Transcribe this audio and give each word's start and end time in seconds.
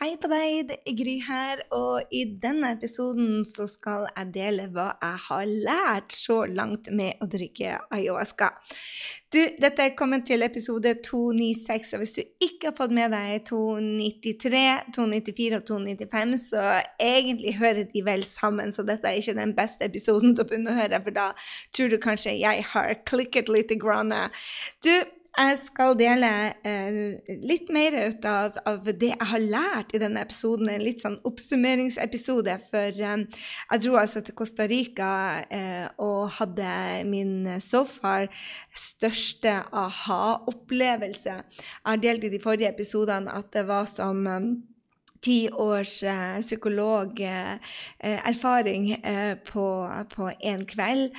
Hei 0.00 0.14
på 0.16 0.30
deg, 0.32 0.62
det 0.70 0.76
er 0.88 0.94
Gry 0.96 1.14
her, 1.20 1.60
og 1.76 2.08
i 2.16 2.22
denne 2.40 2.70
episoden 2.72 3.42
så 3.44 3.66
skal 3.68 4.06
jeg 4.06 4.30
dele 4.32 4.64
hva 4.72 4.94
jeg 4.94 5.18
har 5.26 5.50
lært 5.66 6.14
så 6.16 6.38
langt 6.48 6.88
med 6.88 7.20
å 7.20 7.28
drikke 7.28 7.74
ayahuasca. 7.92 8.48
Du, 9.28 9.36
dette 9.60 9.84
er 9.84 9.92
kommet 9.98 10.24
til 10.24 10.40
episode 10.46 10.94
296, 11.04 11.92
og 11.92 12.00
hvis 12.00 12.16
du 12.16 12.22
ikke 12.46 12.70
har 12.70 12.78
fått 12.80 12.96
med 12.96 13.12
deg 13.12 13.44
293, 13.52 14.64
294 14.96 15.60
og 15.60 15.68
295, 15.68 16.34
så 16.46 16.64
egentlig 16.96 17.58
hører 17.60 17.84
de 17.92 18.06
vel 18.08 18.24
sammen, 18.24 18.72
så 18.72 18.88
dette 18.88 19.04
er 19.04 19.20
ikke 19.20 19.36
den 19.36 19.52
beste 19.60 19.84
episoden 19.84 20.32
til 20.32 20.46
å 20.46 20.48
begynne 20.48 20.72
å 20.72 20.80
høre, 20.80 21.04
for 21.04 21.20
da 21.20 21.28
tror 21.76 21.92
du 21.92 22.00
kanskje 22.00 22.38
jeg 22.40 22.64
har 22.72 22.96
klikket 23.04 23.52
litt. 23.52 23.76
Grann. 23.84 24.16
Du, 24.80 24.94
jeg 25.30 25.58
skal 25.62 25.94
dele 25.98 26.28
eh, 26.66 26.96
litt 27.46 27.68
mer 27.72 27.94
ut 28.10 28.24
av, 28.26 28.56
av, 28.66 28.88
det 28.88 29.12
jeg 29.12 29.28
har 29.32 29.42
lært 29.42 29.94
i 29.94 30.00
denne 30.02 30.24
episoden. 30.24 30.70
En 30.72 30.82
litt 30.82 31.04
sånn 31.04 31.18
oppsummeringsepisode. 31.28 32.56
For 32.70 32.98
eh, 32.98 33.22
jeg 33.70 33.84
dro 33.84 33.98
altså 34.00 34.24
til 34.26 34.36
Costa 34.38 34.66
Rica 34.70 35.12
eh, 35.46 35.86
og 36.02 36.32
hadde 36.40 36.72
min 37.10 37.46
so 37.62 37.84
far 37.88 38.26
største 38.74 39.60
aha-opplevelse. 39.70 41.38
Jeg 41.38 41.86
har 41.86 42.02
delt 42.02 42.26
i 42.26 42.32
de 42.34 42.42
forrige 42.42 42.72
episodene 42.74 43.30
at 43.30 43.52
det 43.54 43.66
var 43.70 43.86
som 43.90 44.26
eh, 44.26 44.50
ti 45.24 45.48
års 45.52 46.02
eh, 46.02 46.40
psykologerfaring 46.40 48.92
eh, 48.92 49.34
på, 49.52 49.90
på 50.14 50.30
en 50.40 50.66
kveld. 50.68 51.10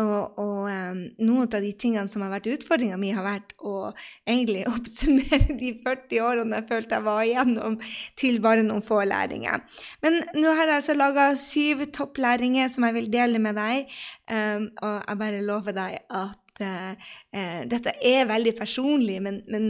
Og, 0.00 0.38
og 0.40 0.70
um, 0.70 1.00
noen 1.20 1.44
av 1.44 1.60
de 1.60 1.72
tingene 1.76 2.08
som 2.08 2.22
har 2.24 2.30
vært 2.32 2.48
utfordringa 2.54 2.96
mi, 3.00 3.10
har 3.12 3.24
vært 3.26 3.52
å 3.58 3.92
egentlig 4.24 4.64
oppsummere 4.72 5.56
de 5.58 5.82
40 5.82 6.20
årene 6.24 6.56
jeg 6.60 6.68
følte 6.70 6.94
jeg 6.96 7.04
var 7.08 7.22
igjennom, 7.26 7.74
til 8.20 8.34
bare 8.44 8.62
noen 8.64 8.82
få 8.86 8.98
læringer. 9.08 9.58
Men 10.04 10.12
nå 10.38 10.48
har 10.54 10.66
jeg 10.66 10.76
altså 10.80 10.94
laga 10.96 11.24
syv 11.38 11.76
topplæringer 11.92 12.66
som 12.72 12.82
jeg 12.88 12.94
vil 12.96 13.08
dele 13.12 13.38
med 13.42 13.54
deg, 13.60 13.76
um, 14.30 14.64
og 14.80 14.94
jeg 15.04 15.16
bare 15.24 15.44
lover 15.44 15.72
deg 15.76 15.92
at 16.08 16.36
dette 16.60 17.92
er 18.04 18.28
veldig 18.28 18.52
personlig, 18.58 19.16
men, 19.24 19.36
men 19.48 19.64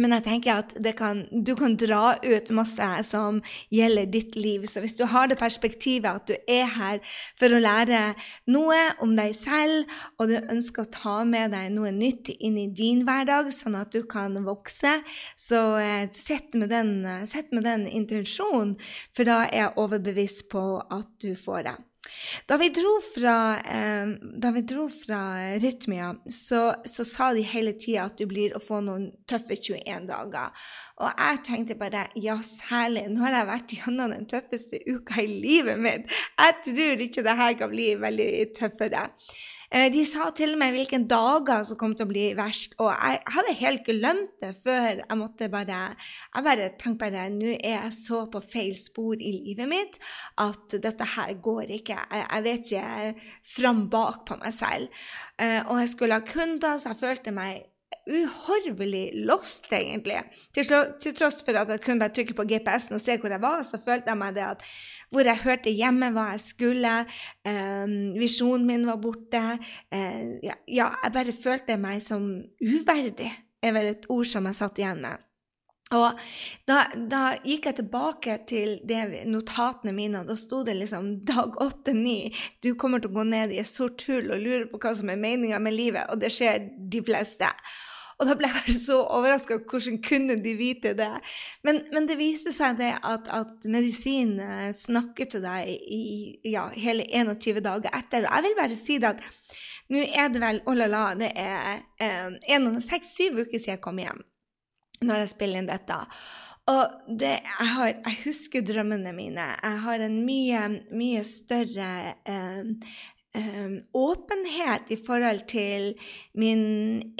men 0.00 0.14
jeg 0.16 0.24
tenker 0.26 0.60
at 0.62 0.74
kan, 0.98 1.24
du 1.30 1.54
kan 1.58 1.76
dra 1.78 2.16
ut 2.22 2.50
masse 2.56 2.88
som 3.06 3.40
gjelder 3.74 4.10
ditt 4.10 4.38
liv. 4.38 4.66
Så 4.66 4.82
hvis 4.82 4.96
du 4.98 5.04
har 5.10 5.30
det 5.30 5.38
perspektivet 5.40 6.08
at 6.10 6.30
du 6.30 6.34
er 6.50 6.66
her 6.76 7.00
for 7.38 7.54
å 7.54 7.62
lære 7.62 8.02
noe 8.50 8.80
om 9.04 9.14
deg 9.18 9.34
selv, 9.38 9.90
og 10.18 10.32
du 10.32 10.36
ønsker 10.40 10.84
å 10.84 10.92
ta 10.98 11.16
med 11.28 11.54
deg 11.54 11.70
noe 11.74 11.94
nytt 11.94 12.32
inn 12.34 12.58
i 12.60 12.68
din 12.74 13.04
hverdag, 13.06 13.52
sånn 13.54 13.78
at 13.78 13.94
du 13.94 14.02
kan 14.08 14.36
vokse, 14.46 14.98
så 15.38 15.62
eh, 15.80 16.10
sett 16.14 16.58
med 16.58 16.72
den, 16.74 16.94
sett 17.30 17.54
med 17.54 17.66
den 17.68 17.86
intensjonen, 17.88 18.76
for 19.14 19.28
da 19.28 19.44
er 19.46 19.58
jeg 19.64 19.74
overbevist 19.80 20.48
på 20.52 20.64
at 20.82 21.10
du 21.22 21.34
får 21.38 21.68
det. 21.70 21.78
Da 22.46 22.56
vi 22.60 22.68
dro 22.74 22.98
fra, 23.00 23.36
eh, 23.60 24.06
dro 24.62 24.88
fra 24.92 25.20
Rytmia, 25.62 26.14
så, 26.30 26.74
så, 26.84 27.04
sa 27.04 27.32
de 27.34 27.44
hele 27.46 27.72
tida 27.80 28.08
at 28.08 28.18
du 28.18 28.26
blir 28.28 28.56
å 28.56 28.62
få 28.62 28.80
noen 28.84 29.10
tøffe 29.30 29.56
21 29.56 30.08
dager. 30.10 30.52
Og 31.00 31.10
jeg 31.24 31.42
tenkte 31.46 31.78
bare 31.80 32.06
ja, 32.20 32.36
særlig. 32.44 33.06
Nå 33.12 33.24
har 33.24 33.38
jeg 33.38 33.50
vært 33.52 33.76
gjennom 33.78 34.14
den 34.14 34.28
tøffeste 34.30 34.82
uka 34.86 35.22
i 35.22 35.28
livet 35.30 35.80
mitt. 35.80 36.14
Jeg 36.38 36.60
tror 36.68 37.04
ikke 37.06 37.26
det 37.26 37.38
her 37.40 37.58
kan 37.58 37.72
bli 37.72 37.90
veldig 38.02 38.30
tøffere. 38.58 39.08
Eh, 39.70 39.88
de 39.92 40.04
sa 40.08 40.28
til 40.36 40.56
meg 40.60 40.74
hvilke 40.74 41.00
dager 41.08 41.64
som 41.66 41.78
kom 41.80 41.94
til 41.96 42.06
å 42.06 42.10
bli 42.10 42.24
verst, 42.38 42.76
og 42.82 42.90
jeg 42.92 43.20
hadde 43.36 43.56
helt 43.60 43.84
glemt 43.88 44.32
det 44.42 44.52
før 44.60 45.02
jeg 45.02 45.18
måtte 45.20 45.48
bare 45.52 45.80
Jeg 45.94 46.44
bare 46.46 46.70
tenkte 46.80 47.04
bare 47.04 47.28
Nå 47.32 47.54
er 47.54 47.76
jeg 47.76 47.92
så 47.96 48.24
på 48.30 48.42
feil 48.44 48.74
spor 48.78 49.16
i 49.18 49.32
livet 49.34 49.68
mitt 49.70 49.98
at 50.40 50.76
dette 50.82 51.06
her 51.14 51.34
går 51.42 51.72
ikke. 51.80 51.96
Jeg, 51.96 52.24
jeg 52.24 52.44
vet 52.48 52.72
ikke 52.72 53.30
fram 53.56 53.86
bak 53.92 54.24
på 54.28 54.38
meg 54.40 54.54
selv. 54.54 55.04
Eh, 55.40 55.60
og 55.66 55.80
jeg 55.82 55.92
skulle 55.94 56.18
ha 56.18 56.26
kunder, 56.26 56.78
så 56.78 56.92
jeg 56.92 57.02
følte 57.02 57.34
meg 57.34 57.64
uhorvelig 58.08 59.24
lost, 59.26 59.66
egentlig. 59.72 60.20
Til, 60.54 60.66
til, 61.00 61.14
tross 61.16 61.42
for 61.46 61.58
at 61.60 61.70
jeg 61.72 61.82
kunne 61.84 62.02
bare 62.02 62.14
trykke 62.16 62.36
på 62.36 62.46
GPS-en 62.50 62.98
og 62.98 63.02
se 63.02 63.16
hvor 63.20 63.34
jeg 63.34 63.42
var, 63.42 63.62
så 63.66 63.80
følte 63.82 64.12
jeg 64.12 64.20
meg 64.20 64.36
det 64.36 64.46
at 64.46 64.64
hvor 65.14 65.28
jeg 65.28 65.42
hørte 65.44 65.74
hjemme 65.74 66.10
hva 66.14 66.30
jeg 66.32 66.42
skulle, 66.42 66.94
eh, 67.46 67.94
visjonen 68.18 68.66
min 68.66 68.86
var 68.88 68.98
borte. 69.02 69.44
eh, 69.92 70.38
ja, 70.42 70.56
ja, 70.68 70.88
jeg 71.04 71.16
bare 71.18 71.36
følte 71.44 71.78
meg 71.78 72.02
som 72.02 72.26
uverdig, 72.62 73.30
er 73.62 73.72
vel 73.72 73.92
et 73.94 74.10
ord 74.10 74.26
som 74.28 74.46
jeg 74.50 74.60
satt 74.60 74.82
igjen 74.82 75.00
med. 75.04 75.22
Og 75.92 76.20
da, 76.66 76.78
da, 76.96 77.22
gikk 77.44 77.68
jeg 77.68 77.76
tilbake 77.82 78.38
til 78.48 78.78
notatene 79.28 79.92
mine, 79.92 80.22
og 80.22 80.30
da 80.32 80.36
sto 80.38 80.62
det 80.64 80.78
liksom 80.78 81.10
dag 81.28 81.58
åtte-ni. 81.60 82.32
Du 82.64 82.72
kommer 82.80 83.02
til 83.02 83.12
å 83.12 83.18
gå 83.18 83.26
ned 83.28 83.52
i 83.52 83.60
et 83.60 83.68
sort 83.68 84.06
hull 84.08 84.32
og 84.32 84.40
lure 84.40 84.68
på 84.70 84.80
hva 84.80 84.94
som 84.96 85.12
er 85.12 85.20
meninga 85.20 85.60
med 85.62 85.76
livet, 85.76 86.08
og 86.08 86.22
det 86.24 86.32
skjer 86.34 86.70
de 86.90 87.04
fleste. 87.04 87.50
Og 88.14 88.28
da 88.28 88.36
ble 88.38 88.48
jeg 88.48 88.56
bare 88.56 88.74
så 88.78 88.96
overraska. 89.02 89.58
Hvordan 89.68 89.98
kunne 90.06 90.36
de 90.40 90.52
vite 90.56 90.94
det? 90.96 91.10
Men, 91.66 91.82
men 91.92 92.06
det 92.08 92.16
viste 92.20 92.54
seg 92.54 92.78
det 92.78 92.92
at, 93.02 93.26
at 93.28 93.66
medisin 93.66 94.36
snakket 94.38 94.78
snakker 94.84 95.32
til 95.32 95.42
deg 95.44 95.72
i 95.74 96.52
ja, 96.54 96.68
hele 96.78 97.08
21 97.10 97.58
dager 97.64 97.90
etter. 97.90 98.28
Og 98.28 98.38
jeg 98.38 98.46
vil 98.46 98.60
bare 98.60 98.78
si 98.78 99.00
det 99.02 99.16
at 99.16 99.24
nå 99.90 100.04
er 100.06 100.30
det 100.32 100.40
vel 100.40 100.62
oh 100.70 100.78
la 100.78 100.86
la, 100.88 101.02
det 101.18 101.34
er 101.36 101.82
eh, 102.00 102.70
seks-syv 102.80 103.42
uker 103.42 103.58
siden 103.58 103.74
jeg 103.74 103.82
kom 103.84 103.98
hjem 104.00 104.22
når 105.08 105.24
jeg 105.24 105.32
spiller 105.34 105.62
inn 105.62 105.70
dette. 105.70 105.98
Og 106.72 106.94
det, 107.20 107.34
jeg, 107.44 107.68
har, 107.74 107.90
jeg, 107.92 108.20
husker 108.24 108.64
drømmene 108.64 109.12
mine. 109.16 109.50
Jeg 109.60 109.82
har 109.84 110.04
en 110.06 110.16
mye, 110.24 110.62
mye 110.96 111.24
større 111.28 111.90
eh, 112.24 112.70
eh, 113.36 113.74
åpenhet 113.92 114.94
i 114.94 114.98
forhold 115.06 115.44
til 115.52 115.92
min 116.40 116.64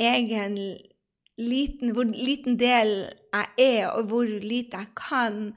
egen 0.01 0.57
liten, 1.37 1.93
hvor 1.93 2.09
liten 2.09 2.57
del 2.61 2.95
jeg 3.35 3.47
er, 3.59 3.93
og 3.93 4.09
hvor 4.09 4.25
lite 4.25 4.81
jeg 4.81 4.93
kan. 4.97 5.53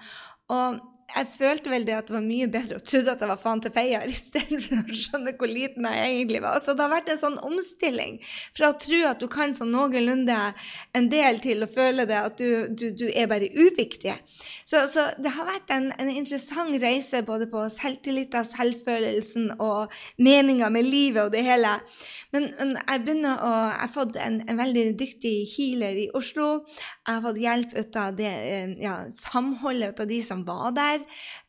Og 0.51 0.81
jeg 1.07 1.27
følte 1.37 1.71
vel 1.71 1.85
det 1.87 1.95
at 1.95 2.09
det 2.09 2.15
var 2.17 2.25
mye 2.25 2.47
bedre 2.51 2.77
å 2.77 2.83
trodde 2.83 3.13
at 3.13 3.21
jeg 3.23 3.29
var 3.31 3.39
faen 3.39 3.61
til 3.63 3.73
feier, 3.73 4.03
istedenfor 4.11 4.91
å 4.91 4.97
skjønne 4.97 5.33
hvor 5.39 5.49
liten 5.49 5.87
jeg 5.87 6.09
egentlig 6.11 6.41
var. 6.43 6.59
Så 6.63 6.75
det 6.75 6.83
har 6.83 6.91
vært 6.91 7.11
en 7.13 7.21
sånn 7.21 7.37
omstilling 7.47 8.17
fra 8.57 8.71
å 8.73 8.77
tro 8.77 8.99
at 9.07 9.23
du 9.23 9.27
kan 9.31 9.55
sånn 9.55 9.71
noenlunde 9.71 10.37
en 10.97 11.07
del, 11.11 11.39
til 11.43 11.63
å 11.63 11.69
føle 11.71 12.07
det 12.09 12.17
at 12.19 12.41
du, 12.41 12.67
du, 12.75 12.89
du 12.91 13.05
er 13.07 13.29
bare 13.31 13.47
uviktig. 13.55 14.17
Så, 14.67 14.83
så, 14.91 15.07
det 15.23 15.31
har 15.37 15.47
vært 15.47 15.71
en, 15.73 15.89
en 15.95 16.11
interessant 16.11 16.75
reise 16.81 17.23
både 17.25 17.47
på 17.51 17.63
selvtilliten, 17.71 18.43
selvfølelsen 18.47 19.53
og 19.63 19.93
meninga 20.19 20.69
med 20.73 20.87
livet 20.87 21.23
og 21.23 21.33
det 21.35 21.45
hele. 21.47 21.77
Men, 22.35 22.49
men 22.59 22.75
jeg 22.81 23.03
begynner 23.05 23.39
å 23.43 23.53
Jeg 23.57 23.79
har 23.79 23.91
fått 23.93 24.17
en, 24.19 24.41
en, 24.43 24.57
veldig 24.57 24.83
dyktig 24.99 25.33
healer 25.53 25.97
i 26.01 26.07
Oslo. 26.17 26.47
Jeg 27.07 27.15
har 27.15 27.23
fått 27.23 27.37
hjelp 27.39 27.73
ut 27.77 27.95
av 27.95 28.15
det, 28.17 28.31
eh, 28.51 28.71
ja, 28.83 28.95
samholdet 29.15 29.99
av 30.03 30.07
de 30.09 30.21
som 30.21 30.41
var 30.43 30.73
der. 30.75 31.05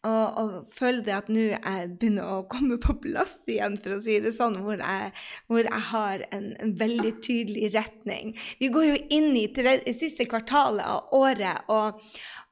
Og, 0.06 0.38
og 0.38 0.50
føler 0.70 1.00
det 1.02 1.14
at 1.16 1.30
nå 1.32 1.44
jeg 1.48 1.86
begynner 1.98 2.28
å 2.30 2.44
komme 2.46 2.76
på 2.78 2.94
plass 3.02 3.41
igjen, 3.50 3.74
for 3.82 3.96
å 3.96 4.02
si 4.04 4.20
det 4.22 4.30
sånn, 4.36 4.60
hvor 4.62 4.78
jeg, 4.78 5.08
hvor 5.50 5.66
jeg 5.66 5.84
har 5.91 6.22
en, 6.30 6.52
en, 6.62 6.74
veldig 6.78 7.10
tydelig 7.24 7.72
retning. 7.74 8.36
Vi 8.60 8.70
går 8.70 8.86
jo 8.86 9.00
inn 9.16 9.32
i 9.34 9.48
det 9.50 9.96
siste 9.98 10.28
kvartalet 10.30 10.86
av 10.86 11.10
året, 11.19 11.66
og, 11.66 11.98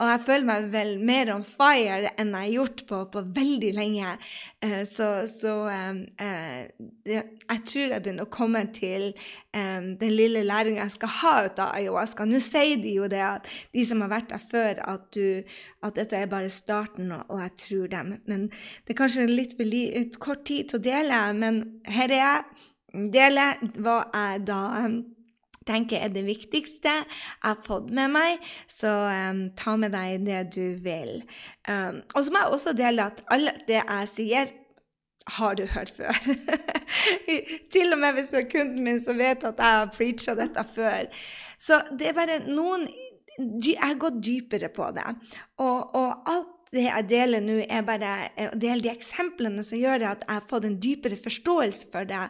og, 0.01 0.05
jeg 0.11 0.25
føler 0.27 0.49
meg 0.49 0.67
vel 0.75 0.93
mer 0.99 1.31
on 1.37 1.47
fire 1.47 2.11
enn 2.19 2.35
jeg 2.35 2.49
har 2.49 2.57
gjort 2.57 2.85
på, 2.91 3.01
på 3.15 3.25
veldig 3.39 3.73
lenge. 3.79 4.17
Uh, 4.65 4.83
så, 4.89 5.11
så 5.31 5.55
um, 5.71 6.03
uh, 6.19 6.67
jeg 7.07 7.63
tror 7.71 7.95
jeg 7.95 8.03
begynner 8.03 8.27
å 8.27 8.33
komme 8.33 8.65
til 8.75 9.13
um, 9.55 9.93
den 10.01 10.17
lille 10.17 10.43
læringa 10.49 10.83
jeg 10.83 10.97
skal 10.99 11.15
ha 11.21 11.37
ut 11.47 11.63
av 11.63 11.79
ayahuasca. 11.79 12.27
Nå 12.27 12.43
sier 12.43 12.83
de 12.83 12.96
jo 12.97 13.09
det, 13.11 13.23
at 13.23 13.51
de 13.75 13.85
som 13.89 14.03
har 14.05 14.13
vært 14.13 14.31
der 14.33 14.43
før, 14.51 14.81
at, 14.85 15.09
du, 15.15 15.57
at 15.87 15.99
dette 15.99 16.19
er 16.19 16.31
bare 16.31 16.53
starten, 16.53 17.13
og 17.17 17.43
jeg 17.43 17.57
tror 17.65 17.91
dem. 17.93 18.15
Men 18.27 18.49
det 18.51 18.95
er 18.95 19.01
kanskje 19.03 19.29
litt 19.31 20.19
kort 20.23 20.47
tid 20.49 20.71
til 20.71 20.81
å 20.81 20.87
dele, 20.87 21.21
men 21.37 21.63
her 21.89 22.11
er 22.11 22.23
jeg. 22.23 22.65
Deler 23.13 23.59
hva 23.83 23.97
jeg 24.15 24.45
da 24.49 24.61
um, 24.87 25.01
tenker 25.67 26.01
er 26.01 26.13
det 26.15 26.23
viktigste 26.25 26.93
jeg 27.03 27.09
har 27.43 27.59
fått 27.67 27.91
med 27.95 28.13
meg, 28.15 28.45
så 28.71 28.93
um, 29.11 29.43
ta 29.59 29.75
med 29.77 29.93
deg 29.93 30.25
det 30.25 30.43
du 30.55 30.79
vil. 30.85 31.19
Um, 31.69 32.01
og 32.15 32.23
så 32.23 32.33
må 32.33 32.45
jeg 32.45 32.55
også 32.57 32.77
dele 32.79 33.11
at 33.11 33.21
alt 33.35 33.67
det 33.69 33.83
jeg 33.83 34.13
sier, 34.13 34.55
har 35.27 35.57
du 35.59 35.65
hørt 35.67 35.91
før. 35.91 36.15
Til 37.75 37.93
og 37.93 37.99
med 37.99 38.19
hvis 38.19 38.33
du 38.33 38.39
er 38.41 38.51
kunden 38.51 38.85
min, 38.85 39.01
så 39.03 39.17
vet 39.19 39.45
at 39.45 39.59
jeg 39.59 39.81
har 39.81 39.91
preacha 39.95 40.37
dette 40.39 40.67
før. 40.77 41.09
Så 41.59 41.81
det 41.99 42.11
er 42.11 42.17
bare 42.17 42.43
noen 42.47 42.89
Jeg 43.37 43.77
har 43.83 43.99
gått 44.01 44.23
dypere 44.25 44.71
på 44.73 44.87
det. 44.97 45.11
Og, 45.61 45.95
og 45.99 46.31
alt 46.31 46.53
det 46.73 46.87
jeg 46.87 47.09
deler 47.11 47.43
nå, 47.45 47.59
er 47.69 47.83
bare 47.85 48.13
å 48.47 48.57
dele 48.57 48.85
de 48.85 48.91
eksemplene 48.91 49.65
som 49.65 49.77
gjør 49.77 50.07
at 50.09 50.25
jeg 50.25 50.39
har 50.39 50.47
fått 50.49 50.65
en 50.65 50.79
dypere 50.81 51.19
forståelse 51.21 51.91
for 51.93 52.09
det. 52.09 52.23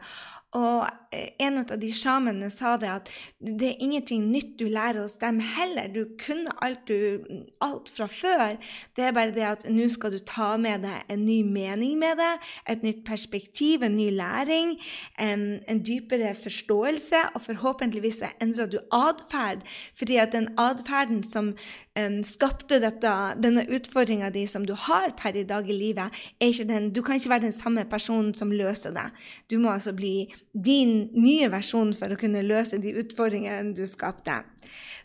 Og 0.56 0.82
eh, 0.82 0.96
en 1.43 1.61
av 1.63 1.73
de 1.81 1.91
sjamene 1.95 2.51
sa 2.53 2.77
det 2.81 2.91
at 2.91 3.11
det 3.41 3.73
er 3.73 3.83
ingenting 3.85 4.27
nytt 4.33 4.57
du 4.61 4.67
lærer 4.71 5.03
hos 5.03 5.17
dem 5.21 5.41
heller. 5.41 5.89
Du 5.93 6.17
kunne 6.21 6.53
alt, 6.65 6.87
du, 6.89 7.23
alt 7.65 7.91
fra 7.93 8.09
før. 8.11 8.57
Det 8.97 9.07
er 9.07 9.17
bare 9.17 9.35
det 9.37 9.47
at 9.47 9.67
nå 9.71 9.89
skal 9.93 10.15
du 10.17 10.21
ta 10.27 10.55
med 10.61 10.85
deg 10.87 11.13
en 11.13 11.25
ny 11.27 11.41
mening 11.47 11.97
med 12.01 12.19
det, 12.21 12.33
et 12.71 12.85
nytt 12.87 13.05
perspektiv, 13.07 13.85
en 13.85 13.97
ny 13.99 14.09
læring, 14.15 14.77
en, 15.23 15.47
en 15.69 15.83
dypere 15.85 16.35
forståelse, 16.39 17.23
og 17.35 17.45
forhåpentligvis 17.47 18.23
endrer 18.43 18.71
du 18.71 18.79
atferd. 18.95 19.65
Fordi 19.99 20.21
at 20.23 20.35
den 20.35 20.51
atferden 20.61 21.23
som 21.27 21.53
um, 21.99 22.21
skapte 22.27 22.81
dette, 22.83 23.13
denne 23.43 23.67
utfordringa 23.73 24.31
di 24.35 24.47
som 24.51 24.67
du 24.67 24.75
har 24.87 25.15
per 25.19 25.37
i 25.37 25.47
dag 25.47 25.69
i 25.71 25.77
livet, 25.77 26.25
er 26.41 26.53
ikke 26.53 26.69
den, 26.69 26.91
du 26.95 27.03
kan 27.03 27.19
ikke 27.19 27.33
være 27.35 27.47
den 27.49 27.57
samme 27.57 27.85
personen 27.89 28.35
som 28.35 28.53
løser 28.55 28.95
det. 28.97 29.09
Du 29.51 29.59
må 29.59 29.73
altså 29.75 29.95
bli 29.97 30.29
din 30.53 31.06
nye 31.14 31.50
versjon 31.53 31.93
for 31.97 32.12
å 32.12 32.19
kunne 32.20 32.44
løse 32.47 32.81
de 32.82 32.94
utfordringene 33.03 33.75
du 33.76 33.85
skapte. 33.88 34.41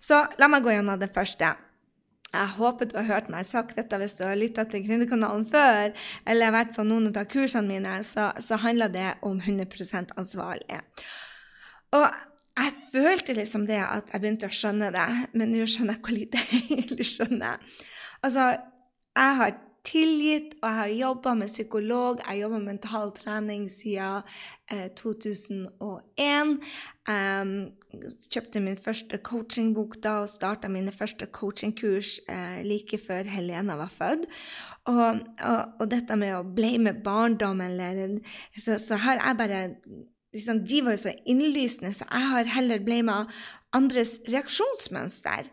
Så 0.01 0.23
la 0.41 0.49
meg 0.51 0.65
gå 0.65 0.73
gjennom 0.73 0.99
det 1.01 1.11
første. 1.15 1.53
Jeg 2.31 2.55
håper 2.55 2.87
du 2.87 2.95
har 2.95 3.09
hørt 3.09 3.29
meg 3.31 3.43
sagt 3.43 3.75
dette 3.75 3.97
hvis 3.99 4.15
du 4.15 4.23
har 4.23 4.37
lytta 4.39 4.63
til 4.71 4.85
Gründerkanalen 4.85 5.43
før, 5.51 5.91
eller 6.25 6.53
vært 6.55 6.75
på 6.77 6.85
noen 6.87 7.09
av 7.11 7.27
kursene 7.31 7.67
mine, 7.67 7.97
så, 8.07 8.29
så 8.39 8.59
handler 8.63 8.93
det 8.93 9.09
om 9.27 9.41
100% 9.41 10.13
ansvarlig. 10.15 10.79
Og 11.91 12.05
jeg 12.61 12.77
følte 12.93 13.35
liksom 13.35 13.65
det 13.67 13.81
at 13.83 14.13
jeg 14.13 14.23
begynte 14.23 14.47
å 14.47 14.55
skjønne 14.55 14.91
det, 14.95 15.07
men 15.35 15.51
nå 15.51 15.67
skjønner 15.67 15.97
jeg 15.97 16.05
hvor 16.05 16.15
lite 16.15 16.45
jeg 16.45 16.63
egentlig 16.77 17.07
skjønner. 17.09 17.75
Altså, 18.23 18.47
jeg 19.17 19.37
har 19.41 19.53
tilgitt, 19.87 20.53
og 20.61 20.67
jeg 20.69 20.77
har 20.77 20.93
jobba 20.99 21.33
med 21.33 21.47
psykolog. 21.49 22.21
Jeg 22.27 22.41
jobba 22.41 22.57
med 22.57 22.73
mental 22.73 23.11
trening 23.17 23.67
siden 23.71 24.21
eh, 24.71 24.89
2001. 24.97 26.57
Um, 27.09 27.53
kjøpte 28.31 28.61
min 28.61 28.77
første 28.77 29.17
coachingbok 29.25 29.97
da 30.03 30.19
og 30.21 30.29
starta 30.29 30.69
mine 30.69 30.93
første 30.93 31.25
coachingkurs 31.33 32.19
eh, 32.29 32.61
like 32.67 32.99
før 33.01 33.27
Helena 33.29 33.79
var 33.79 33.91
født. 33.95 34.27
Og, 34.85 35.19
og, 35.45 35.59
og, 35.79 35.85
dette 35.91 36.17
med 36.17 36.35
å 36.35 36.45
blame 36.45 36.93
barndom, 37.03 37.61
eller 37.61 38.17
så, 38.57 38.77
så 38.81 38.97
har 39.01 39.21
jeg 39.21 39.37
bare 39.37 39.61
liksom, 40.33 40.63
De 40.65 40.81
var 40.85 40.97
jo 40.97 41.03
så 41.07 41.15
innlysende, 41.29 41.93
så 41.93 42.07
jeg 42.07 42.33
har 42.33 42.55
heller 42.57 42.85
blama 42.85 43.23
andres 43.77 44.19
reaksjonsmønster. 44.29 45.49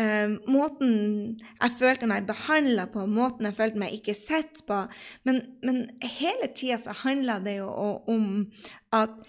Uh, 0.00 0.38
måten 0.48 0.92
jeg 1.60 1.76
følte 1.76 2.08
meg 2.08 2.24
behandla 2.24 2.86
på, 2.88 3.04
måten 3.04 3.44
jeg 3.50 3.58
følte 3.58 3.82
meg 3.82 3.98
ikke 3.98 4.16
sett 4.16 4.62
på. 4.68 4.84
Men, 5.28 5.42
men 5.66 5.84
hele 6.00 6.48
tida 6.56 6.80
så 6.80 6.96
handla 7.02 7.38
det 7.44 7.58
jo 7.58 7.68
om 8.08 8.28
at 8.96 9.20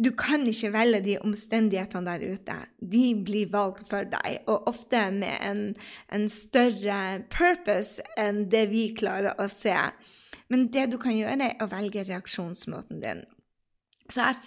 du 0.00 0.10
kan 0.16 0.46
ikke 0.48 0.72
velge 0.72 1.00
de 1.04 1.16
omstendighetene 1.20 2.08
der 2.08 2.32
ute. 2.32 2.56
De 2.80 3.02
blir 3.24 3.50
valgt 3.52 3.84
for 3.90 4.08
deg, 4.08 4.38
og 4.48 4.68
ofte 4.70 5.02
med 5.12 5.44
en, 5.44 5.60
en 6.08 6.24
større 6.32 7.20
purpose 7.32 8.00
enn 8.20 8.46
det 8.52 8.66
vi 8.72 8.86
klarer 8.96 9.36
å 9.36 9.48
se. 9.52 9.76
Men 10.48 10.70
det 10.72 10.88
du 10.94 10.96
kan 11.00 11.18
gjøre, 11.18 11.50
er 11.50 11.60
å 11.60 11.68
velge 11.70 12.06
reaksjonsmåten 12.08 13.04
din. 13.04 13.22
Så 14.10 14.24
jeg 14.24 14.40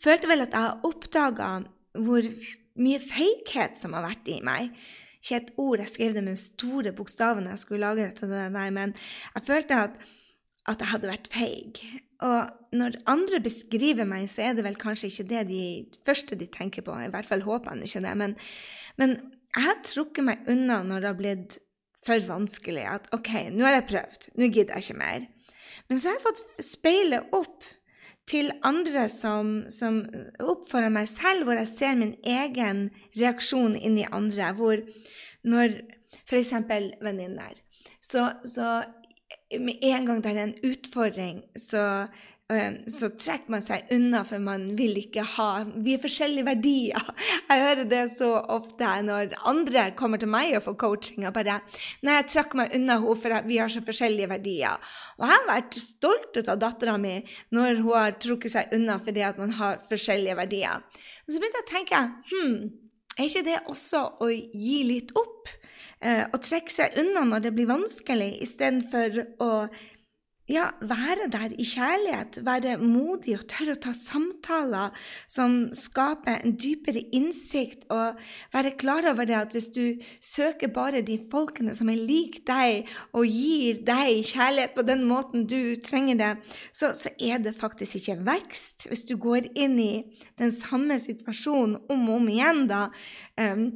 følte 0.00 0.30
vel 0.30 0.46
at 0.46 0.54
jeg 0.54 0.68
har 0.68 0.86
oppdaga 0.86 1.50
hvor 1.98 2.30
mye 2.80 3.00
feighet 3.02 3.74
som 3.76 3.96
har 3.96 4.06
vært 4.06 4.30
i 4.30 4.38
meg 4.46 4.70
ikke 5.20 5.36
et 5.36 5.50
ord. 5.60 5.82
Jeg 5.82 5.92
skrev 5.92 6.16
det 6.16 6.24
med 6.26 6.40
store 6.40 6.92
bokstaver 6.96 7.44
når 7.44 7.54
jeg 7.54 7.62
skulle 7.64 7.84
lage 7.84 8.08
dette, 8.08 8.44
nei, 8.54 8.68
men 8.74 8.94
jeg 9.34 9.46
følte 9.46 9.82
at, 9.86 9.98
at 10.68 10.82
jeg 10.82 10.92
hadde 10.94 11.10
vært 11.12 11.28
feig. 11.32 11.82
Og 12.24 12.76
når 12.76 13.00
andre 13.10 13.40
beskriver 13.44 14.08
meg, 14.08 14.28
så 14.28 14.48
er 14.48 14.56
det 14.56 14.66
vel 14.66 14.78
kanskje 14.80 15.10
ikke 15.10 15.28
det 15.30 15.46
de 15.48 15.64
første 16.06 16.36
de 16.40 16.48
tenker 16.52 16.84
på. 16.86 16.94
I 16.96 17.10
hvert 17.12 17.28
fall 17.28 17.44
håper 17.46 17.76
jeg 17.76 17.90
ikke 17.90 18.04
det. 18.06 18.14
Men, 18.20 18.36
men 19.00 19.16
jeg 19.56 19.66
har 19.66 19.82
trukket 19.86 20.26
meg 20.26 20.48
unna 20.50 20.82
når 20.86 21.02
det 21.02 21.10
har 21.10 21.20
blitt 21.20 21.58
for 22.04 22.28
vanskelig. 22.28 22.86
At 22.88 23.10
OK, 23.16 23.32
nå 23.52 23.66
har 23.66 23.78
jeg 23.80 23.88
prøvd. 23.92 24.30
Nå 24.36 24.50
gidder 24.52 24.76
jeg 24.76 24.88
ikke 24.88 25.00
mer. 25.00 25.28
Men 25.88 26.00
så 26.00 26.10
har 26.10 26.18
jeg 26.18 26.26
fått 26.28 26.64
speilet 26.64 27.36
opp 27.36 27.66
til 28.30 28.52
andre 28.66 29.08
som, 29.10 29.64
som 29.72 30.04
oppfører 30.38 30.92
meg 30.94 31.08
selv, 31.10 31.46
hvor 31.46 31.58
jeg 31.58 31.70
ser 31.70 31.98
min 31.98 32.14
egen 32.22 32.88
reaksjon 33.18 33.74
inni 33.76 34.06
andre. 34.06 34.52
Hvor 34.58 34.82
når 35.42 35.80
f.eks. 36.28 36.54
venninner 37.02 37.58
så, 38.00 38.30
så 38.44 38.80
med 39.60 39.82
en 39.82 40.06
gang 40.06 40.22
det 40.22 40.30
er 40.32 40.42
en 40.44 40.58
utfordring, 40.66 41.42
så 41.58 42.06
så 42.90 43.10
trekker 43.14 43.52
man 43.52 43.62
seg 43.62 43.90
unna, 43.94 44.22
for 44.26 44.42
man 44.42 44.70
vil 44.78 44.96
ikke 44.98 45.22
ha 45.36 45.48
Vi 45.84 45.94
er 45.94 46.02
forskjellige 46.02 46.48
verdier. 46.48 47.10
Jeg 47.50 47.62
hører 47.62 47.88
det 47.90 48.02
så 48.14 48.32
ofte 48.50 48.90
når 49.06 49.36
andre 49.48 49.86
kommer 49.98 50.20
til 50.20 50.30
meg 50.32 50.56
og 50.58 50.64
får 50.66 50.78
coaching. 50.80 51.26
og 51.28 51.34
bare 51.36 51.60
Nei, 52.06 52.16
jeg 52.18 52.28
trakk 52.32 52.56
meg 52.58 52.74
unna 52.76 52.98
henne, 52.98 53.16
for 53.22 53.46
vi 53.46 53.60
har 53.60 53.70
så 53.72 53.82
forskjellige 53.86 54.30
verdier. 54.30 54.92
Og 55.18 55.26
jeg 55.26 55.34
har 55.34 55.48
vært 55.48 55.78
stolt 55.80 56.40
av 56.42 56.60
dattera 56.60 56.96
mi 56.98 57.16
når 57.54 57.80
hun 57.82 57.94
har 57.94 58.18
trukket 58.22 58.54
seg 58.54 58.74
unna 58.76 58.98
fordi 59.02 59.24
at 59.26 59.38
man 59.40 59.54
har 59.58 59.82
forskjellige 59.90 60.38
verdier. 60.38 60.84
Og 61.26 61.34
så 61.34 61.42
begynte 61.42 61.62
jeg 61.62 61.68
å 61.68 61.72
tenke 61.74 62.02
hm, 62.30 62.56
er 63.18 63.26
ikke 63.26 63.46
det 63.46 63.58
også 63.68 64.04
å 64.22 64.30
gi 64.30 64.82
litt 64.88 65.14
opp? 65.18 65.50
Eh, 66.00 66.22
å 66.32 66.38
trekke 66.40 66.72
seg 66.72 66.94
unna 67.00 67.26
når 67.28 67.44
det 67.44 67.54
blir 67.58 67.68
vanskelig, 67.68 68.30
istedenfor 68.46 69.18
å 69.44 69.50
ja, 70.50 70.66
være 70.82 71.28
der 71.30 71.52
i 71.58 71.64
kjærlighet, 71.64 72.40
være 72.46 72.76
modig 72.82 73.36
og 73.38 73.46
tørre 73.50 73.76
å 73.76 73.80
ta 73.84 73.92
samtaler 73.94 74.94
som 75.30 75.68
skaper 75.76 76.40
en 76.40 76.56
dypere 76.58 77.04
innsikt, 77.14 77.86
og 77.92 78.18
være 78.54 78.74
klar 78.80 79.06
over 79.12 79.28
det 79.28 79.36
at 79.38 79.54
hvis 79.54 79.70
du 79.74 79.84
søker 80.24 80.72
bare 80.74 81.04
de 81.06 81.20
folkene 81.30 81.74
som 81.76 81.90
er 81.92 82.00
lik 82.00 82.40
deg, 82.50 82.90
og 83.14 83.28
gir 83.28 83.82
deg 83.86 84.24
kjærlighet 84.26 84.74
på 84.74 84.86
den 84.88 85.04
måten 85.08 85.46
du 85.50 85.76
trenger 85.86 86.18
det, 86.18 86.32
så, 86.72 86.92
så 86.98 87.14
er 87.20 87.42
det 87.44 87.54
faktisk 87.60 88.00
ikke 88.00 88.18
vekst. 88.26 88.88
Hvis 88.90 89.06
du 89.06 89.14
går 89.20 89.52
inn 89.54 89.78
i 89.78 89.92
den 90.40 90.50
samme 90.54 90.98
situasjonen 90.98 91.78
om 91.90 92.08
og 92.10 92.18
om 92.18 92.28
igjen, 92.32 92.66
da, 92.70 92.88
um, 93.38 93.68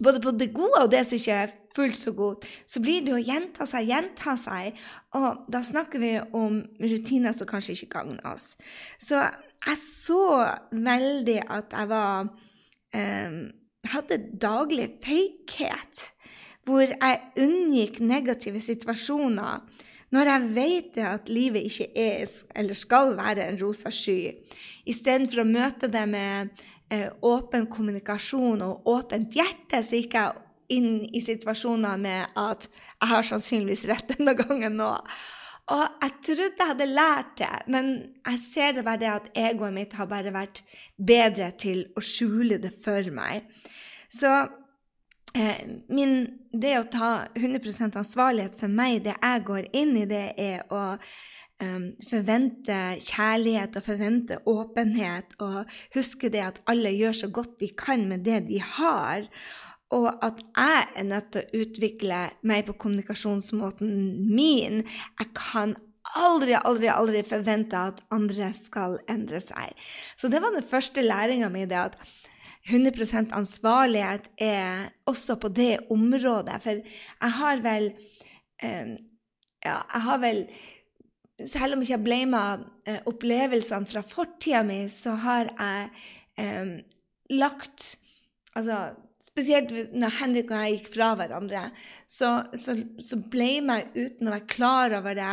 både 0.00 0.24
på 0.24 0.32
det 0.38 0.54
gode 0.56 0.86
og 0.86 0.90
det 0.92 1.04
som 1.06 1.20
ikke 1.20 1.42
er 1.44 1.54
fullt 1.74 1.98
så 1.98 2.12
godt, 2.14 2.46
så 2.66 2.82
blir 2.82 3.02
det 3.06 3.14
å 3.16 3.22
gjenta 3.22 3.66
seg, 3.68 3.88
gjenta 3.90 4.36
seg. 4.40 4.78
Og 5.18 5.44
da 5.50 5.62
snakker 5.64 6.02
vi 6.02 6.12
om 6.36 6.60
rutiner 6.82 7.34
som 7.36 7.50
kanskje 7.50 7.78
ikke 7.78 7.92
gagner 7.98 8.22
oss. 8.30 8.54
Så 8.98 9.20
jeg 9.64 9.80
så 9.80 10.24
veldig 10.70 11.40
at 11.48 11.74
jeg 11.74 11.90
var 11.90 12.30
eh, 12.94 13.38
hadde 13.90 14.20
daglig 14.40 14.90
feighet, 15.04 16.10
hvor 16.64 16.86
jeg 16.86 17.24
unngikk 17.40 18.00
negative 18.00 18.62
situasjoner. 18.64 19.64
Når 20.14 20.30
jeg 20.30 20.50
vet 20.54 21.00
at 21.02 21.32
livet 21.32 21.66
ikke 21.66 21.88
er 21.98 22.30
eller 22.54 22.78
skal 22.78 23.16
være 23.18 23.48
en 23.48 23.58
rosa 23.60 23.90
sky, 23.92 24.36
istedenfor 24.86 25.42
å 25.42 25.48
møte 25.48 25.90
det 25.90 26.04
med 26.08 26.54
eh, 26.92 27.10
åpen 27.24 27.66
kommunikasjon 27.72 28.62
og 28.62 28.88
åpent 28.94 29.34
hjerte, 29.34 29.82
så 29.82 29.98
gikk 29.98 30.14
jeg 30.20 30.43
inn 30.76 31.04
i 31.14 31.22
situasjoner 31.22 32.00
med 32.00 32.36
at 32.40 32.68
jeg 32.68 33.10
har 33.12 33.26
sannsynligvis 33.30 33.86
rett 33.90 34.12
denne 34.16 34.36
gangen 34.38 34.78
nå. 34.80 34.90
Og 35.72 35.84
jeg 36.02 36.12
trodde 36.26 36.50
jeg 36.60 36.70
hadde 36.74 36.90
lært 36.90 37.30
det, 37.40 37.52
men 37.72 37.86
jeg 38.26 38.40
ser 38.42 38.74
det 38.76 38.84
bare 38.84 39.00
det 39.00 39.12
at 39.12 39.30
egoet 39.46 39.72
mitt 39.72 39.94
har 39.96 40.10
bare 40.10 40.34
vært 40.34 40.60
bedre 41.00 41.48
til 41.56 41.86
å 41.96 42.04
skjule 42.04 42.58
det 42.60 42.74
for 42.84 43.08
meg. 43.14 43.46
Så 44.12 44.32
eh, 45.32 45.62
min, 45.88 46.18
det 46.52 46.74
å 46.78 46.88
ta 46.92 47.12
100 47.32 47.96
ansvarlighet 47.96 48.58
for 48.60 48.68
meg, 48.72 49.06
det 49.06 49.16
jeg 49.16 49.46
går 49.48 49.70
inn 49.72 49.96
i, 50.02 50.04
det 50.10 50.26
er 50.36 50.66
å 50.68 50.84
um, 51.64 51.90
forvente 52.10 52.80
kjærlighet 53.00 53.78
og 53.80 53.88
forvente 53.88 54.40
åpenhet, 54.50 55.32
og 55.40 55.64
huske 55.96 56.28
det 56.32 56.44
at 56.44 56.60
alle 56.70 56.92
gjør 56.92 57.22
så 57.24 57.30
godt 57.40 57.56
de 57.64 57.72
kan 57.72 58.04
med 58.10 58.26
det 58.28 58.44
de 58.50 58.60
har. 58.60 59.24
Og 59.92 60.08
at 60.24 60.40
jeg 60.56 60.86
er 60.96 61.08
nødt 61.08 61.32
til 61.34 61.42
å 61.42 61.62
utvikle 61.64 62.20
meg 62.42 62.64
på 62.66 62.76
kommunikasjonsmåten 62.80 63.90
min. 64.34 64.82
Jeg 65.20 65.32
kan 65.36 65.76
aldri, 66.18 66.54
aldri, 66.56 66.88
aldri 66.92 67.22
forvente 67.26 67.78
at 67.78 68.00
andre 68.14 68.50
skal 68.56 68.98
endre 69.10 69.40
seg. 69.44 69.74
Så 70.16 70.30
det 70.32 70.40
var 70.42 70.54
den 70.54 70.66
første 70.66 71.04
læringa 71.04 71.50
mi, 71.52 71.66
det 71.68 71.80
at 71.80 71.98
100% 72.64 73.34
ansvarlighet 73.36 74.30
er 74.40 74.88
også 75.10 75.36
på 75.40 75.50
det 75.52 75.84
området. 75.92 76.60
For 76.64 76.80
jeg 76.80 77.36
har 77.40 77.64
vel 77.64 77.92
eh, 78.62 78.94
Ja, 79.64 79.78
jeg 79.94 80.00
har 80.04 80.18
vel 80.20 80.40
selv 81.48 81.74
om 81.74 81.80
jeg 81.82 81.88
ikke 81.88 81.96
har 81.96 82.04
blama 82.04 82.42
eh, 82.86 83.00
opplevelsene 83.08 83.88
fra 83.88 84.02
fortida 84.06 84.62
mi, 84.66 84.84
så 84.92 85.16
har 85.24 85.50
jeg 85.50 85.90
eh, 86.40 86.74
lagt 87.34 87.94
Altså 88.54 88.92
spesielt 89.24 89.72
når 89.96 90.18
Henrik 90.18 90.50
og 90.52 90.58
jeg 90.60 90.76
gikk 90.76 90.90
fra 90.98 91.12
hverandre, 91.18 91.62
så, 92.06 92.36
så, 92.52 92.76
så 93.00 93.18
ble 93.32 93.48
jeg, 93.56 93.86
uten 93.96 94.28
å 94.28 94.34
være 94.34 94.50
klar 94.52 94.96
over 94.98 95.16
det, 95.16 95.30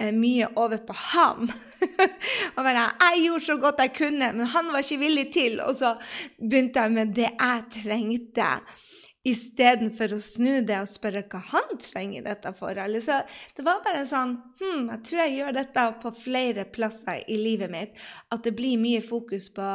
eh, 0.00 0.12
mye 0.16 0.48
over 0.56 0.80
på 0.88 0.96
ham. 1.12 1.50
og 2.56 2.60
bare, 2.62 2.88
Jeg 3.04 3.26
gjorde 3.26 3.46
så 3.50 3.58
godt 3.60 3.84
jeg 3.84 3.96
kunne, 3.98 4.32
men 4.38 4.52
han 4.54 4.72
var 4.72 4.84
ikke 4.84 5.02
villig 5.04 5.28
til. 5.36 5.60
Og 5.66 5.76
så 5.76 5.96
begynte 6.40 6.86
jeg 6.86 6.96
med 6.96 7.16
det 7.16 7.32
jeg 7.34 7.66
trengte 7.82 8.50
istedenfor 9.26 10.14
å 10.14 10.20
snu 10.22 10.60
det 10.66 10.76
og 10.78 10.90
spørre 10.90 11.24
hva 11.26 11.40
han 11.50 11.78
trenger 11.82 12.26
dette 12.26 12.52
for. 12.58 12.78
Så 13.02 13.18
det 13.56 13.64
var 13.66 13.82
bare 13.84 14.04
sånn 14.06 14.36
hm, 14.60 14.90
Jeg 14.92 15.00
tror 15.08 15.22
jeg 15.22 15.34
gjør 15.40 15.56
dette 15.56 15.86
på 16.02 16.12
flere 16.14 16.66
plasser 16.70 17.24
i 17.26 17.38
livet 17.40 17.72
mitt. 17.72 17.96
At 18.30 18.46
det 18.46 18.54
blir 18.58 18.78
mye 18.80 19.02
fokus 19.04 19.50
på 19.54 19.72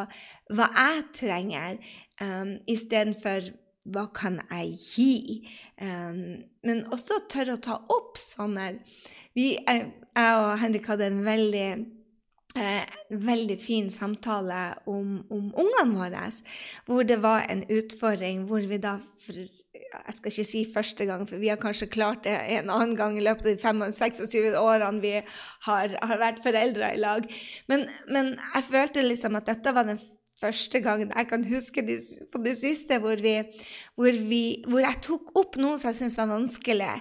hva 0.51 0.69
jeg 0.71 1.03
trenger, 1.19 1.81
um, 2.21 2.55
istedenfor 2.69 3.51
hva 3.91 4.05
kan 4.13 4.37
jeg 4.51 4.75
gi? 4.93 5.13
Um, 5.81 6.43
men 6.67 6.83
også 6.93 7.23
tørre 7.31 7.57
å 7.57 7.63
ta 7.63 7.79
opp 7.89 8.19
sånne 8.21 8.75
vi, 9.33 9.55
jeg, 9.55 9.87
jeg 10.11 10.37
og 10.43 10.53
Henrik 10.61 10.89
hadde 10.91 11.07
en 11.07 11.21
veldig 11.25 11.67
eh, 12.59 12.95
veldig 13.09 13.57
fin 13.61 13.89
samtale 13.91 14.59
om, 14.89 15.21
om 15.31 15.49
ungene 15.55 15.97
våre, 15.97 16.23
hvor 16.87 17.07
det 17.07 17.19
var 17.23 17.45
en 17.49 17.63
utfordring 17.69 18.45
hvor 18.49 18.65
vi 18.67 18.79
da 18.81 18.97
for, 19.01 19.43
Jeg 19.91 20.15
skal 20.15 20.31
ikke 20.31 20.47
si 20.47 20.61
første 20.73 21.05
gang, 21.05 21.25
for 21.27 21.41
vi 21.41 21.49
har 21.51 21.59
kanskje 21.59 21.89
klart 21.91 22.23
det 22.23 22.31
en 22.31 22.69
annen 22.71 22.95
gang 22.95 23.17
i 23.19 23.23
løpet 23.25 23.65
av 23.67 23.81
de 23.81 23.91
26 23.91 24.55
årene 24.55 25.03
vi 25.03 25.17
har, 25.65 25.97
har 25.99 26.21
vært 26.21 26.39
foreldre 26.45 26.93
i 26.95 27.01
lag. 27.01 27.27
Men, 27.67 27.89
men, 28.07 28.37
jeg 28.55 28.69
følte 28.69 29.03
liksom 29.03 29.35
at 29.35 29.51
dette 29.51 29.73
var 29.75 29.89
den 29.89 29.99
første 30.41 30.81
gangen 30.83 31.13
jeg 31.15 31.27
kan 31.29 31.43
huske 31.45 31.83
på 32.31 32.41
det 32.43 32.57
siste 32.59 32.97
hvor, 33.01 33.21
vi, 33.21 33.37
hvor, 33.95 34.21
vi, 34.29 34.43
hvor 34.67 34.81
jeg 34.83 35.03
tok 35.05 35.35
opp 35.37 35.59
noe 35.61 35.77
som 35.77 35.91
jeg 35.91 36.01
syntes 36.01 36.17
var 36.17 36.31
vanskelig 36.33 36.95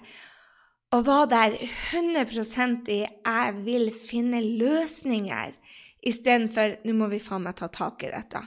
og 0.90 1.04
var 1.06 1.28
der 1.30 1.54
100% 1.54 2.88
i 2.90 3.06
'jeg 3.06 3.54
vil 3.64 3.92
finne 3.94 4.40
løsninger', 4.42 5.54
istedenfor 6.02 6.82
'nå 6.84 6.92
må 6.92 7.06
vi 7.06 7.18
faen 7.18 7.42
meg 7.42 7.56
ta 7.56 7.68
tak 7.68 8.02
i 8.02 8.10
dette'. 8.10 8.46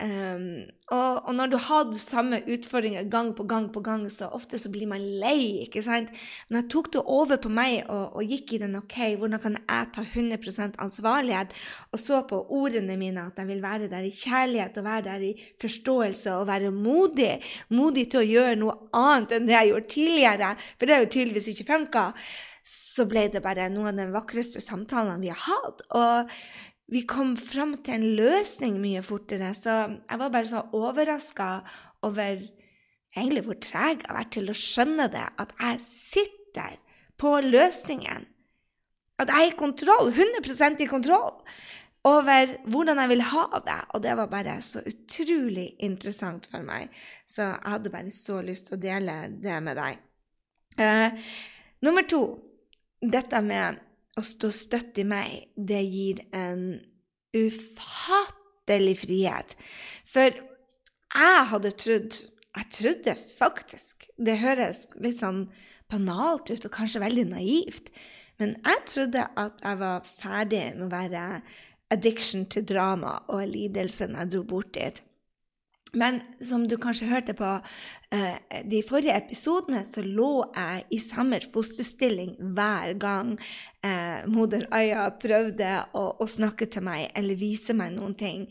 Um, 0.00 0.64
og, 0.88 1.26
og, 1.28 1.34
når 1.36 1.50
du 1.52 1.56
har 1.60 1.90
samme 2.00 2.38
utfordringer 2.48 3.04
gang 3.12 3.34
på 3.36 3.44
gang 3.44 3.66
på 3.72 3.82
gang, 3.84 4.06
så 4.10 4.30
ofte 4.32 4.58
så 4.58 4.70
blir 4.72 4.88
man 4.88 5.02
lei. 5.20 5.66
ikke 5.66 5.82
sant? 5.84 6.08
Men 6.48 6.62
jeg 6.62 6.70
tok 6.72 6.88
det 6.94 7.02
over 7.04 7.36
på 7.36 7.50
meg 7.52 7.82
og, 7.84 8.16
og 8.16 8.32
gikk 8.32 8.54
i 8.56 8.60
den 8.62 8.78
OK, 8.78 8.96
hvordan 9.20 9.42
kan 9.42 9.58
jeg 9.58 9.90
ta 9.94 10.04
100 10.06 10.80
ansvarlighet? 10.80 11.52
Og 11.92 12.00
så 12.00 12.22
på 12.30 12.38
ordene 12.48 12.96
mine 13.00 13.26
at 13.28 13.42
jeg 13.42 13.50
vil 13.50 13.60
være 13.62 13.90
der 13.92 14.06
i 14.08 14.14
kjærlighet 14.14 14.78
og 14.80 14.88
være 14.88 15.04
der 15.10 15.26
i 15.28 15.34
forståelse 15.60 16.38
og 16.38 16.48
være 16.48 16.72
modig. 16.72 17.34
Modig 17.68 18.08
til 18.08 18.22
å 18.22 18.30
gjøre 18.30 18.56
noe 18.62 18.78
annet 18.96 19.36
enn 19.36 19.50
det 19.50 19.58
jeg 19.58 19.74
gjorde 19.74 19.92
tidligere, 19.96 20.54
for 20.78 20.86
det 20.86 20.96
har 20.96 21.04
jo 21.04 21.12
tydeligvis 21.12 21.52
ikke 21.52 21.68
funka. 21.74 22.06
Så 22.70 23.04
ble 23.08 23.28
det 23.32 23.44
bare 23.44 23.68
noen 23.72 23.92
av 23.92 24.00
de 24.00 24.16
vakreste 24.16 24.64
samtalene 24.64 25.20
vi 25.20 25.32
har 25.32 25.44
hatt. 25.44 25.84
og 25.92 26.32
vi 26.90 27.04
kom 27.06 27.36
fram 27.38 27.76
til 27.84 27.96
en 27.96 28.06
løsning 28.18 28.80
mye 28.82 29.02
fortere. 29.06 29.52
Så 29.54 29.74
jeg 29.94 30.20
var 30.20 30.32
bare 30.34 30.50
så 30.50 30.64
overraska 30.74 31.50
over 32.06 32.42
egentlig 33.16 33.44
hvor 33.46 33.58
treg 33.62 34.02
jeg 34.02 34.08
har 34.08 34.18
vært 34.20 34.32
til 34.36 34.50
å 34.50 34.56
skjønne 34.56 35.08
det, 35.12 35.26
at 35.42 35.54
jeg 35.60 35.82
sitter 35.84 36.78
på 37.20 37.36
løsningen. 37.46 38.26
At 39.20 39.30
jeg 39.30 39.50
er 39.50 39.52
i 39.52 39.58
kontroll, 39.58 40.10
100% 40.14 40.80
i 40.80 40.88
kontroll, 40.88 41.42
over 42.08 42.54
hvordan 42.72 42.98
jeg 43.02 43.10
vil 43.10 43.24
ha 43.28 43.44
det. 43.66 43.80
Og 43.94 44.02
det 44.02 44.14
var 44.16 44.30
bare 44.32 44.56
så 44.64 44.80
utrolig 44.88 45.74
interessant 45.84 46.48
for 46.50 46.64
meg. 46.64 46.88
Så 47.28 47.44
jeg 47.44 47.74
hadde 47.74 47.92
bare 47.92 48.14
så 48.14 48.40
lyst 48.44 48.70
til 48.70 48.78
å 48.78 48.82
dele 48.82 49.18
det 49.42 49.58
med 49.62 49.76
deg. 49.78 50.00
Uh, 50.80 51.12
nummer 51.84 52.06
to, 52.08 52.22
dette 53.04 53.42
med 53.44 53.82
å 54.20 54.26
stå 54.26 54.52
støtt 54.54 55.00
i 55.00 55.06
meg, 55.08 55.48
det 55.56 55.80
gir 55.86 56.22
en 56.36 56.78
ufattelig 57.36 58.96
frihet. 59.04 59.56
For 60.08 60.34
jeg 60.34 61.48
hadde 61.52 61.72
trodd 61.78 62.20
Jeg 62.50 62.66
trodde 62.74 63.12
faktisk 63.38 64.08
Det 64.18 64.40
høres 64.42 64.88
litt 64.98 65.20
sånn 65.20 65.44
banalt 65.90 66.50
ut 66.50 66.64
og 66.66 66.72
kanskje 66.74 67.02
veldig 67.02 67.24
naivt, 67.32 67.88
men 68.38 68.54
jeg 68.62 68.82
trodde 68.86 69.24
at 69.42 69.62
jeg 69.62 69.78
var 69.80 70.04
ferdig 70.06 70.62
med 70.76 70.84
å 70.86 70.90
være 70.92 71.22
addiction 71.90 72.44
til 72.46 72.62
drama 72.66 73.16
og 73.26 73.42
lidelse 73.50 74.06
når 74.06 74.22
jeg 74.22 74.30
dro 74.34 74.42
bort 74.52 74.70
dit. 74.76 75.00
Men 75.92 76.20
som 76.40 76.68
du 76.68 76.76
kanskje 76.78 77.08
hørte 77.10 77.34
på 77.34 77.48
eh, 78.14 78.36
de 78.70 78.82
forrige 78.86 79.16
episodene, 79.18 79.82
så 79.86 80.04
lå 80.04 80.44
jeg 80.54 80.84
i 80.94 81.00
samme 81.02 81.40
fosterstilling 81.50 82.36
hver 82.54 82.94
gang 83.00 83.32
eh, 83.82 84.22
moder 84.30 84.68
Aya 84.74 85.08
prøvde 85.18 85.72
å, 85.98 86.04
å, 86.20 86.28
snakke 86.30 86.68
til 86.70 86.84
meg 86.86 87.08
eller 87.18 87.38
vise 87.40 87.74
meg 87.74 87.96
noen 87.96 88.14
ting. 88.18 88.46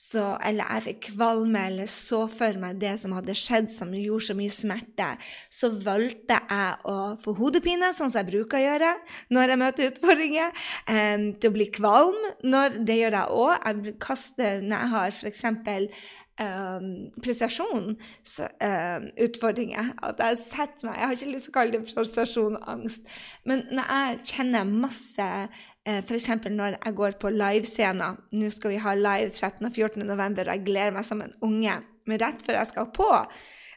Så, 0.00 0.22
eller 0.46 0.64
jeg 0.64 0.84
fikk 0.86 1.10
kvalme 1.12 1.62
eller 1.68 1.90
så 1.90 2.24
for 2.32 2.56
meg 2.58 2.78
det 2.80 2.94
som 3.02 3.12
hadde 3.12 3.36
skjedd 3.36 3.68
som 3.70 3.92
gjorde 3.94 4.30
så 4.30 4.36
mye 4.38 4.54
smerte. 4.54 5.10
Så 5.52 5.70
valgte 5.84 6.40
jeg 6.40 6.78
å 6.88 6.96
få 7.20 7.36
hodepine, 7.38 7.92
sånn 7.94 8.10
som 8.10 8.22
jeg 8.22 8.30
bruker 8.32 8.58
å 8.58 8.64
gjøre 8.64 8.94
når 9.36 9.54
jeg 9.54 9.62
møter 9.62 9.92
utfordringer. 9.92 10.64
Eh, 10.90 11.28
til 11.38 11.52
å 11.52 11.54
bli 11.54 11.68
kvalm. 11.70 12.18
Når, 12.42 12.80
det 12.88 12.98
gjør 13.02 13.18
jeg 13.20 13.38
òg. 13.44 13.54
Jeg 13.60 13.94
kaster 14.02 14.64
når 14.64 14.76
jeg 14.76 14.92
har 14.96 15.14
f.eks 15.14 15.46
um, 16.40 17.10
prestasjonsutfordringer. 17.22 19.84
Uh, 19.92 20.08
at 20.08 20.18
jeg 20.24 20.38
setter 20.42 20.86
meg 20.88 20.96
Jeg 20.96 21.06
har 21.06 21.14
ikke 21.16 21.34
lyst 21.34 21.44
til 21.48 21.52
å 21.52 21.58
kalle 21.58 21.72
det 21.74 21.82
prestasjonsangst, 21.90 23.02
men 23.48 23.58
når 23.70 23.84
jeg 23.94 24.10
kjenner 24.32 24.62
masse 24.70 25.26
uh, 25.26 26.00
F.eks. 26.00 26.28
når 26.48 26.70
jeg 26.76 26.92
går 26.98 27.12
på 27.20 27.28
livescener 27.34 28.12
Nå 28.36 28.46
skal 28.54 28.70
vi 28.74 28.84
ha 28.84 28.90
live 28.96 29.30
13. 29.30 29.66
og 29.66 29.72
14. 29.72 30.06
november, 30.06 30.42
og 30.46 30.52
jeg 30.56 30.66
gleder 30.68 30.96
meg 30.96 31.04
som 31.08 31.20
en 31.24 31.38
unge. 31.46 31.74
Men 32.08 32.16
rett 32.22 32.40
før 32.46 32.54
jeg 32.58 32.70
skal 32.72 32.86
på, 32.96 33.10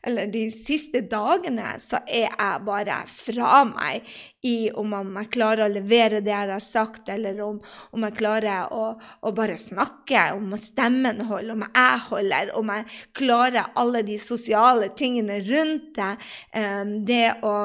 eller 0.04 0.28
de 0.28 0.44
siste 0.52 1.02
dagene, 1.08 1.76
så 1.80 2.02
er 2.04 2.28
jeg 2.28 2.64
bare 2.68 3.00
fra 3.08 3.64
meg 3.70 4.08
i 4.44 4.68
om 4.76 4.92
jeg 4.92 5.30
klarer 5.32 5.66
å 5.66 5.72
levere 5.72 6.20
det 6.24 6.34
jeg 6.34 6.50
har 6.52 6.64
sagt, 6.64 7.08
eller 7.14 7.40
om, 7.46 7.62
om 7.96 8.04
jeg 8.08 8.18
klarer 8.18 8.74
å, 8.76 8.84
å, 9.00 9.32
bare 9.36 9.56
snakke, 9.60 10.26
om 10.36 10.52
stemmen 10.60 11.24
holder, 11.30 11.54
om 11.56 11.64
jeg 11.70 12.02
holder, 12.10 12.52
om 12.60 12.74
jeg 12.74 12.88
klarer 13.16 13.72
alle 13.80 14.04
de 14.04 14.18
sosiale 14.20 14.92
tingene 15.00 15.40
rundt 15.48 15.94
det. 15.96 16.12
Um, 16.52 16.98
det 17.08 17.26
å 17.46 17.56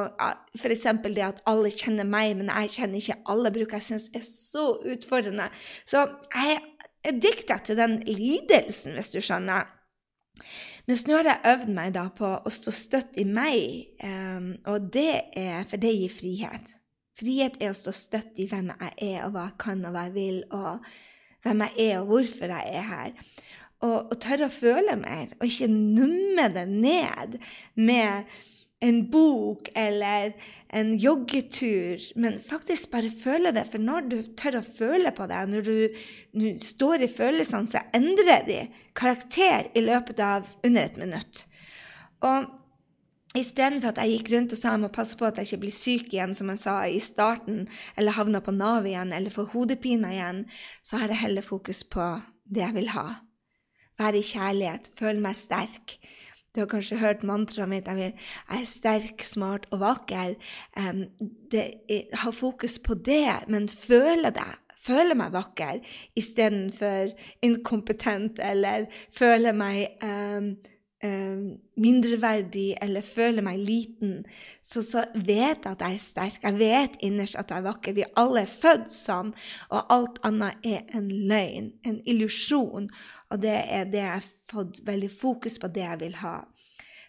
F.eks. 0.58 0.86
det 1.04 1.22
at 1.22 1.42
alle 1.50 1.70
kjenner 1.74 2.06
meg, 2.08 2.36
men 2.38 2.50
jeg 2.50 2.74
kjenner 2.78 3.02
ikke 3.02 3.18
alle, 3.30 3.52
bruker 3.54 3.78
jeg 3.78 3.88
synes 3.90 4.08
er 4.14 4.24
så 4.26 4.70
utfordrende. 4.94 5.50
Så 5.86 6.06
jeg 6.34 6.58
er 7.06 7.18
dikta 7.22 7.58
til 7.64 7.78
den 7.78 7.98
lidelsen, 8.06 8.94
hvis 8.98 9.12
du 9.14 9.20
skjønner. 9.22 9.68
Mens 10.88 11.02
nå 11.04 11.18
har 11.18 11.26
jeg 11.28 11.50
øvd 11.50 11.72
meg 11.76 11.92
da 11.92 12.06
på 12.16 12.28
å 12.48 12.50
stå 12.52 12.72
støtt 12.72 13.18
i 13.20 13.26
meg, 13.28 13.90
um, 14.00 14.54
og 14.72 14.86
det 14.94 15.34
er, 15.36 15.66
for 15.68 15.76
det 15.82 15.90
gir 15.92 16.14
frihet. 16.14 16.70
Frihet 17.18 17.58
er 17.60 17.74
å 17.74 17.76
stå 17.76 17.92
støtt 17.92 18.40
i 18.40 18.46
hvem 18.48 18.70
jeg 18.72 18.94
er, 19.10 19.18
og 19.26 19.34
hva 19.34 19.42
jeg 19.50 19.58
kan, 19.60 19.84
og 19.84 19.92
hva 19.92 20.06
jeg 20.06 20.14
vil, 20.14 20.38
og 20.48 20.86
hvem 21.44 21.64
jeg 21.66 21.90
er, 21.90 21.98
og 21.98 22.08
hvorfor 22.14 22.54
jeg 22.54 22.72
er 22.80 22.88
her. 22.88 23.12
Og, 23.84 23.98
og 23.98 24.14
tørre 24.24 24.48
å 24.48 24.54
føle 24.54 24.96
mer, 24.96 25.36
og 25.36 25.44
ikke 25.50 25.68
numme 25.68 26.48
det 26.56 26.64
ned 26.72 27.36
med 27.76 28.38
en 28.80 28.98
bok 29.10 29.68
eller 29.74 30.32
en 30.68 30.92
joggetur, 30.98 32.02
men 32.14 32.38
faktisk 32.38 32.92
bare 32.92 33.10
føle 33.10 33.50
det. 33.54 33.64
For 33.70 33.82
når 33.82 34.06
du 34.10 34.18
tør 34.38 34.60
å 34.60 34.66
føle 34.66 35.10
på 35.14 35.26
det, 35.30 35.40
når 35.50 35.66
du, 35.66 36.04
du 36.38 36.46
står 36.62 37.02
i 37.06 37.10
følelsene, 37.10 37.70
så 37.70 37.82
endrer 37.96 38.46
de 38.46 38.60
karakter 38.98 39.72
i 39.74 39.82
løpet 39.82 40.22
av 40.22 40.46
under 40.62 40.86
et 40.86 41.00
minutt. 41.00 41.44
Og 42.26 42.54
Istedenfor 43.36 43.92
at 43.92 43.98
jeg 44.00 44.14
gikk 44.14 44.30
rundt 44.32 44.52
og 44.54 44.58
sa 44.58 44.70
jeg 44.72 44.80
må 44.82 44.88
passe 44.88 45.16
på 45.18 45.26
at 45.28 45.36
jeg 45.36 45.50
ikke 45.50 45.62
blir 45.66 45.74
syk 45.74 46.14
igjen, 46.14 46.32
som 46.34 46.48
jeg 46.48 46.60
sa 46.62 46.76
i 46.88 47.00
starten, 47.02 47.66
eller 48.00 48.16
havna 48.16 48.40
på 48.40 48.54
Nav 48.56 48.88
igjen, 48.88 49.12
eller 49.12 49.34
får 49.34 49.50
hodepine 49.52 50.14
igjen, 50.14 50.40
så 50.80 51.02
har 51.02 51.12
jeg 51.12 51.20
heller 51.26 51.44
fokus 51.44 51.82
på 51.84 52.06
det 52.48 52.64
jeg 52.64 52.76
vil 52.78 52.88
ha. 52.94 53.20
Være 54.00 54.22
i 54.22 54.26
kjærlighet, 54.26 54.88
føle 54.96 55.20
meg 55.20 55.36
sterk. 55.36 55.98
Du 56.54 56.62
har 56.62 56.70
kanskje 56.70 57.00
hørt 57.00 57.26
mantraet 57.26 57.70
mitt 57.70 57.88
jeg, 57.88 58.14
er 58.50 58.64
sterk, 58.66 59.24
smart 59.26 59.68
og 59.74 59.82
vakker. 59.82 60.34
Um, 60.78 61.04
det, 61.52 61.66
ha 62.22 62.32
fokus 62.34 62.78
på 62.80 62.94
det, 62.94 63.44
men 63.48 63.68
føle 63.68 64.32
det. 64.34 64.48
Føle 64.78 65.16
meg 65.18 65.34
vakker 65.34 65.82
istedenfor 66.16 67.10
inkompetent 67.44 68.38
eller 68.40 68.86
føle 69.12 69.52
meg 69.52 69.98
um, 70.00 70.54
mindreverdig 70.98 72.72
eller 72.82 73.06
føler 73.06 73.44
meg 73.46 73.60
liten. 73.62 74.24
Så, 74.62 74.82
så 74.82 75.04
vet 75.14 75.62
jeg 75.62 75.70
at 75.70 75.84
jeg 75.84 75.94
er 75.94 76.02
sterk. 76.02 76.40
Jeg 76.42 76.58
vet 76.58 76.96
innerst 77.06 77.38
at 77.38 77.52
jeg 77.52 77.62
er 77.62 77.68
vakker. 77.68 77.94
Vi 77.94 78.06
alle 78.18 78.42
er 78.42 78.50
født 78.50 78.90
sånn, 78.94 79.30
og 79.70 79.94
alt 79.94 80.18
annet 80.26 80.66
er 80.66 80.90
en 80.98 81.06
løgn, 81.30 81.70
en 81.86 82.00
illusjon. 82.02 82.90
Og 83.30 83.44
det 83.44 83.54
er 83.68 83.86
det 83.92 84.02
jeg 84.02 84.16
har 84.16 84.28
fått 84.50 84.82
veldig 84.86 85.12
fokus 85.12 85.60
på, 85.62 85.70
det 85.70 85.86
jeg 85.86 86.02
vil 86.02 86.18
ha. 86.24 86.36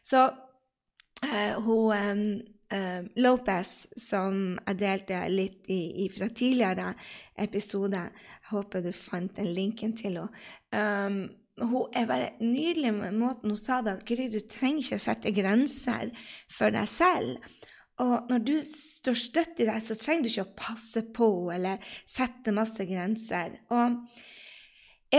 Så 0.05 0.27
uh, 0.29 1.65
hun 1.65 2.41
uh, 2.73 3.01
Lopez, 3.17 3.73
som 3.97 4.59
jeg 4.67 4.79
delte 4.83 5.25
litt 5.33 5.69
i, 5.71 6.05
i 6.05 6.09
fra 6.13 6.29
tidligere 6.29 6.93
episode 7.39 8.05
Jeg 8.05 8.51
håper 8.51 8.83
du 8.85 8.91
fant 8.93 9.35
den 9.37 9.53
linken 9.53 9.97
til 9.97 10.19
henne. 10.19 10.29
Um, 10.73 11.21
hun 11.61 11.95
er 11.97 12.07
bare 12.09 12.29
nydelig 12.39 12.93
med 12.95 13.17
måten 13.19 13.53
hun 13.53 13.59
sa 13.59 13.81
det 13.85 13.97
at 13.97 14.05
Gry, 14.07 14.29
du 14.31 14.39
trenger 14.39 14.83
ikke 14.83 14.99
å 14.99 15.03
sette 15.03 15.33
grenser 15.35 16.13
for 16.51 16.73
deg 16.75 16.87
selv. 16.89 17.59
Og 17.99 18.29
når 18.31 18.43
du 18.47 18.53
står 18.63 19.17
støtt 19.19 19.59
i 19.59 19.67
deg, 19.67 19.81
så 19.83 19.97
trenger 19.99 20.23
du 20.23 20.29
ikke 20.31 20.47
å 20.47 20.57
passe 20.59 21.03
på 21.15 21.29
eller 21.51 21.83
sette 22.07 22.53
masse 22.55 22.85
grenser. 22.87 23.57
Og 23.75 23.97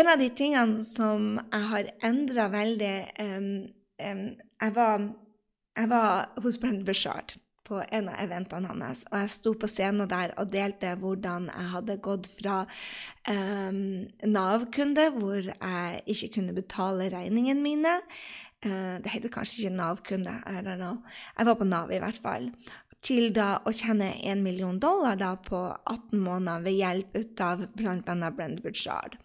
en 0.01 0.09
av 0.09 0.21
de 0.23 0.31
tingene 0.33 0.85
som 0.87 1.35
jeg 1.43 1.69
har 1.73 1.91
endra 2.07 2.49
veldig 2.53 2.95
um, 3.21 3.51
um, 4.01 4.25
jeg, 4.39 4.75
var, 4.77 5.07
jeg, 5.77 5.91
var, 5.93 6.31
hos 6.45 6.59
Brendan 6.63 6.87
Bushard 6.89 7.37
på 7.67 7.81
en 7.93 8.09
av 8.11 8.19
eventene 8.23 8.71
hans, 8.71 9.05
og 9.11 9.17
jeg 9.21 9.33
sto 9.35 9.53
på 9.59 9.69
scenen 9.71 10.09
der 10.11 10.35
og 10.41 10.51
delte 10.53 10.95
hvordan 10.99 11.49
jeg 11.53 11.71
hadde 11.75 11.97
gått 12.03 12.29
fra 12.39 12.61
um, 13.29 13.81
Nav-kunde, 14.27 15.09
hvor 15.17 15.41
jeg 15.45 16.05
ikke 16.15 16.33
kunne 16.39 16.57
betale 16.57 17.11
regningene 17.13 17.63
mine, 17.65 17.97
uh, 18.67 18.97
det 19.03 19.15
heter 19.15 19.33
kanskje 19.33 19.65
ikke 19.65 19.77
Nav-kunde. 19.79 20.37
Jeg 20.51 21.51
var 21.51 21.59
på 21.59 21.69
Nav, 21.69 21.93
i 21.95 22.03
hvert 22.03 22.21
fall. 22.25 22.51
Til 23.01 23.31
da 23.33 23.55
å 23.65 23.73
tjene 23.73 24.13
1 24.19 24.43
million 24.45 24.77
dollar 24.81 25.17
da 25.21 25.33
på 25.41 25.61
18 25.73 26.21
måneder 26.21 26.67
ved 26.67 26.77
hjelp 26.77 27.17
ut 27.17 27.45
av 27.45 27.65
bl.a. 27.73 28.31
Brend 28.37 28.61
Burchard. 28.65 29.17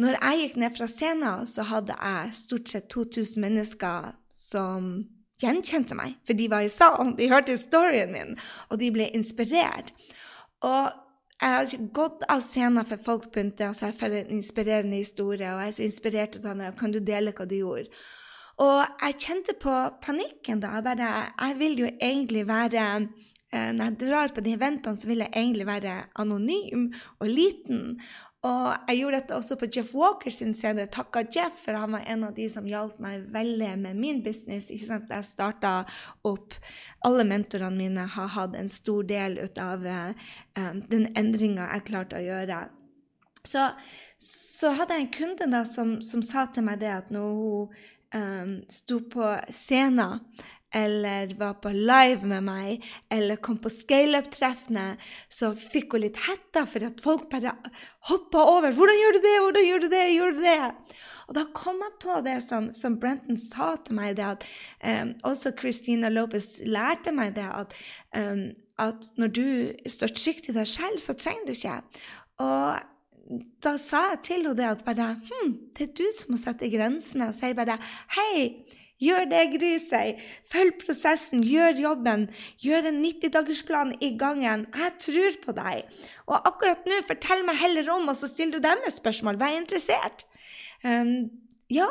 Når 0.00 0.16
jeg 0.16 0.38
gikk 0.40 0.54
ned 0.62 0.76
fra 0.78 0.88
scenen, 0.88 1.48
så 1.48 1.66
hadde 1.68 1.96
jeg 1.98 2.36
stort 2.38 2.72
sett 2.72 2.88
2000 2.94 3.44
mennesker 3.44 4.14
som 4.32 4.94
gjenkjente 5.42 5.98
meg, 5.98 6.16
for 6.26 6.38
de 6.38 6.48
var 6.52 6.64
i 6.64 6.72
salen, 6.72 7.14
de 7.18 7.30
hørte 7.30 7.56
historien 7.56 8.12
min, 8.14 8.36
og 8.70 8.80
de 8.80 8.90
ble 8.94 9.10
inspirert. 9.16 9.92
Og 10.62 10.92
jeg 11.42 11.50
har 11.50 11.66
ikke 11.66 11.94
gått 11.98 12.26
av 12.30 12.42
scenen 12.44 12.86
for 12.86 13.02
folk 13.02 13.24
begynte 13.34 13.66
å 13.66 13.74
si 13.74 13.88
for 13.98 14.14
en 14.14 14.30
inspirerende 14.36 15.00
historie, 15.00 15.50
og 15.50 15.64
jeg 15.64 15.72
er 15.72 15.78
så 15.78 15.86
inspirert 15.88 16.36
av 16.38 16.52
henne. 16.52 16.68
Kan 16.78 16.94
du 16.94 17.00
dele 17.02 17.34
hva 17.34 17.46
du 17.50 17.56
gjorde? 17.58 17.90
Og 18.62 18.82
jeg 19.02 19.18
kjente 19.24 19.56
på 19.58 19.74
panikken 20.04 20.62
da. 20.62 20.76
Jeg, 20.76 20.86
bare, 20.86 21.10
jeg 21.40 21.58
vil 21.58 21.78
jo 21.80 21.88
egentlig 21.90 22.44
være 22.46 22.84
eh, 23.00 23.70
Når 23.72 23.84
jeg 23.88 23.96
drar 24.04 24.34
på 24.34 24.44
de 24.44 24.54
eventene, 24.54 25.00
så 25.00 25.08
vil 25.08 25.24
jeg 25.24 25.32
egentlig 25.32 25.66
være 25.66 25.96
anonym 26.22 26.90
og 27.18 27.32
liten. 27.32 27.96
Og 28.42 28.88
jeg 28.88 28.98
gjorde 28.98 29.18
dette 29.20 29.36
også 29.36 29.56
på 29.58 29.68
Jeff 29.70 29.92
Walkers 29.94 30.40
scene. 30.42 30.86
Takka 30.90 31.22
Jeff, 31.30 31.60
for 31.62 31.78
han 31.78 31.94
var 31.94 32.06
en 32.10 32.24
av 32.26 32.32
de 32.34 32.48
som 32.50 32.66
hjalp 32.66 32.96
meg 33.02 33.28
veldig 33.30 33.68
med 33.84 34.00
min 34.02 34.18
business. 34.24 34.66
Ikke 34.74 34.88
sant? 34.88 35.12
Jeg 35.14 35.28
starta 35.28 35.74
opp 36.26 36.56
Alle 37.06 37.26
mentorene 37.26 37.78
mine 37.78 38.06
har 38.16 38.32
hatt 38.34 38.56
en 38.58 38.70
stor 38.70 39.06
del 39.06 39.38
ut 39.38 39.58
av 39.62 39.86
um, 39.86 40.82
den 40.90 41.06
endringa 41.18 41.68
jeg 41.70 41.86
klarte 41.92 42.18
å 42.18 42.24
gjøre. 42.24 42.64
Så, 43.46 43.68
så 44.22 44.74
hadde 44.78 44.98
jeg 44.98 45.06
en 45.06 45.14
kunde 45.14 45.50
da 45.50 45.62
som, 45.66 45.96
som 46.02 46.22
sa 46.22 46.48
til 46.50 46.66
meg 46.66 46.82
det 46.82 46.90
at 46.94 47.14
når 47.14 47.30
hun 47.38 47.72
um, 48.14 48.52
sto 48.70 49.00
på 49.10 49.32
scenen 49.50 50.22
eller 50.74 51.34
var 51.38 51.58
på 51.60 51.72
live 51.74 52.26
med 52.28 52.46
meg, 52.46 52.84
eller 53.12 53.40
kom 53.44 53.58
på 53.60 53.70
scaleup-treffene, 53.72 54.96
så 55.28 55.52
fikk 55.58 55.96
hun 55.96 56.04
litt 56.06 56.20
hetta 56.26 56.64
for 56.68 56.86
at 56.88 57.02
folk 57.04 57.28
bare 57.32 57.54
hoppa 58.08 58.44
over. 58.56 58.72
'Hvordan 58.72 59.00
gjør 59.00 59.18
du 59.18 59.20
det? 59.26 59.34
Hvordan 59.40 59.66
gjør 59.68 59.84
du 59.84 59.88
det? 59.88 60.04
Gjør 60.14 60.32
du 60.36 60.40
det?' 60.42 60.72
Og 61.28 61.34
da 61.36 61.44
kom 61.54 61.80
jeg 61.80 61.98
på 62.02 62.20
det 62.24 62.38
som, 62.42 62.72
som 62.72 62.98
Brenton 63.00 63.38
sa 63.38 63.76
til 63.84 63.94
meg, 63.94 64.16
det 64.16 64.26
at 64.26 64.46
um, 64.84 65.14
også 65.24 65.52
Christina 65.58 66.08
Lopez 66.08 66.60
lærte 66.66 67.12
meg 67.12 67.36
det, 67.36 67.46
at, 67.46 67.76
um, 68.16 68.50
at 68.78 69.06
når 69.16 69.28
du 69.28 69.46
står 69.86 70.16
trygt 70.16 70.48
i 70.50 70.56
deg 70.56 70.66
selv, 70.68 70.98
så 70.98 71.14
trenger 71.14 71.46
du 71.46 71.52
ikke. 71.52 71.78
Og 72.42 72.80
da 73.62 73.76
sa 73.80 74.02
jeg 74.12 74.20
til 74.26 74.42
henne 74.42 74.58
det 74.58 74.66
at 74.66 74.84
bare 74.84 75.14
hm, 75.14 75.52
det 75.78 75.88
er 75.88 75.96
du 75.96 76.06
som 76.16 76.34
må 76.34 76.40
sette 76.40 76.70
grensene. 76.72 77.30
Og 77.30 77.38
sier 77.38 77.56
bare 77.56 77.78
hei, 78.16 78.64
gjør 79.02 79.28
det 79.30 79.42
Gry 79.56 79.74
sier. 79.82 80.22
Følg 80.52 80.78
prosessen, 80.82 81.44
gjør 81.46 81.80
jobben. 81.82 82.28
Gjør 82.62 82.90
en 82.90 83.02
90-dagersplan 83.04 83.94
i 84.00 84.14
gangen. 84.20 84.66
Jeg 84.78 84.96
tror 85.06 85.38
på 85.44 85.56
deg. 85.58 86.02
Og 86.28 86.36
akkurat 86.38 86.88
nå, 86.88 87.02
fortell 87.08 87.46
meg 87.46 87.60
heller 87.62 87.94
om, 87.96 88.10
og 88.10 88.18
så 88.18 88.30
stiller 88.30 88.58
du 88.58 88.68
dem 88.68 88.84
et 88.86 88.96
spørsmål. 88.96 89.40
Vær 89.42 89.58
interessert. 89.58 90.26
Um, 90.82 91.30
ja, 91.72 91.86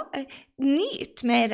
nyt 0.58 1.24
mer. 1.24 1.54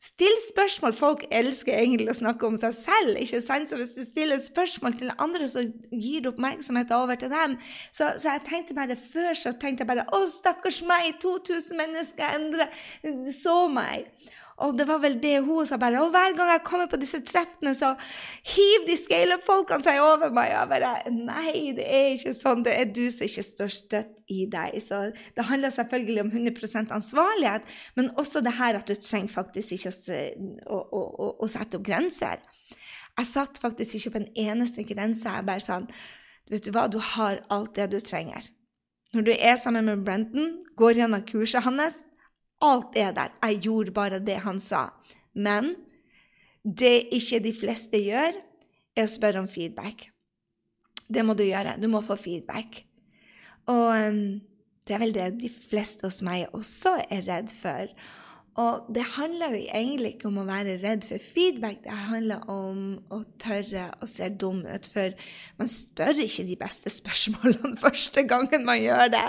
Still 0.00 0.36
spørsmål. 0.52 0.94
Folk 0.96 1.24
elsker 1.34 1.74
egentlig 1.76 2.08
å 2.12 2.16
snakke 2.16 2.46
om 2.48 2.56
seg 2.56 2.72
selv. 2.76 3.18
ikke 3.20 3.40
sant? 3.44 3.68
Så 3.68 3.76
hvis 3.76 3.92
du 3.96 4.02
stiller 4.06 4.40
spørsmål 4.40 4.96
til 4.96 5.12
andre, 5.18 5.48
så 5.50 5.66
gir 5.90 6.24
du 6.24 6.30
oppmerksomhet 6.30 6.92
over 6.96 7.18
til 7.20 7.32
dem. 7.32 7.58
Så, 7.90 8.14
så 8.16 8.36
jeg 8.36 8.46
tenkte 8.48 8.76
bare 8.78 8.96
før 8.96 9.36
så 9.36 9.52
tenkte 9.60 9.84
jeg 9.84 9.90
bare 9.92 10.06
Å, 10.08 10.22
stakkars 10.30 10.80
meg! 10.88 11.18
2000 11.20 11.80
mennesker 11.82 12.38
endre, 12.38 12.70
så 13.34 13.58
meg. 13.72 14.08
Og 14.64 14.72
det 14.78 14.86
var 14.88 15.02
vel 15.02 15.18
det 15.20 15.34
hun 15.44 15.66
sa 15.68 15.76
bare. 15.80 16.00
Og 16.00 16.12
hver 16.14 16.32
gang 16.36 16.50
jeg 16.54 16.62
kommer 16.64 16.88
på 16.88 16.98
disse 17.00 17.20
treffene, 17.28 17.74
så 17.76 17.92
hiver 18.48 18.86
de 18.88 18.96
scaleup-folkene 18.96 19.84
seg 19.84 20.00
over 20.00 20.32
meg. 20.32 20.54
Og 20.54 20.56
jeg 20.56 20.70
bare 20.70 20.92
Nei, 21.12 21.52
det 21.76 21.84
er 21.84 22.08
ikke 22.14 22.32
sånn. 22.36 22.64
Det 22.64 22.72
er 22.72 22.88
du 22.88 23.04
som 23.12 23.28
ikke 23.28 23.44
står 23.44 23.74
støtt 23.74 24.32
i 24.32 24.46
deg. 24.50 24.78
Så 24.80 25.02
det 25.36 25.46
handler 25.50 25.74
selvfølgelig 25.74 26.24
om 26.24 26.32
100% 26.32 26.94
ansvarlighet, 26.96 27.68
men 28.00 28.12
også 28.16 28.40
det 28.44 28.56
her 28.56 28.80
at 28.80 28.88
du 28.88 28.96
trenger 28.96 29.34
faktisk 29.34 29.76
ikke 29.76 29.92
å, 30.64 30.80
å, 30.80 31.02
å, 31.04 31.30
å 31.44 31.50
sette 31.50 31.76
opp 31.76 31.86
grenser. 31.86 32.40
Jeg 33.16 33.28
satt 33.28 33.60
faktisk 33.60 33.98
ikke 33.98 34.16
på 34.16 34.24
en 34.24 34.30
eneste 34.48 34.84
grense. 34.88 35.28
Jeg 35.28 35.48
bare 35.48 35.64
sånn 35.64 35.90
Vet 36.46 36.62
du 36.62 36.70
hva, 36.70 36.84
du 36.86 37.00
har 37.02 37.40
alt 37.50 37.72
det 37.74 37.88
du 37.90 37.96
trenger. 37.98 38.44
Når 39.16 39.24
du 39.26 39.32
er 39.34 39.56
sammen 39.58 39.88
med 39.88 40.04
Brenton, 40.06 40.52
går 40.78 41.00
gjennom 41.00 41.24
kurset 41.26 41.64
hans, 41.66 42.04
Alt 42.64 42.96
er 42.96 43.12
der. 43.16 43.34
Jeg 43.42 43.60
gjorde 43.66 43.94
bare 43.96 44.20
det 44.24 44.38
han 44.46 44.60
sa. 44.60 44.88
Men 45.34 45.74
det 46.64 47.08
ikke 47.14 47.42
de 47.44 47.52
fleste 47.54 48.00
gjør, 48.00 48.38
er 48.96 49.04
å 49.04 49.12
spørre 49.12 49.42
om 49.44 49.48
feedback. 49.50 50.08
Det 51.06 51.22
må 51.24 51.36
du 51.36 51.44
gjøre. 51.44 51.76
Du 51.78 51.86
må 51.92 52.00
få 52.02 52.16
feedback. 52.18 52.80
Og 53.70 53.88
um, 53.92 54.22
det 54.86 54.94
er 54.94 55.02
vel 55.02 55.14
det 55.14 55.32
de 55.42 55.50
fleste 55.50 56.06
hos 56.08 56.22
meg 56.24 56.46
også 56.56 56.96
er 57.10 57.26
redd 57.28 57.52
for. 57.54 57.90
Og 58.56 58.86
det 58.96 59.02
handler 59.18 59.52
jo 59.52 59.66
egentlig 59.68 60.14
ikke 60.14 60.30
om 60.30 60.38
å 60.40 60.46
være 60.48 60.78
redd 60.80 61.04
for 61.04 61.20
feedback, 61.20 61.82
det 61.84 61.96
handler 62.06 62.46
om 62.48 62.78
å 63.12 63.18
tørre 63.42 63.90
å 64.00 64.08
se 64.08 64.30
dum 64.32 64.62
ut. 64.64 64.88
For 64.88 65.12
man 65.60 65.68
spør 65.68 66.22
ikke 66.24 66.46
de 66.48 66.56
beste 66.60 66.92
spørsmålene 66.98 67.76
første 67.82 68.24
gangen 68.28 68.64
man 68.68 68.80
gjør 68.80 69.12
det. 69.12 69.26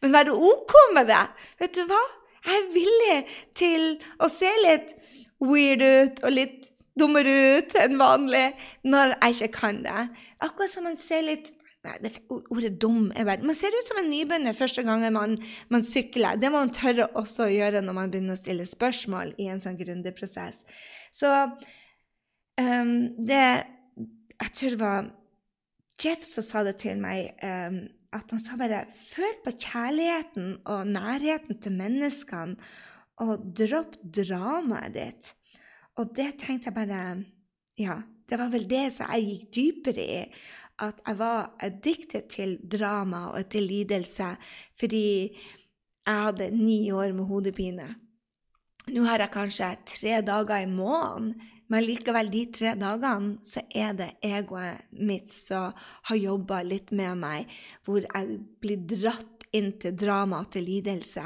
Men 0.00 0.16
være 0.16 0.32
OK 0.32 0.74
med 0.96 1.12
det. 1.12 1.26
Vet 1.60 1.76
du 1.76 1.84
hva? 1.90 2.00
Jeg 2.46 2.58
er 2.60 2.68
villig 2.74 3.16
til 3.58 3.86
å 4.20 4.28
se 4.32 4.50
litt 4.64 4.94
weird 5.40 5.82
ut 5.84 6.22
og 6.24 6.34
litt 6.34 6.70
dummere 6.98 7.32
ut 7.58 7.76
enn 7.80 7.96
vanlig 8.00 8.50
når 8.88 9.14
jeg 9.16 9.36
ikke 9.36 9.56
kan 9.60 9.80
det. 9.84 10.04
Akkurat 10.42 10.72
som 10.72 10.86
man 10.88 11.00
ser 11.00 11.26
litt 11.28 11.54
Nei, 11.80 11.94
det, 12.04 12.10
ordet 12.28 12.74
dum 12.76 13.06
er 13.16 13.24
verdt. 13.24 13.44
Man 13.48 13.56
ser 13.56 13.72
ut 13.72 13.88
som 13.88 13.96
en 14.02 14.10
nybegynner 14.12 14.52
første 14.52 14.82
gangen 14.84 15.14
man, 15.16 15.38
man, 15.72 15.84
sykler. 15.88 16.36
Det 16.36 16.50
må 16.52 16.60
man 16.60 16.72
tørre 16.76 17.06
også 17.16 17.46
å 17.46 17.54
gjøre 17.54 17.80
når 17.80 17.96
man 17.96 18.10
begynner 18.12 18.36
å 18.36 18.40
stille 18.40 18.66
spørsmål 18.68 19.32
i 19.40 19.46
en 19.48 19.62
sånn 19.64 19.78
grundig 19.78 20.12
prosess. 20.18 20.66
Så 21.08 21.30
um, 22.60 22.92
det 23.16 23.40
Jeg 23.40 24.52
tror 24.58 24.76
det 24.76 24.80
var 24.82 25.08
Jeff 26.04 26.28
som 26.28 26.44
sa 26.44 26.66
det 26.68 26.76
til 26.84 27.00
meg. 27.00 27.32
Um, 27.40 27.80
at 28.16 28.32
han 28.32 28.40
sa 28.42 28.56
bare 28.58 28.84
føl 28.90 29.36
på 29.44 29.52
kjærligheten 29.54 30.54
og 30.70 30.88
nærheten 30.90 31.60
til 31.62 31.76
menneskene, 31.78 32.56
og 33.20 33.44
dropp 33.52 33.98
dramaet 34.00 34.94
ditt. 34.96 35.26
Og 36.00 36.14
det 36.16 36.38
tenkte 36.40 36.70
jeg 36.70 36.78
bare 36.78 37.02
Ja, 37.80 38.00
det 38.28 38.38
var 38.38 38.50
vel 38.52 38.66
det 38.68 38.86
som 38.94 39.10
jeg 39.12 39.26
gikk 39.26 39.46
dypere 39.56 40.04
i. 40.04 40.20
At 40.80 41.00
jeg 41.04 41.18
var 41.20 41.50
addicted 41.60 42.28
til 42.32 42.56
drama 42.64 43.26
og 43.36 43.50
til 43.52 43.66
lidelse 43.68 44.30
fordi 44.80 45.04
jeg 45.28 46.22
hadde 46.24 46.50
ni 46.56 46.90
år 46.90 47.12
med 47.12 47.28
hodepine. 47.28 47.88
Nå 48.88 49.04
har 49.04 49.20
jeg 49.20 49.34
kanskje 49.34 49.68
tre 49.86 50.20
dager 50.24 50.64
i 50.64 50.70
måneden 50.70 51.34
men 51.70 51.84
likevel, 51.86 52.30
de 52.32 52.44
tre 52.50 52.74
dagene 52.78 53.38
så 53.46 53.62
er 53.70 53.94
det 53.98 54.08
egoet 54.26 54.88
mitt 54.98 55.30
som 55.30 55.76
har 56.08 56.18
jobba 56.18 56.64
litt 56.66 56.90
med 56.90 57.20
meg, 57.22 57.52
hvor 57.86 58.02
jeg 58.02 58.40
blir 58.62 58.82
dratt 58.90 59.46
inn 59.54 59.72
til 59.82 59.94
drama, 59.98 60.42
og 60.42 60.50
til 60.54 60.66
lidelse. 60.66 61.24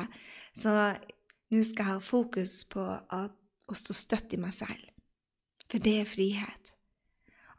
Så 0.52 0.74
nå 0.74 1.64
skal 1.64 1.80
jeg 1.80 1.90
ha 1.94 2.02
fokus 2.04 2.58
på 2.68 2.84
å 2.84 3.76
stå 3.76 3.96
støtt 3.96 4.36
i 4.36 4.40
meg 4.40 4.52
selv. 4.56 4.84
For 5.70 5.80
det 5.80 5.96
er 6.02 6.08
frihet. 6.12 6.74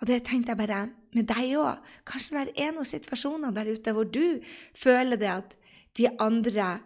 Og 0.02 0.10
det 0.10 0.22
tenkte 0.28 0.54
jeg 0.54 0.62
bare 0.62 0.82
med 1.16 1.30
deg 1.32 1.56
òg. 1.58 1.82
Kanskje 2.06 2.46
det 2.52 2.58
er 2.62 2.74
noen 2.76 2.88
situasjoner 2.88 3.54
der 3.56 3.72
ute 3.74 3.94
hvor 3.96 4.06
du 4.06 4.42
føler 4.78 5.18
det 5.18 5.32
at 5.32 5.56
de 5.98 6.10
andre 6.22 6.84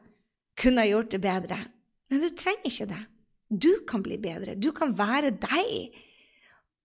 kunne 0.60 0.86
gjort 0.88 1.12
det 1.12 1.22
bedre. 1.24 1.60
Men 2.10 2.24
du 2.24 2.30
trenger 2.32 2.72
ikke 2.72 2.88
det. 2.94 3.02
Du 3.50 3.86
kan 3.90 4.04
bli 4.06 4.18
bedre. 4.22 4.56
Du 4.56 4.72
kan 4.72 4.94
være 4.98 5.34
deg. 5.42 5.98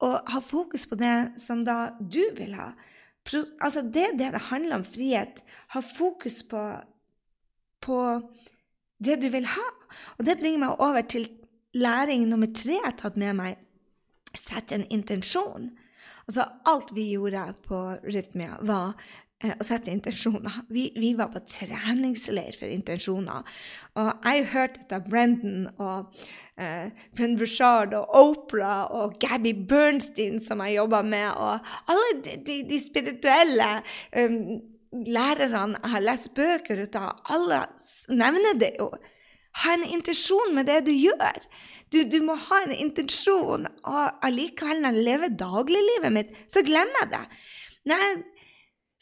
Og 0.05 0.17
ha 0.33 0.41
fokus 0.43 0.87
på 0.89 0.99
det 1.01 1.41
som 1.41 1.63
da 1.65 1.95
du 2.01 2.23
vil 2.37 2.57
ha. 2.59 2.73
Altså, 3.63 3.83
det 3.83 4.09
er 4.09 4.19
det 4.19 4.33
det 4.35 4.49
handler 4.51 4.81
om 4.81 4.85
frihet. 4.85 5.41
Ha 5.73 5.81
fokus 5.81 6.43
på, 6.49 6.65
på 7.81 8.01
det 9.05 9.21
du 9.23 9.29
vil 9.33 9.47
ha. 9.49 9.69
Og 10.19 10.27
det 10.27 10.39
bringer 10.41 10.67
meg 10.67 10.81
over 10.83 11.07
til 11.09 11.29
læring 11.75 12.29
nummer 12.29 12.51
tre 12.55 12.79
jeg 12.79 12.85
har 12.85 12.99
tatt 12.99 13.17
med 13.21 13.37
meg. 13.39 13.61
Sett 14.35 14.73
en 14.75 14.87
intensjon. 14.91 15.71
Altså, 16.27 16.49
alt 16.67 16.91
vi 16.97 17.11
gjorde 17.13 17.53
på 17.67 17.81
Rytmia, 18.03 18.59
var 18.65 18.97
å 19.53 19.67
sette 19.67 19.93
intensjoner. 19.93 20.63
Vi, 20.73 20.89
vi, 20.97 21.13
var 21.19 21.31
på 21.35 21.43
treningsleir 21.49 22.57
for 22.59 22.71
intensjoner. 22.73 23.45
Og 23.99 24.11
jeg 24.11 24.45
har 24.45 24.51
hørt 24.55 24.93
av 24.95 25.09
Brendan 25.09 25.67
og 25.77 26.15
eh, 26.57 26.93
Brendan 27.17 27.39
Bushard 27.41 27.97
og 27.99 28.15
Oprah 28.17 28.93
og 28.95 29.19
Gabby 29.23 29.55
Bernstein, 29.69 30.41
som 30.43 30.63
jeg 30.65 30.79
jobba 30.79 31.03
med, 31.07 31.29
og 31.37 31.93
alle 31.93 32.15
de, 32.25 32.39
de, 32.47 32.61
de 32.71 32.81
spirituelle 32.83 33.71
um, 34.17 34.39
lærerne 34.95 35.81
jeg 35.81 35.93
har 35.97 36.07
lest 36.09 36.33
bøker 36.37 36.85
ut 36.87 36.99
av. 37.01 37.19
Alle 37.35 37.65
nevner 38.13 38.61
det 38.61 38.75
jo. 38.79 38.91
Ha 39.63 39.77
en 39.77 39.87
intensjon 39.87 40.55
med 40.55 40.67
det 40.71 40.81
du 40.89 40.93
gjør. 40.95 41.43
Du, 41.95 42.01
du 42.11 42.19
må 42.27 42.35
ha 42.49 42.65
en 42.65 42.73
intensjon, 42.75 43.69
og 43.87 44.25
allikevel 44.27 44.81
når 44.83 44.97
jeg 44.97 45.09
lever 45.09 45.37
dagliglivet 45.39 46.15
mitt, 46.15 46.33
så 46.51 46.65
glemmer 46.67 47.05
jeg 47.05 47.13
det. 47.13 47.27
Når 47.85 48.03
jeg 48.03 48.17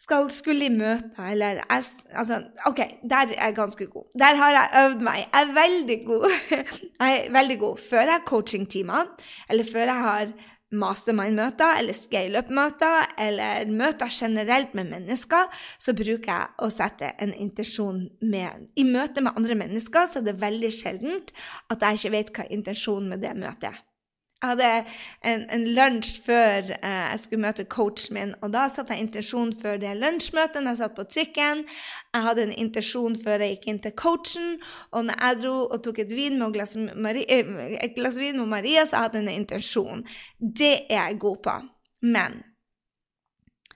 skal 0.03 0.31
skulle 0.35 0.67
i 0.67 0.73
møter, 0.75 1.23
eller 1.31 1.61
jeg, 1.63 1.85
Altså, 2.11 2.43
OK, 2.67 2.81
der 3.11 3.17
er 3.17 3.47
jeg 3.47 3.55
ganske 3.57 3.87
god. 3.87 4.07
Der 4.19 4.39
har 4.41 4.51
jeg 4.51 4.85
øvd 4.85 5.05
meg. 5.07 5.27
Jeg 5.33 5.43
er 5.43 5.53
veldig 5.59 5.99
god. 6.07 6.31
Jeg 7.03 7.19
er 7.19 7.33
veldig 7.33 7.59
god 7.59 7.79
før 7.91 8.01
jeg 8.01 8.13
har 8.13 8.25
coachingtimer, 8.27 9.05
eller 9.51 9.65
før 9.73 9.81
jeg 9.91 10.03
har 10.07 10.33
mastermind-møter 10.73 11.79
eller 11.79 11.97
scale-up-møter 11.97 13.13
eller 13.21 13.71
møter 13.71 14.13
generelt 14.13 14.75
med 14.75 14.89
mennesker, 14.91 15.51
så 15.79 15.95
bruker 15.97 16.33
jeg 16.33 16.51
å 16.65 16.71
sette 16.73 17.13
en 17.23 17.35
intensjon 17.35 18.07
med 18.23 18.69
I 18.77 18.87
møte 18.89 19.25
med 19.25 19.37
andre 19.37 19.59
mennesker 19.65 20.09
så 20.09 20.23
er 20.23 20.31
det 20.31 20.41
veldig 20.41 20.73
sjeldent 20.79 21.33
at 21.73 21.85
jeg 21.85 22.01
ikke 22.01 22.15
vet 22.17 22.37
hva 22.37 22.49
intensjonen 22.59 23.13
med 23.13 23.25
det 23.25 23.35
møtet 23.37 23.73
er. 23.73 23.83
Jeg 24.43 24.57
hadde 24.57 24.69
en, 25.31 25.43
en 25.55 25.65
lunsj 25.77 26.17
før 26.25 26.73
eh, 26.75 27.03
jeg 27.13 27.21
skulle 27.23 27.45
møte 27.45 27.67
coachen 27.71 28.17
min, 28.17 28.33
og 28.43 28.51
da 28.51 28.65
satte 28.73 28.97
jeg 28.97 29.07
intensjon 29.07 29.53
før 29.55 29.77
det 29.79 29.93
lunsjmøtet 30.01 30.67
jeg 30.67 30.81
satt 30.81 30.97
på 30.97 31.05
trikken. 31.07 31.63
Jeg 32.11 32.27
hadde 32.27 32.49
en 32.49 32.55
intensjon 32.65 33.15
før 33.23 33.45
jeg 33.45 33.55
gikk 33.55 33.69
inn 33.71 33.79
til 33.85 33.95
coachen, 34.03 34.57
og 34.91 35.07
når 35.07 35.23
jeg 35.23 35.41
dro 35.45 35.55
og 35.69 35.79
tok 35.87 36.03
et, 36.03 36.17
vin 36.19 36.41
med 36.43 36.57
glass, 36.59 36.75
Maria, 36.75 37.23
eh, 37.31 37.79
et 37.87 37.95
glass 37.95 38.19
vin 38.19 38.41
med 38.43 38.51
Maria, 38.51 38.83
så 38.83 39.05
hadde 39.05 39.23
jeg 39.23 39.29
en 39.29 39.45
intensjon. 39.45 40.03
Det 40.43 40.75
er 40.91 40.99
jeg 40.99 41.23
god 41.23 41.39
på. 41.47 41.57
Men 42.03 42.43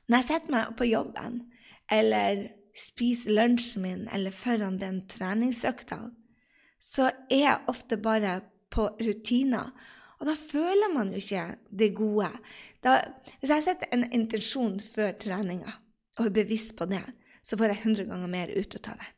når 0.09 0.19
jeg 0.19 0.31
setter 0.33 0.59
meg 0.59 0.77
på 0.79 0.91
jobben, 0.91 1.45
eller 1.95 2.49
spiser 2.75 3.39
lunsjen 3.39 3.87
min, 3.87 4.07
eller 4.11 4.35
foran 4.35 4.83
den 4.83 5.05
treningsøkta, 5.07 6.09
så 6.83 7.13
er 7.31 7.45
jeg 7.45 7.69
ofte 7.71 8.03
bare 8.03 8.41
på 8.75 8.91
rutiner. 8.99 9.71
Og 10.21 10.29
da 10.31 10.37
føler 10.39 10.93
man 10.95 11.13
jo 11.13 11.21
ikke 11.21 11.45
det 11.69 11.91
gode. 11.97 12.31
Da, 12.85 13.01
hvis 13.41 13.53
jeg 13.53 13.67
setter 13.67 13.93
en 13.93 14.07
intensjon 14.13 14.79
før 14.81 15.13
treninga 15.21 15.77
og 16.17 16.31
er 16.31 16.35
bevisst 16.39 16.77
på 16.79 16.89
det, 16.89 17.03
så 17.45 17.59
får 17.59 17.75
jeg 17.75 17.83
100 17.85 18.09
ganger 18.11 18.33
mer 18.33 18.53
ut 18.57 18.79
av 18.81 18.97
det. 18.97 19.11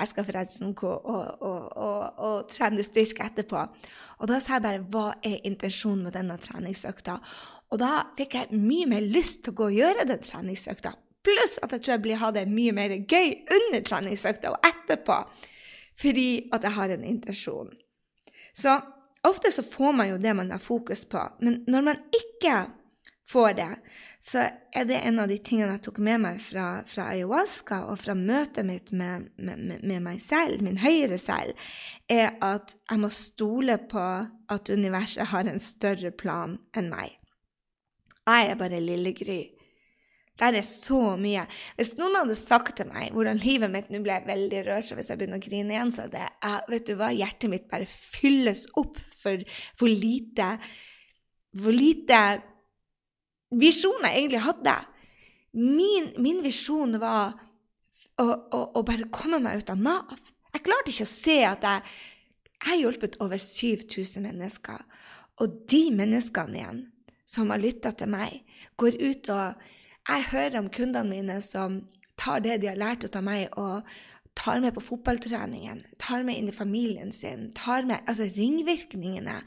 Jeg 0.00 0.08
skal 0.08 0.24
forresten 0.24 0.72
gå 0.74 0.88
og, 0.88 1.42
og, 1.44 1.66
og, 1.76 2.18
og, 2.18 2.36
trene 2.50 2.82
styrke 2.82 3.26
etterpå. 3.28 3.60
Og 4.18 4.30
da 4.30 4.38
sa 4.40 4.56
jeg 4.56 4.64
bare 4.64 4.80
hva 4.90 5.04
er 5.20 5.44
intensjonen 5.46 6.06
med 6.06 6.16
denne 6.16 6.38
treningsøkta? 6.40 7.18
Og 7.70 7.80
da 7.82 8.08
fikk 8.16 8.38
jeg 8.38 8.56
mye 8.56 8.88
mer 8.88 9.04
lyst 9.04 9.44
til 9.44 9.52
å 9.52 9.58
gå 9.60 9.68
og 9.68 9.76
gjøre 9.76 10.08
den 10.08 10.24
treningsøkta. 10.24 10.94
Pluss 11.22 11.58
at 11.62 11.76
jeg 11.76 11.84
tror 11.84 11.94
jeg 11.94 12.04
blir 12.08 12.18
ha 12.18 12.32
det 12.34 12.48
mye 12.50 12.72
mer 12.74 12.96
gøy 12.98 13.36
under 13.44 13.84
treningsøkta 13.86 14.56
og 14.56 14.66
etterpå. 14.66 15.20
Fordi 16.02 16.28
at 16.56 16.66
jeg 16.66 16.76
har 16.80 16.96
en 16.96 17.06
intensjon. 17.06 17.70
Så 18.56 18.80
Ofte 19.28 19.52
så 19.54 19.62
får 19.62 19.92
man 19.92 20.08
jo 20.08 20.18
det 20.18 20.34
man 20.34 20.50
har 20.50 20.62
fokus 20.62 21.04
på, 21.08 21.20
men 21.40 21.60
når 21.70 21.84
man 21.86 22.00
ikke 22.10 22.56
får 23.32 23.52
det, 23.54 23.76
så 24.20 24.38
er 24.74 24.84
det 24.84 24.98
en 24.98 25.20
av 25.22 25.30
de 25.30 25.38
tingene 25.38 25.76
jeg 25.76 25.84
tok 25.86 25.98
med 26.04 26.20
meg 26.22 26.40
fra, 26.42 26.66
fra 26.86 27.08
ayahuasca 27.14 27.80
og 27.90 28.00
fra 28.02 28.14
møtet 28.18 28.66
mitt 28.66 28.92
med, 28.94 29.30
med, 29.36 29.62
med, 29.82 29.98
meg 30.04 30.20
selv, 30.22 30.62
min 30.62 30.80
høyere 30.82 31.18
selv, 31.18 31.58
er 32.10 32.36
at 32.42 32.76
jeg 32.90 33.02
må 33.02 33.10
stole 33.14 33.78
på 33.90 34.04
at 34.52 34.70
universet 34.70 35.30
har 35.32 35.48
en 35.48 35.62
større 35.62 36.12
plan 36.14 36.58
enn 36.76 36.90
meg. 36.92 37.18
Jeg 38.22 38.52
er 38.52 38.58
bare 38.58 38.82
lille 38.82 39.14
Gry. 39.18 39.40
Der 40.42 40.56
er 40.58 40.64
så 40.66 41.14
mye. 41.20 41.44
Hvis 41.78 41.92
noen 42.00 42.16
hadde 42.18 42.34
sagt 42.38 42.74
til 42.80 42.88
meg 42.90 43.12
hvordan 43.14 43.38
livet 43.44 43.70
mitt 43.70 43.90
nå 43.92 44.00
ble 44.02 44.16
veldig 44.26 44.62
rørt, 44.66 44.88
så 44.88 44.96
hvis 44.98 45.12
jeg 45.12 45.20
begynner 45.20 45.38
å 45.38 45.44
grine 45.44 45.76
igjen, 45.76 45.92
så 45.94 46.08
er 46.08 46.14
det 46.16 46.54
Vet 46.72 46.88
du 46.88 46.96
hva, 46.98 47.12
hjertet 47.14 47.52
mitt 47.52 47.68
bare 47.70 47.86
fylles 47.86 48.64
opp 48.80 48.98
for 49.22 49.44
hvor 49.78 49.92
lite 49.92 50.56
Hvor 51.62 51.76
lite 51.76 52.18
visjoner 53.52 54.08
jeg 54.08 54.22
egentlig 54.22 54.42
hadde. 54.46 54.74
Min, 55.52 56.06
min 56.24 56.40
visjon 56.40 56.96
var 57.00 57.34
å, 58.16 58.24
å, 58.24 58.60
å, 58.72 58.82
bare 58.86 59.10
komme 59.12 59.42
meg 59.44 59.60
ut 59.60 59.72
av 59.72 59.82
Nav. 59.84 60.14
Jeg 60.54 60.64
klarte 60.64 60.92
ikke 60.92 61.06
å 61.06 61.12
se 61.12 61.36
at 61.48 61.68
jeg 61.68 61.92
Jeg 62.62 62.68
har 62.70 62.78
hjulpet 62.78 63.16
over 63.24 63.40
7000 63.42 64.22
mennesker. 64.22 64.82
Og 65.42 65.54
de 65.66 65.80
menneskene 65.90 66.58
igjen 66.60 66.82
som 67.26 67.50
har 67.50 67.58
lytta 67.58 67.90
til 67.96 68.10
meg, 68.12 68.44
går 68.78 68.98
ut 69.02 69.30
og 69.34 69.64
jeg 70.08 70.28
hører 70.32 70.58
om 70.58 70.70
kundene 70.72 71.10
mine 71.10 71.38
som 71.44 71.82
tar 72.18 72.42
det 72.44 72.60
de 72.62 72.70
har 72.70 72.80
lært 72.80 73.04
ut 73.06 73.16
av 73.18 73.24
meg, 73.26 73.52
og 73.58 73.86
tar 74.38 74.62
med 74.64 74.74
på 74.74 74.84
fotballtreningen, 74.84 75.84
tar 76.00 76.24
med 76.26 76.38
inn 76.38 76.48
i 76.48 76.56
familien 76.56 77.12
sin, 77.12 77.50
tar 77.56 77.86
med 77.88 78.04
altså 78.08 78.28
ringvirkningene. 78.36 79.40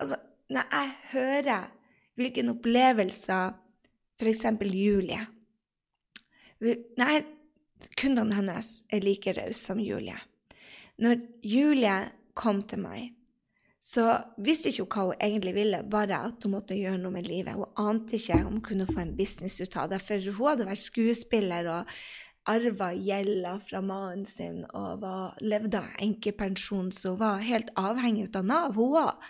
Altså, 0.00 0.18
når 0.52 0.68
jeg 0.72 0.92
hører 1.12 1.68
hvilke 2.18 2.44
opplevelser 2.52 3.54
f.eks. 4.20 4.44
Julie 4.68 5.22
Nei, 6.62 7.14
kundene 7.98 8.36
hennes 8.36 8.84
er 8.92 9.02
like 9.02 9.32
rause 9.34 9.58
som 9.58 9.80
Julie. 9.82 10.14
Når 11.02 11.24
Julie 11.42 11.96
kom 12.38 12.60
til 12.70 12.84
meg 12.84 13.08
så 13.82 14.04
visste 14.38 14.70
ikke 14.70 14.86
hva 14.94 15.08
hun 15.08 15.22
egentlig 15.26 15.56
ville, 15.56 15.80
bare 15.90 16.20
at 16.28 16.44
hun 16.46 16.54
måtte 16.54 16.76
gjøre 16.78 17.00
noe 17.02 17.16
med 17.16 17.26
livet. 17.26 17.58
Hun 17.58 17.80
ante 17.82 18.14
ikke 18.14 18.38
om 18.44 18.60
hun 18.60 18.66
kunne 18.68 18.86
få 18.86 19.00
en 19.02 19.16
business 19.18 19.58
ut 19.58 19.74
av 19.76 19.90
det, 19.90 19.98
for 20.06 20.22
hun 20.22 20.52
hadde 20.52 20.68
vært 20.68 20.84
skuespiller 20.84 21.70
og 21.72 21.96
arva 22.52 22.92
gjelda 22.94 23.56
fra 23.62 23.80
mannen 23.82 24.26
sin 24.26 24.62
og 24.70 25.02
var, 25.02 25.34
levde 25.42 25.80
av 25.80 25.98
enkepensjon, 26.02 26.92
så 26.94 27.16
hun 27.16 27.24
var 27.24 27.42
helt 27.42 27.74
avhengig 27.78 28.30
av 28.38 28.46
Nav, 28.46 28.78
hun 28.78 29.00
òg. 29.02 29.26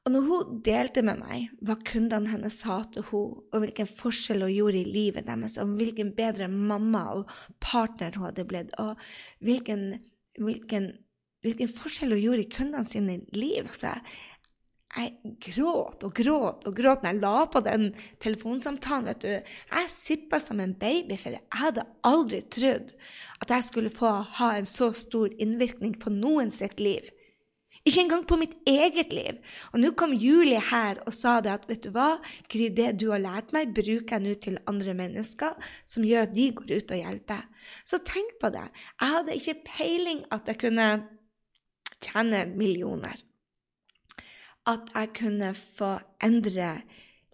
Og 0.00 0.14
når 0.14 0.26
hun 0.30 0.62
delte 0.64 1.02
med 1.04 1.18
meg 1.20 1.50
hva 1.66 1.74
kundene 1.90 2.30
hennes 2.30 2.62
sa 2.62 2.80
til 2.94 3.04
henne, 3.10 3.44
og 3.50 3.66
hvilken 3.66 3.90
forskjell 3.98 4.46
hun 4.46 4.54
gjorde 4.54 4.80
i 4.80 4.94
livet 4.94 5.26
deres, 5.26 5.58
og 5.58 5.74
hvilken 5.76 6.14
bedre 6.16 6.46
mamma 6.48 7.02
og 7.18 7.38
partner 7.58 8.14
hun 8.14 8.30
hadde 8.30 8.46
blitt, 8.48 8.72
og 8.78 8.94
hvilken, 9.42 9.98
hvilken 10.38 10.92
hvilken 11.44 11.70
forskjell 11.72 12.14
hun 12.14 12.24
gjorde 12.24 12.44
i 12.44 12.50
kundene 12.52 12.88
sine 12.88 13.20
liv. 13.36 13.64
Altså, 13.66 13.94
jeg 14.90 15.36
gråt 15.44 16.02
og 16.02 16.14
gråt 16.18 16.64
og 16.66 16.74
gråt 16.74 17.04
når 17.04 17.12
jeg 17.12 17.22
la 17.22 17.44
på 17.46 17.62
den 17.62 17.84
telefonsamtalen. 18.22 19.06
vet 19.06 19.22
du. 19.22 19.52
Jeg 19.70 19.92
sippa 19.94 20.40
som 20.42 20.60
en 20.60 20.74
baby, 20.74 21.16
for 21.16 21.36
jeg 21.36 21.46
hadde 21.62 21.86
aldri 22.02 22.42
trodd 22.42 22.90
at 23.40 23.54
jeg 23.54 23.68
skulle 23.68 23.94
få 23.94 24.10
ha 24.40 24.50
en 24.56 24.66
så 24.66 24.90
stor 24.92 25.30
innvirkning 25.38 25.94
på 26.00 26.10
noen 26.10 26.50
sitt 26.50 26.80
liv. 26.82 27.06
Ikke 27.86 28.02
engang 28.02 28.26
på 28.28 28.36
mitt 28.36 28.52
eget 28.68 29.14
liv. 29.14 29.38
Og 29.72 29.80
nå 29.80 29.92
kom 29.96 30.12
Julie 30.12 30.60
her 30.60 30.98
og 31.06 31.14
sa 31.16 31.38
det 31.40 31.54
at 31.54 31.64
vet 31.70 31.86
du 31.86 31.94
hva, 31.94 32.18
Gry, 32.50 32.68
det 32.68 32.98
du 33.00 33.06
har 33.14 33.22
lært 33.22 33.54
meg, 33.56 33.72
bruker 33.72 34.18
jeg 34.18 34.26
nå 34.26 34.34
til 34.42 34.58
andre 34.68 34.92
mennesker, 34.98 35.56
som 35.88 36.04
gjør 36.04 36.26
at 36.26 36.34
de 36.34 36.50
går 36.58 36.74
ut 36.76 36.92
og 36.92 37.00
hjelper. 37.00 37.46
Så 37.86 38.02
tenk 38.04 38.36
på 38.42 38.52
det. 38.52 38.66
Jeg 39.00 39.14
hadde 39.14 39.38
ikke 39.38 39.56
peiling 39.70 40.22
at 40.34 40.50
jeg 40.50 40.60
kunne 40.66 40.90
tjene 42.04 42.44
millioner. 42.54 43.16
At 44.68 44.90
jeg 44.94 45.12
kunne 45.16 45.54
få 45.54 45.96
endre 46.22 46.80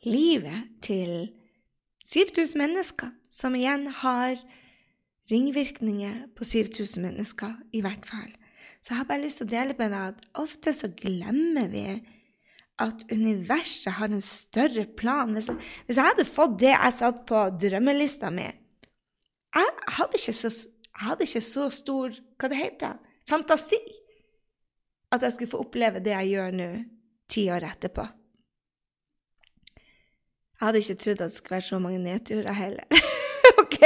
livet 0.06 0.68
til 0.82 1.32
7000 2.06 2.60
mennesker, 2.60 3.10
som 3.30 3.56
igjen 3.58 3.88
har 4.02 4.38
ringvirkninger 5.30 6.28
på 6.38 6.46
7000 6.46 7.02
mennesker, 7.02 7.56
i 7.74 7.82
hvert 7.82 8.06
fall. 8.06 8.30
Så 8.82 8.94
jeg 8.94 9.00
har 9.00 9.08
bare 9.08 9.24
lyst 9.24 9.40
til 9.40 9.48
å 9.48 9.50
dele 9.50 9.74
med 9.78 9.90
deg 9.90 10.12
at 10.12 10.28
ofte 10.38 10.70
så 10.76 10.92
glemmer 10.94 11.66
vi 11.72 11.88
at 12.82 13.02
universet 13.10 13.96
har 13.98 14.12
en 14.12 14.22
større 14.22 14.84
plan. 14.98 15.32
Hvis, 15.34 15.48
hvis 15.88 15.98
jeg 15.98 16.06
hadde 16.12 16.28
fått 16.28 16.58
det 16.60 16.70
jeg 16.70 16.98
satt 17.00 17.24
på 17.28 17.46
drømmelista 17.62 18.30
mi 18.30 18.46
Jeg 18.46 19.70
hadde 19.96 20.20
ikke 20.20 20.34
så, 20.36 20.50
jeg 20.52 21.08
hadde 21.08 21.26
ikke 21.26 21.44
så 21.44 21.68
stor 21.72 22.18
Hva 22.36 22.50
det 22.52 22.60
heter 22.60 22.98
fantasi. 23.26 23.80
At 25.14 25.22
jeg 25.22 25.34
skulle 25.34 25.52
få 25.52 25.62
oppleve 25.64 26.02
det 26.04 26.14
jeg 26.14 26.32
gjør 26.34 26.56
nå, 26.56 26.70
ti 27.30 27.48
år 27.52 27.66
etterpå. 27.66 28.06
Jeg 30.56 30.64
hadde 30.64 30.80
ikke 30.80 30.98
trodd 31.02 31.20
at 31.20 31.30
det 31.30 31.36
skulle 31.36 31.56
være 31.58 31.68
så 31.68 31.78
mange 31.84 32.00
nedturer 32.00 32.56
heller. 32.56 33.00
OK. 33.62 33.80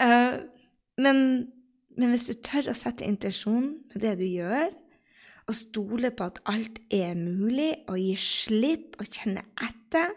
Uh, 0.00 0.36
men, 0.98 1.18
men, 1.96 2.12
hvis 2.12 2.28
du 2.30 2.38
tør 2.44 2.70
å 2.72 2.76
sette 2.78 3.04
intensjon 3.04 3.74
med 3.92 3.98
det 4.04 4.14
du 4.22 4.24
gjør, 4.24 4.70
og 5.48 5.56
stole 5.56 6.10
på 6.12 6.28
at 6.28 6.40
alt 6.48 6.80
er 6.92 7.12
mulig, 7.16 7.74
og 7.88 8.00
gi 8.00 8.14
slipp 8.20 8.98
og 9.00 9.08
kjenne 9.08 9.44
etter 9.64 10.16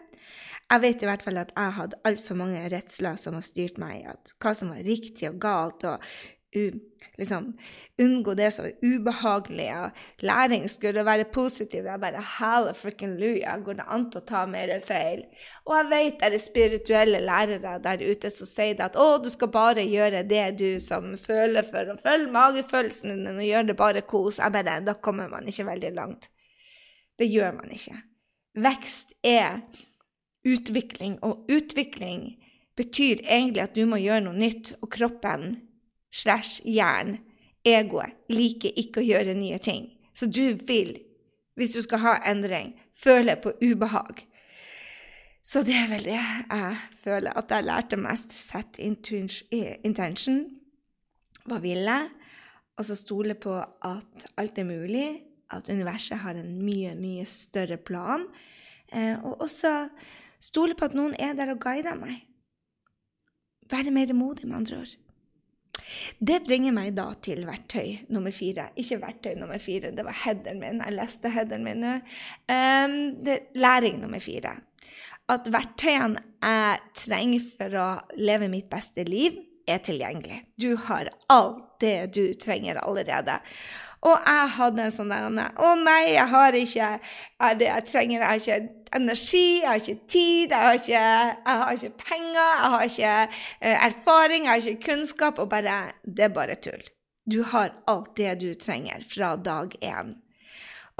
Jeg 0.72 0.80
vet 0.80 1.02
i 1.04 1.08
hvert 1.08 1.24
fall 1.24 1.36
at 1.40 1.50
jeg 1.52 1.76
hadde 1.76 1.98
altfor 2.08 2.36
mange 2.40 2.60
redsler 2.72 3.16
som 3.20 3.36
har 3.36 3.44
styrt 3.44 3.76
meg, 3.80 4.06
at 4.08 4.32
hva 4.40 4.54
som 4.56 4.70
var 4.72 4.80
riktig 4.86 5.28
og 5.28 5.36
galt, 5.42 5.84
og 5.84 6.00
liksom, 7.18 7.58
unngå 7.98 8.34
det 8.34 8.50
som 8.54 8.66
er 8.68 8.76
ubehagelig. 8.82 9.68
Og 9.76 10.26
læring 10.26 10.68
skulle 10.70 11.04
være 11.04 11.24
positiv. 11.32 11.84
Jeg 11.84 12.00
bare 12.00 12.20
halleluja, 12.20 13.56
går 13.64 13.78
det 13.80 13.86
an 13.88 14.06
å 14.06 14.24
ta 14.28 14.44
mer 14.46 14.72
feil? 14.86 15.24
Og 15.66 15.76
jeg 15.76 15.88
vet 15.90 16.20
det 16.20 16.30
er 16.30 16.44
spirituelle 16.44 17.22
lærere 17.24 17.78
der 17.82 18.04
ute 18.04 18.30
som 18.30 18.48
sier 18.48 18.80
at 18.84 18.96
å, 18.96 19.18
du 19.22 19.30
skal 19.32 19.52
bare 19.52 19.86
gjøre 19.86 20.24
det 20.28 20.44
du 20.60 20.70
som 20.82 21.14
føler 21.20 21.66
for, 21.68 21.94
og 21.94 22.02
følg 22.04 22.30
magefølelsen 22.34 23.16
din 23.16 23.32
og 23.36 23.46
gjør 23.46 23.70
det 23.70 23.78
bare 23.80 24.04
kos. 24.06 24.40
Jeg 24.42 24.52
bare, 24.52 24.80
Da 24.84 24.94
kommer 24.94 25.28
man 25.28 25.48
ikke 25.48 25.68
veldig 25.68 25.94
langt. 25.96 26.30
Det 27.18 27.28
gjør 27.30 27.52
man 27.58 27.72
ikke. 27.72 27.96
Vekst 28.62 29.14
er 29.24 29.62
utvikling, 30.44 31.18
og 31.22 31.46
utvikling 31.48 32.34
betyr 32.76 33.22
egentlig 33.22 33.62
at 33.62 33.76
du 33.76 33.84
må 33.86 34.00
gjøre 34.00 34.24
noe 34.26 34.36
nytt, 34.36 34.74
og 34.82 34.90
kroppen 34.92 35.54
slash 36.12 36.60
jern, 36.68 37.16
egoet, 37.64 38.14
liker 38.32 38.76
ikke 38.78 39.00
å 39.00 39.06
gjøre 39.06 39.36
nye 39.38 39.58
ting. 39.62 39.88
Så 40.14 40.28
du 40.28 40.52
vil, 40.68 40.96
hvis 41.56 41.74
du 41.76 41.82
skal 41.84 42.02
ha 42.04 42.14
endring, 42.28 42.74
føle 42.92 43.36
på 43.40 43.54
ubehag. 43.62 44.26
Så 45.42 45.64
det 45.66 45.74
er 45.74 45.88
vel 45.90 46.04
det 46.06 46.18
jeg 46.18 46.74
føler 47.02 47.34
at 47.38 47.50
jeg 47.50 47.66
lærte 47.66 47.98
mest. 47.98 48.34
Set 48.36 48.78
intention. 48.78 50.42
Hva 51.48 51.58
vil 51.62 51.82
jeg? 51.88 52.10
Og 52.78 52.86
så 52.86 52.96
stole 52.96 53.34
på 53.34 53.56
at 53.58 54.26
alt 54.40 54.58
er 54.58 54.68
mulig, 54.68 55.06
at 55.52 55.68
universet 55.68 56.22
har 56.22 56.38
en 56.38 56.54
mye, 56.64 56.94
mye 56.96 57.26
større 57.28 57.76
plan. 57.76 58.24
Eh, 58.92 59.18
og 59.18 59.42
også 59.44 59.88
stole 60.40 60.76
på 60.78 60.88
at 60.88 60.96
noen 60.96 61.16
er 61.20 61.34
der 61.36 61.52
og 61.52 61.60
guider 61.60 61.98
meg. 61.98 62.22
Være 63.72 63.92
mer 63.94 64.12
modig, 64.16 64.46
med 64.48 64.62
andre 64.62 64.82
ord. 64.84 64.94
Det 66.18 66.42
bringer 66.46 66.74
meg 66.76 66.94
da 66.96 67.08
til 67.24 67.44
verktøy 67.48 68.08
nummer 68.12 68.34
fire. 68.34 68.70
Ikke 68.80 69.00
verktøy 69.02 69.36
nummer 69.40 69.62
fire, 69.62 69.92
det 69.94 70.04
var 70.06 70.18
headeren 70.24 70.60
min. 70.62 70.82
Jeg 70.84 70.96
leste 70.98 71.32
headeren 71.32 71.66
min 71.66 71.82
nå. 71.82 71.94
Um, 72.50 72.98
det, 73.24 73.38
læring 73.58 74.00
nummer 74.02 74.22
fire. 74.22 74.56
At 75.32 75.48
verktøyene 75.52 76.22
jeg 76.42 76.78
trenger 76.98 77.48
for 77.56 77.78
å 77.78 77.88
leve 78.18 78.50
mitt 78.52 78.70
beste 78.72 79.06
liv, 79.08 79.38
er 79.68 79.78
tilgjengelig. 79.86 80.40
Du 80.58 80.74
har 80.88 81.12
alt 81.30 81.71
det 81.82 82.12
du 82.16 82.24
trenger 82.38 82.80
allerede. 82.82 83.40
Og 84.02 84.16
jeg 84.18 84.46
hadde 84.56 84.82
en 84.82 84.94
sånn 84.94 85.12
der 85.12 85.28
Å 85.62 85.74
nei, 85.78 86.14
jeg 86.16 86.26
har 86.32 86.56
ikke 86.58 86.88
det 87.58 87.68
jeg 87.68 87.84
trenger. 87.86 88.16
Jeg 88.18 88.28
har 88.28 88.40
ikke 88.40 88.96
energi, 88.98 89.44
jeg 89.60 89.68
har 89.68 89.82
ikke 89.82 90.08
tid, 90.10 90.50
jeg 90.50 90.64
har 90.66 90.80
ikke, 90.80 91.04
jeg 91.36 91.60
har 91.60 91.76
ikke 91.76 92.08
penger, 92.08 92.40
jeg 92.40 92.72
har 92.74 92.88
ikke 92.88 93.12
uh, 93.28 93.76
erfaring, 93.86 94.48
jeg 94.48 94.52
har 94.52 94.66
ikke 94.66 94.88
kunnskap. 94.88 95.38
Og 95.38 95.52
bare 95.52 95.78
Det 96.02 96.26
er 96.26 96.34
bare 96.34 96.58
tull. 96.58 96.82
Du 97.30 97.44
har 97.46 97.70
alt 97.86 98.16
det 98.18 98.34
du 98.42 98.50
trenger 98.58 99.06
fra 99.06 99.36
dag 99.36 99.76
én. 99.78 100.16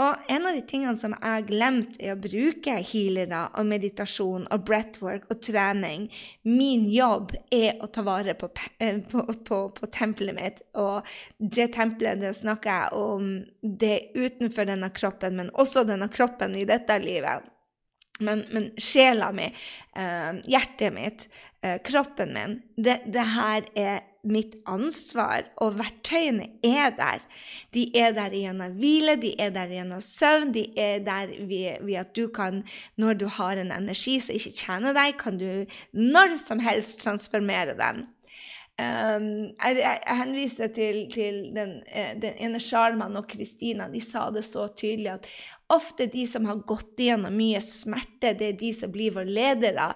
Og 0.00 0.30
en 0.32 0.46
av 0.48 0.56
de 0.56 0.62
tingene 0.64 0.96
som 0.96 1.12
jeg 1.12 1.28
har 1.28 1.44
glemt, 1.44 1.98
er 2.00 2.14
å 2.14 2.20
bruke 2.20 2.78
healere 2.88 3.42
og 3.60 3.68
meditasjon 3.68 4.46
og 4.48 4.64
breathwork 4.64 5.26
og 5.28 5.42
trening. 5.44 6.06
Min 6.48 6.86
jobb 6.88 7.34
er 7.52 7.76
å 7.82 7.90
ta 7.92 8.04
vare 8.06 8.34
på, 8.38 8.48
eh, 8.78 9.02
på, 9.04 9.26
på, 9.44 9.58
på 9.76 9.90
tempelet 9.92 10.38
mitt. 10.38 10.62
Og 10.80 11.04
det 11.36 11.74
tempelet 11.76 12.22
det 12.24 12.32
snakker 12.40 12.72
jeg 12.72 13.02
om 13.04 13.32
det 13.60 13.96
utenfor 14.16 14.70
denne 14.72 14.88
kroppen, 14.96 15.36
men 15.36 15.52
også 15.52 15.84
denne 15.88 16.08
kroppen 16.12 16.56
i 16.56 16.64
dette 16.68 16.96
livet. 17.02 17.48
Men, 18.22 18.44
men 18.52 18.70
sjela 18.78 19.32
mi, 19.34 19.48
uh, 19.98 20.36
hjertet 20.46 20.94
mitt, 20.94 21.24
kroppen 21.86 22.32
min, 22.34 22.56
det, 22.74 22.98
det 23.14 23.26
her 23.36 23.68
er 23.78 24.00
mitt 24.22 24.54
ansvar, 24.70 25.48
og 25.62 25.76
verktøyene 25.80 26.46
er 26.66 26.94
der. 26.94 27.22
De 27.74 27.84
er 27.98 28.14
der 28.14 28.34
gjennom 28.34 28.76
hvile, 28.78 29.16
de 29.20 29.32
er 29.40 29.50
der 29.54 29.70
gjennom 29.72 30.02
søvn, 30.04 30.52
de 30.54 30.64
er 30.78 31.02
der 31.02 31.32
ved, 31.46 31.82
ved, 31.82 31.98
at 32.04 32.14
du 32.16 32.28
kan, 32.34 32.62
når 32.96 33.18
du 33.18 33.26
har 33.26 33.58
en 33.58 33.72
energi 33.74 34.18
som 34.22 34.38
ikke 34.38 34.54
tjener 34.58 34.96
deg, 34.96 35.16
kan 35.18 35.38
du 35.38 35.64
når 35.92 36.36
som 36.40 36.62
helst 36.62 37.02
transformere 37.02 37.74
den. 37.78 38.06
Um, 38.80 39.52
jeg, 39.60 39.82
jeg, 39.82 40.16
henviser 40.16 40.70
til, 40.72 41.04
til 41.12 41.42
den, 41.54 41.74
eh, 41.92 42.14
den, 42.16 42.38
ene 42.40 42.60
sjarmen 42.62 43.18
og 43.20 43.26
Kristina. 43.28 43.84
De 43.92 44.00
sa 44.00 44.30
det 44.32 44.46
så 44.48 44.64
tydelig 44.72 45.10
at 45.12 45.28
ofte 45.74 46.06
de 46.12 46.26
som 46.28 46.46
har 46.48 46.60
gått 46.68 47.00
igjennom 47.00 47.34
mye 47.36 47.60
smerte, 47.64 48.32
det 48.38 48.46
er 48.48 48.58
de 48.60 48.72
som 48.76 48.92
blir 48.92 49.14
våre 49.16 49.28
ledere. 49.28 49.88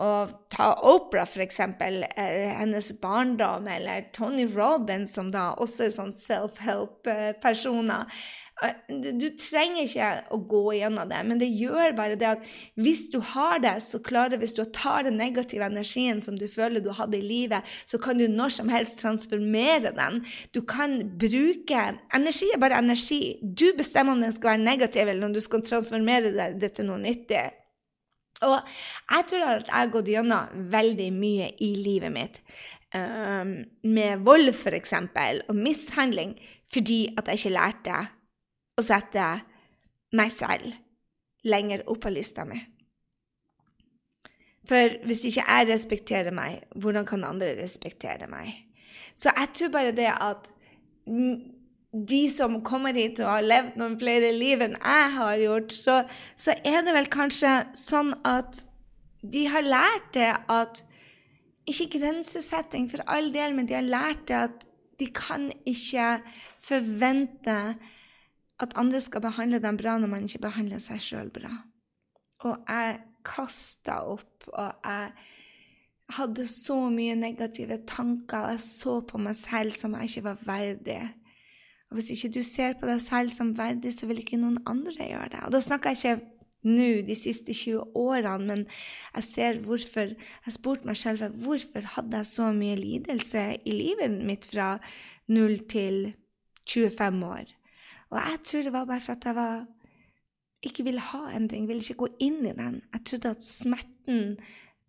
Og 0.00 0.32
ta 0.52 0.72
Opera, 0.90 1.26
for 1.28 1.40
eksempel, 1.44 2.02
eh, 2.16 2.50
hennes 2.58 2.92
barndom, 3.00 3.68
eller 3.68 4.08
Tony 4.16 4.46
Robbins, 4.46 5.14
som 5.14 5.30
da 5.30 5.54
også 5.56 5.84
er 5.86 5.90
sånn 5.96 6.14
self-help-personer. 6.16 8.04
Du, 8.90 9.06
du, 9.16 9.26
trenger 9.40 9.86
ikke 9.86 10.08
å 10.34 10.38
gå 10.50 10.62
gjennom 10.76 11.08
det, 11.08 11.20
men 11.24 11.38
det 11.40 11.48
gjør 11.48 11.94
bare 11.96 12.16
det 12.20 12.26
at 12.28 12.48
hvis 12.76 13.06
du 13.12 13.16
har 13.32 13.62
det, 13.64 13.78
så 13.80 14.02
klarer 14.04 14.40
Hvis 14.40 14.52
du 14.56 14.62
tar 14.68 15.06
den 15.06 15.16
negative 15.20 15.64
energien 15.64 16.20
som 16.20 16.36
du 16.36 16.44
føler 16.48 16.84
du 16.84 16.90
hadde 16.96 17.16
i 17.16 17.24
livet, 17.24 17.64
så 17.88 17.98
kan 18.02 18.20
du 18.20 18.26
når 18.28 18.52
som 18.58 18.68
helst 18.72 19.00
transformere 19.00 19.94
den. 19.96 20.20
Du 20.52 20.60
kan 20.60 21.00
bruke 21.20 21.86
Energi 22.14 22.50
er 22.52 22.60
bare 22.60 22.78
energi. 22.82 23.38
Du 23.40 23.70
bestemmer 23.78 24.12
om 24.12 24.20
den 24.20 24.34
skal 24.34 24.54
være 24.54 24.64
negativ, 24.64 25.08
eller 25.08 25.26
om 25.26 25.32
du 25.32 25.40
skal 25.40 25.64
transformere 25.64 26.34
det, 26.34 26.50
det 26.60 26.74
til 26.76 26.90
noe 26.90 27.00
nyttig. 27.00 27.46
Og 28.44 28.56
jeg 28.56 29.26
tror 29.30 29.46
at 29.48 29.66
jeg 29.68 29.76
har 29.76 29.92
gått 29.92 30.12
gjennom 30.12 30.68
veldig 30.72 31.08
mye 31.16 31.50
i 31.64 31.74
livet 31.80 32.12
mitt. 32.12 32.40
Um, 32.94 33.60
med 33.86 34.24
vold, 34.26 34.50
f.eks., 34.52 34.96
og 35.48 35.54
mishandling, 35.56 36.34
fordi 36.72 37.02
at 37.16 37.28
jeg 37.28 37.40
ikke 37.40 37.54
lærte 37.54 38.00
å 38.80 38.86
sette 38.86 39.26
meg 40.16 40.32
selv 40.34 40.74
lenger 41.46 41.86
opp 41.88 42.02
på 42.04 42.12
lista 42.12 42.44
mi. 42.48 42.58
For 44.68 44.98
hvis 45.08 45.24
ikke 45.30 45.46
jeg 45.46 45.68
respekterer 45.70 46.34
meg, 46.34 46.64
hvordan 46.78 47.06
kan 47.08 47.24
andre 47.26 47.54
respektere 47.58 48.28
meg? 48.30 48.52
Så 49.18 49.32
jeg 49.34 49.54
tror 49.56 49.72
bare 49.74 49.94
det 49.96 50.10
at 50.12 50.46
de 51.90 52.20
som 52.30 52.60
kommer 52.62 52.94
hit 52.94 53.18
og 53.22 53.32
har 53.32 53.46
levd 53.46 53.78
noen 53.80 53.96
flere 53.98 54.30
liv 54.36 54.62
enn 54.62 54.76
jeg 54.78 55.14
har 55.16 55.42
gjort, 55.42 55.74
så, 55.74 55.96
så 56.38 56.54
er 56.62 56.84
det 56.86 56.94
vel 56.94 57.10
kanskje 57.10 57.54
sånn 57.78 58.12
at 58.28 58.62
de 59.20 59.46
har 59.52 59.66
lært 59.66 60.14
det 60.16 60.30
at 60.48 60.86
Ikke 61.68 62.00
grensesetting 62.00 62.86
for 62.90 63.04
all 63.06 63.28
del, 63.30 63.52
men 63.54 63.66
de 63.68 63.76
har 63.76 63.84
lært 63.84 64.22
det 64.26 64.34
at 64.34 64.62
de 64.98 65.06
kan 65.14 65.44
ikke 65.68 66.06
forvente 66.64 67.56
at 68.60 68.76
andre 68.80 69.00
skal 69.02 69.24
behandle 69.24 69.60
dem 69.62 69.78
bra 69.80 69.96
når 69.98 70.12
man 70.12 70.26
ikke 70.28 70.44
behandler 70.46 70.82
seg 70.82 71.02
sjøl 71.02 71.30
bra. 71.32 71.52
Og 72.48 72.56
jeg 72.68 72.98
kasta 73.26 74.00
opp, 74.14 74.48
og 74.48 74.84
jeg 74.84 75.12
hadde 76.16 76.46
så 76.48 76.76
mye 76.92 77.16
negative 77.18 77.80
tanker, 77.88 78.46
og 78.46 78.54
jeg 78.54 78.64
så 78.64 78.98
på 79.06 79.20
meg 79.22 79.36
selv 79.38 79.76
som 79.76 79.94
jeg 79.96 80.10
ikke 80.10 80.26
var 80.30 80.44
verdig. 80.48 81.00
Og 81.90 81.98
hvis 81.98 82.12
ikke 82.14 82.32
du 82.38 82.42
ser 82.46 82.76
på 82.78 82.88
deg 82.88 83.00
selv 83.02 83.32
som 83.34 83.54
verdig, 83.58 83.92
så 83.94 84.08
vil 84.08 84.22
ikke 84.22 84.38
noen 84.40 84.60
andre 84.70 84.94
gjøre 84.94 85.32
det. 85.34 85.42
Og 85.46 85.54
da 85.54 85.60
snakker 85.64 85.94
jeg 85.94 85.98
ikke 86.20 86.40
nå 86.70 86.88
de 87.08 87.16
siste 87.16 87.54
20 87.56 87.96
årene, 87.96 88.46
men 88.46 88.66
jeg 89.14 89.24
ser 89.24 89.60
hvorfor 89.64 90.12
Jeg 90.12 90.54
spurte 90.54 90.86
meg 90.86 90.98
selv 91.00 91.24
hvorfor 91.44 91.86
hadde 91.96 92.20
jeg 92.20 92.28
så 92.28 92.50
mye 92.52 92.76
lidelse 92.76 93.44
i 93.64 93.76
livet 93.76 94.20
mitt 94.26 94.46
fra 94.50 94.74
0 95.28 95.56
til 95.72 96.12
25 96.68 97.24
år. 97.26 97.48
Og 98.10 98.18
jeg 98.18 98.40
tror 98.46 98.66
det 98.66 98.72
var 98.74 98.88
bare 98.88 99.04
for 99.04 99.14
at 99.14 99.26
jeg 99.28 99.36
var, 99.38 99.66
ikke 100.66 100.84
ville 100.86 101.04
ha 101.12 101.22
endring, 101.36 101.68
ville 101.68 101.84
ikke 101.84 102.02
gå 102.02 102.08
inn 102.26 102.40
i 102.44 102.54
den. 102.56 102.80
Jeg 102.92 103.04
trodde 103.08 103.34
at 103.36 103.46
smerten 103.46 104.22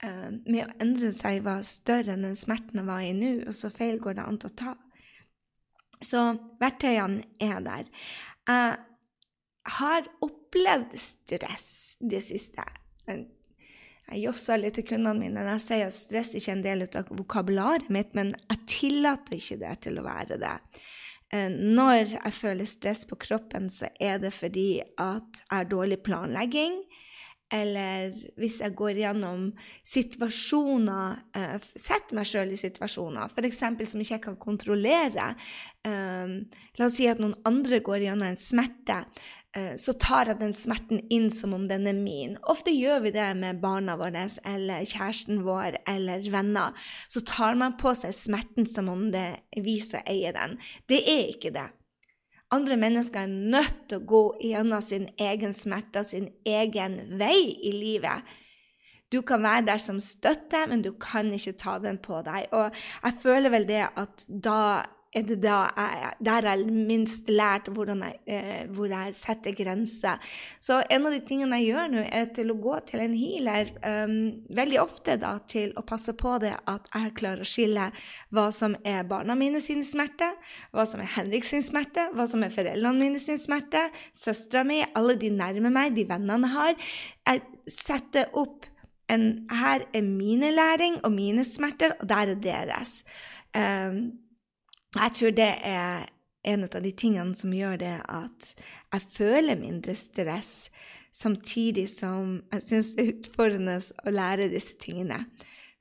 eh, 0.03 0.29
med 0.45 0.63
å 0.65 0.77
endre 0.83 1.11
seg 1.15 1.43
var 1.45 1.61
større 1.67 2.15
enn 2.15 2.25
den 2.25 2.39
smerten 2.39 2.81
jeg 2.81 2.89
var 2.89 3.03
i 3.05 3.11
nå, 3.17 3.33
og 3.45 3.57
så 3.57 3.69
feil 3.73 4.01
går 4.01 4.17
det 4.17 4.25
an 4.25 4.41
å 4.49 4.55
ta. 4.63 4.75
Så 6.01 6.23
verktøyene 6.61 7.27
er 7.43 7.61
der. 7.61 7.91
Jeg 8.49 8.79
har 9.77 10.09
opplevd 10.25 10.97
stress 10.97 11.69
det 12.01 12.23
siste. 12.25 12.65
Jeg 13.05 14.23
josser 14.25 14.59
litt 14.59 14.75
til 14.79 14.87
kundene 14.89 15.21
mine 15.21 15.43
når 15.43 15.53
jeg 15.53 15.63
sier 15.67 15.91
at 15.91 15.95
stress 15.95 16.33
ikke 16.35 16.49
er 16.49 16.57
en 16.57 16.65
del 16.65 16.83
av 16.89 17.13
vokabularet 17.13 17.91
mitt, 17.93 18.15
men 18.17 18.33
jeg 18.49 18.65
tillater 18.79 19.37
ikke 19.37 19.59
det 19.61 19.75
til 19.85 20.01
å 20.01 20.07
være 20.07 20.39
det. 20.41 20.55
Eh, 21.31 21.47
når 21.51 22.17
jeg 22.17 22.33
føler 22.35 22.67
stress 22.67 23.05
på 23.07 23.15
kroppen, 23.15 23.69
så 23.71 23.87
er 23.99 24.19
det 24.19 24.33
fordi 24.35 24.81
at 24.99 25.41
jeg 25.41 25.49
har 25.51 25.71
dårlig 25.71 26.01
planlegging. 26.03 26.81
Eller 27.51 28.13
hvis 28.39 28.61
jeg 28.63 28.75
går 28.79 28.95
gjennom 29.01 29.49
situasjoner 29.83 31.17
eh, 31.35 31.57
Setter 31.75 32.15
meg 32.15 32.29
sjøl 32.29 32.53
i 32.55 32.59
situasjoner 32.59 33.27
f.eks. 33.27 33.59
som 33.59 34.03
ikke 34.03 34.13
jeg 34.13 34.23
kan 34.23 34.37
kontrollere. 34.39 35.33
Eh, 35.83 36.37
la 36.79 36.87
oss 36.87 36.95
si 36.95 37.09
at 37.11 37.19
noen 37.19 37.35
andre 37.47 37.81
går 37.83 38.05
gjennom 38.05 38.29
en 38.29 38.39
smerte. 38.39 39.01
Eh, 39.51 39.75
så 39.75 39.91
tar 39.99 40.29
jeg 40.31 40.39
den 40.39 40.53
smerten 40.55 41.01
inn 41.11 41.27
som 41.33 41.51
om 41.57 41.65
den 41.67 41.89
er 41.89 41.97
min. 41.97 42.37
Ofte 42.51 42.71
gjør 42.71 43.01
vi 43.03 43.11
det 43.11 43.27
med 43.35 43.59
barna 43.63 43.97
våre 43.99 44.23
eller 44.47 44.85
kjæresten 44.87 45.41
vår 45.43 45.81
eller 45.91 46.23
venner. 46.31 46.77
Så 47.11 47.23
tar 47.27 47.59
man 47.59 47.75
på 47.81 47.91
seg 47.99 48.15
smerten 48.15 48.69
som 48.69 48.87
om 48.91 49.09
det 49.11 49.27
er 49.35 49.65
vi 49.65 49.75
som 49.83 50.07
eier 50.07 50.37
den. 50.37 50.55
Det 50.87 51.01
er 51.03 51.33
ikke 51.33 51.51
det. 51.57 51.67
Andre 52.51 52.77
mennesker 52.79 53.25
er 53.25 53.31
nødt 53.31 53.83
til 53.89 53.99
å 53.99 54.07
gå 54.07 54.23
gjennom 54.43 54.83
sin 54.83 55.09
egen 55.19 55.53
smerte 55.55 56.03
og 56.03 56.07
sin 56.07 56.31
egen 56.47 56.97
vei 57.19 57.51
i 57.51 57.75
livet. 57.75 58.31
Du 59.11 59.19
kan 59.27 59.43
være 59.43 59.67
der 59.67 59.83
som 59.83 59.99
støtte, 59.99 60.63
men 60.71 60.83
du 60.83 60.93
kan 60.99 61.27
ikke 61.35 61.57
ta 61.59 61.75
den 61.83 61.99
på 61.99 62.23
deg. 62.23 62.47
Og 62.55 62.71
jeg 63.03 63.19
føler 63.23 63.51
vel 63.51 63.67
det 63.67 63.83
at 63.99 64.23
da 64.27 64.61
er 65.11 65.25
det 65.27 65.37
da 65.43 65.57
jeg, 65.75 66.11
der 66.23 66.45
jeg 66.47 66.67
minst 66.71 67.29
lært 67.29 67.67
jeg, 67.67 68.19
eh, 68.31 68.61
hvor 68.71 68.87
jeg 68.87 69.15
setter 69.15 69.55
grenser. 69.55 70.21
Så 70.63 70.81
en 70.89 71.07
av 71.07 71.11
de 71.11 71.19
tingene 71.27 71.59
jeg 71.59 71.73
gjør 71.73 71.91
nå, 71.91 72.05
er 72.07 72.29
til 72.35 72.53
å 72.53 72.57
gå 72.61 72.77
til 72.87 73.03
en 73.03 73.15
healer 73.17 73.73
um, 73.83 74.15
veldig 74.55 74.79
ofte 74.81 75.17
da, 75.19 75.33
til 75.51 75.75
å 75.75 75.83
passe 75.87 76.15
på 76.17 76.37
det 76.43 76.53
at 76.55 76.87
jeg 76.95 77.15
klarer 77.19 77.43
å 77.43 77.49
skille 77.49 77.89
hva 78.31 78.47
som 78.55 78.77
er 78.87 79.03
barna 79.09 79.35
mine 79.35 79.61
sin 79.63 79.83
smerte, 79.83 80.31
hva 80.71 80.87
som 80.87 81.03
er 81.03 81.11
Henrik 81.17 81.47
sin 81.47 81.65
smerte, 81.65 82.07
hva 82.15 82.27
som 82.29 82.47
er 82.47 82.55
foreldrene 82.55 82.95
mine 83.01 83.19
sin 83.19 83.39
smerte, 83.41 83.89
søstera 84.15 84.63
mi, 84.67 84.79
alle 84.95 85.17
de 85.19 85.33
nærme 85.35 85.73
meg, 85.73 85.95
de 85.97 86.07
vennene 86.07 86.47
jeg 86.47 86.55
har. 86.55 86.91
Jeg 87.27 87.71
setter 87.71 88.31
opp 88.37 88.67
en 89.11 89.47
Her 89.51 89.83
er 89.91 90.05
mine 90.07 90.53
læring 90.55 91.01
og 91.03 91.11
mine 91.11 91.43
smerter, 91.43 91.97
og 91.99 92.07
der 92.07 92.31
er 92.31 92.37
deres. 92.39 93.01
Um, 93.51 94.20
jeg 94.95 95.15
tror 95.17 95.35
det 95.37 95.51
er 95.63 96.09
en 96.43 96.65
av 96.65 96.81
de 96.83 96.91
tingene 96.97 97.37
som 97.37 97.53
gjør 97.53 97.77
det 97.81 97.95
at 98.09 98.51
jeg 98.91 99.07
føler 99.13 99.59
mindre 99.59 99.95
stress, 99.95 100.71
samtidig 101.13 101.85
som 101.91 102.39
jeg 102.53 102.65
syns 102.65 102.93
det 102.95 103.03
er 103.03 103.11
utfordrende 103.15 103.77
å 103.79 104.13
lære 104.13 104.49
disse 104.51 104.77
tingene. 104.81 105.25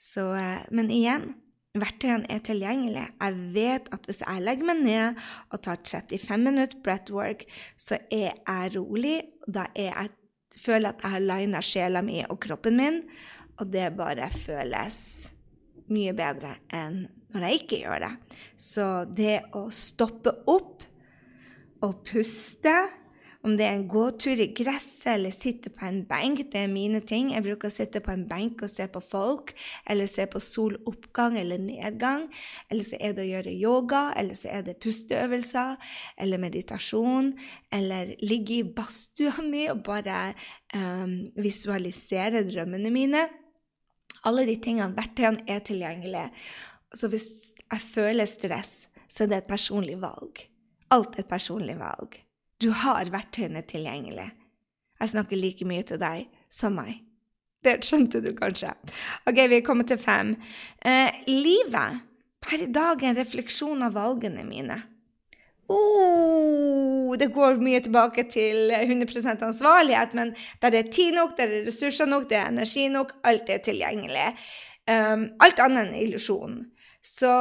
Så, 0.00 0.30
eh, 0.34 0.62
men 0.70 0.90
igjen, 0.92 1.34
verktøyene 1.78 2.26
er 2.32 2.40
tilgjengelige. 2.44 3.08
Jeg 3.20 3.50
vet 3.54 3.90
at 3.94 4.06
hvis 4.08 4.22
jeg 4.24 4.42
legger 4.42 4.70
meg 4.70 4.80
ned 4.84 5.20
og 5.50 5.62
tar 5.66 5.82
35 5.84 6.46
minutter 6.46 6.80
breathwork, 6.84 7.44
så 7.78 8.00
er 8.10 8.32
jeg 8.34 8.72
rolig. 8.76 9.20
Da 9.46 9.68
jeg, 9.76 10.10
føler 10.58 10.90
jeg 10.90 10.96
at 10.96 11.04
jeg 11.04 11.14
har 11.14 11.28
lina 11.28 11.62
sjela 11.62 12.02
mi 12.02 12.22
og 12.26 12.40
kroppen 12.42 12.78
min, 12.80 13.02
og 13.60 13.70
det 13.72 13.90
bare 13.98 14.30
føles 14.34 14.98
mye 15.90 16.14
bedre 16.16 16.56
enn 16.74 17.04
når 17.34 17.46
jeg 17.46 17.60
ikke 17.62 17.82
gjør 17.84 18.06
det. 18.06 18.14
Så 18.60 18.86
det 19.16 19.36
å 19.56 19.66
stoppe 19.74 20.34
opp 20.50 20.86
og 21.80 22.00
puste, 22.04 22.74
om 23.40 23.54
det 23.56 23.64
er 23.64 23.72
en 23.78 23.86
gåtur 23.88 24.36
i 24.36 24.50
gresset 24.52 25.14
eller 25.14 25.32
sitte 25.32 25.70
på 25.72 25.86
en 25.88 26.02
benk, 26.08 26.42
det 26.52 26.60
er 26.60 26.68
mine 26.68 27.00
ting. 27.00 27.30
Jeg 27.32 27.44
bruker 27.46 27.70
å 27.70 27.72
sitte 27.72 28.02
på 28.04 28.12
en 28.12 28.26
benk 28.28 28.60
og 28.66 28.68
se 28.68 28.84
på 28.92 29.00
folk, 29.00 29.54
eller 29.88 30.10
se 30.10 30.26
på 30.28 30.42
soloppgang 30.44 31.38
eller 31.40 31.62
nedgang. 31.62 32.26
Eller 32.68 32.84
så 32.84 32.98
er 33.00 33.14
det 33.16 33.24
å 33.24 33.30
gjøre 33.30 33.54
yoga, 33.56 34.02
eller 34.20 34.36
så 34.36 34.50
er 34.52 34.66
det 34.66 34.76
pusteøvelser 34.84 35.94
eller 36.20 36.42
meditasjon. 36.42 37.32
Eller 37.72 38.12
ligge 38.20 38.58
i 38.58 38.66
badstua 38.76 39.40
mi 39.52 39.64
og 39.72 39.86
bare 39.88 40.34
um, 40.76 41.30
visualisere 41.40 42.44
drømmene 42.44 42.92
mine. 42.92 43.24
Alle 44.28 44.44
de 44.44 44.58
tingene, 44.60 44.92
verktøyene, 44.98 45.46
er 45.48 45.64
tilgjengelige. 45.64 46.28
Så 46.94 47.10
hvis 47.10 47.28
jeg 47.60 47.80
føler 47.80 48.26
stress, 48.26 48.88
så 49.10 49.24
er 49.24 49.30
det 49.30 49.38
et 49.42 49.50
personlig 49.50 49.98
valg. 50.02 50.42
Alt 50.90 51.16
er 51.16 51.24
et 51.24 51.30
personlig 51.30 51.78
valg. 51.78 52.18
Du 52.60 52.70
har 52.74 53.10
verktøyene 53.12 53.62
tilgjengelig. 53.66 54.30
Jeg 55.00 55.12
snakker 55.14 55.38
like 55.38 55.64
mye 55.64 55.86
til 55.86 56.00
deg 56.02 56.26
som 56.52 56.76
meg. 56.76 57.00
Det 57.64 57.78
skjønte 57.84 58.22
du 58.24 58.32
kanskje. 58.36 58.72
OK, 59.28 59.38
vi 59.48 59.60
er 59.60 59.64
kommet 59.64 59.90
til 59.90 60.00
fem. 60.00 60.34
Eh, 60.84 61.22
livet 61.28 62.00
per 62.40 62.64
i 62.64 62.70
dag 62.72 63.02
er 63.02 63.12
en 63.12 63.20
refleksjon 63.20 63.84
av 63.84 63.96
valgene 63.96 64.44
mine. 64.48 64.80
Oh, 65.70 67.14
det 67.20 67.30
går 67.34 67.60
mye 67.62 67.78
tilbake 67.84 68.24
til 68.32 68.72
100% 68.74 69.44
ansvarlighet, 69.46 70.16
men 70.18 70.32
der 70.62 70.74
er 70.74 70.90
tid 70.90 71.14
nok, 71.14 71.36
der 71.38 71.52
er 71.60 71.68
ressurser 71.68 72.08
nok, 72.10 72.26
det 72.30 72.40
er 72.40 72.50
energi 72.50 72.88
nok, 72.90 73.12
alt 73.22 73.52
er 73.52 73.62
tilgjengelig. 73.62 74.32
Um, 74.90 75.28
alt 75.44 75.60
annet 75.62 75.84
enn 75.84 76.00
illusjon. 76.00 76.56
Så 77.02 77.32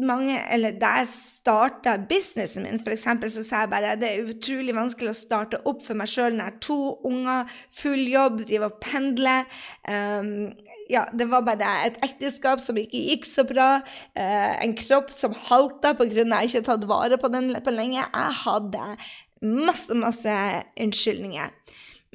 mange, 0.00 0.38
eller 0.52 0.72
Da 0.80 0.94
jeg 1.00 1.08
starta 1.12 1.96
businessen 2.08 2.64
min, 2.64 2.80
eksempel, 2.92 3.30
så 3.30 3.42
sa 3.44 3.62
jeg 3.64 3.70
bare 3.70 3.96
det 4.00 4.08
er 4.08 4.30
utrolig 4.32 4.74
vanskelig 4.74 5.12
å 5.12 5.18
starte 5.18 5.60
opp 5.68 5.84
for 5.84 5.98
meg 6.00 6.08
sjøl 6.10 6.32
når 6.32 6.40
jeg 6.40 6.54
har 6.54 6.58
to 6.64 6.78
unger, 7.10 7.52
full 7.82 8.02
jobb, 8.08 8.40
driver 8.48 8.70
og 8.70 8.78
pendler. 8.82 9.44
Um, 9.84 10.50
ja, 10.90 11.04
det 11.12 11.28
var 11.30 11.44
bare 11.46 11.68
et 11.86 12.00
ekteskap 12.06 12.62
som 12.62 12.80
ikke 12.80 13.04
gikk 13.12 13.28
så 13.28 13.44
bra. 13.46 13.70
Uh, 14.16 14.52
en 14.64 14.74
kropp 14.78 15.12
som 15.14 15.36
halta 15.50 15.92
pga. 15.98 16.08
at 16.08 16.16
jeg 16.16 16.50
ikke 16.50 16.62
har 16.62 16.68
tatt 16.72 16.88
vare 16.90 17.20
på 17.20 17.32
den 17.32 17.52
på 17.62 17.76
lenge. 17.76 18.00
Jeg 18.00 18.38
hadde 18.44 18.96
masse, 19.44 19.94
masse 19.94 20.38
unnskyldninger. 20.80 21.52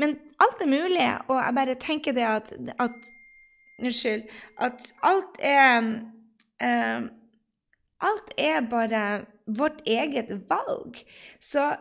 Men 0.01 0.17
alt 0.43 0.62
er 0.62 0.67
mulig, 0.67 1.12
og 1.30 1.38
jeg 1.39 1.56
bare 1.56 1.75
tenker 1.80 2.17
det 2.17 2.25
at, 2.28 2.51
at 2.80 3.13
Unnskyld. 3.75 4.23
At 4.56 4.93
alt 5.04 5.36
er 5.43 5.82
uh, 6.63 7.08
Alt 8.06 8.34
er 8.38 8.65
bare 8.70 9.26
vårt 9.48 9.82
eget 9.88 10.30
valg. 10.50 11.00
Så 11.39 11.76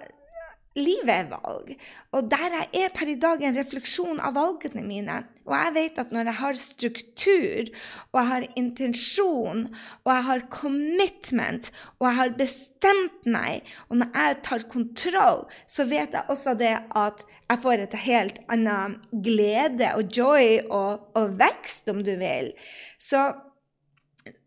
livet 0.75 1.11
er 1.11 1.29
valg. 1.31 1.75
Og 2.15 2.27
der 2.31 2.55
jeg 2.55 2.85
er 2.85 2.93
per 2.95 3.11
i 3.11 3.17
dag, 3.21 3.43
en 3.43 3.57
refleksjon 3.59 4.21
av 4.23 4.35
valgene 4.37 4.83
mine. 4.87 5.21
Og 5.47 5.55
jeg 5.55 5.75
vet 5.77 6.01
at 6.03 6.13
når 6.15 6.31
jeg 6.31 6.39
har 6.41 6.59
struktur, 6.59 7.71
og 8.11 8.19
jeg 8.21 8.31
har 8.31 8.47
intensjon, 8.63 9.65
og 10.03 10.13
jeg 10.13 10.27
har 10.31 10.47
commitment, 10.55 11.71
og 11.99 12.09
jeg 12.09 12.19
har 12.21 12.37
bestemt 12.39 13.31
meg, 13.31 13.71
og 13.89 14.03
når 14.03 14.13
jeg 14.19 14.43
tar 14.49 14.67
kontroll, 14.73 15.45
så 15.71 15.87
vet 15.91 16.15
jeg 16.17 16.31
også 16.33 16.57
det 16.59 16.77
at 16.91 17.27
jeg 17.45 17.63
får 17.63 17.85
et 17.85 17.99
helt 18.07 18.39
annet 18.51 19.03
glede 19.25 19.91
og 19.95 20.15
joy 20.17 20.63
og, 20.65 21.11
og 21.15 21.35
vekst, 21.39 21.91
om 21.93 22.01
du 22.03 22.15
vil. 22.19 22.55
Så 22.99 23.29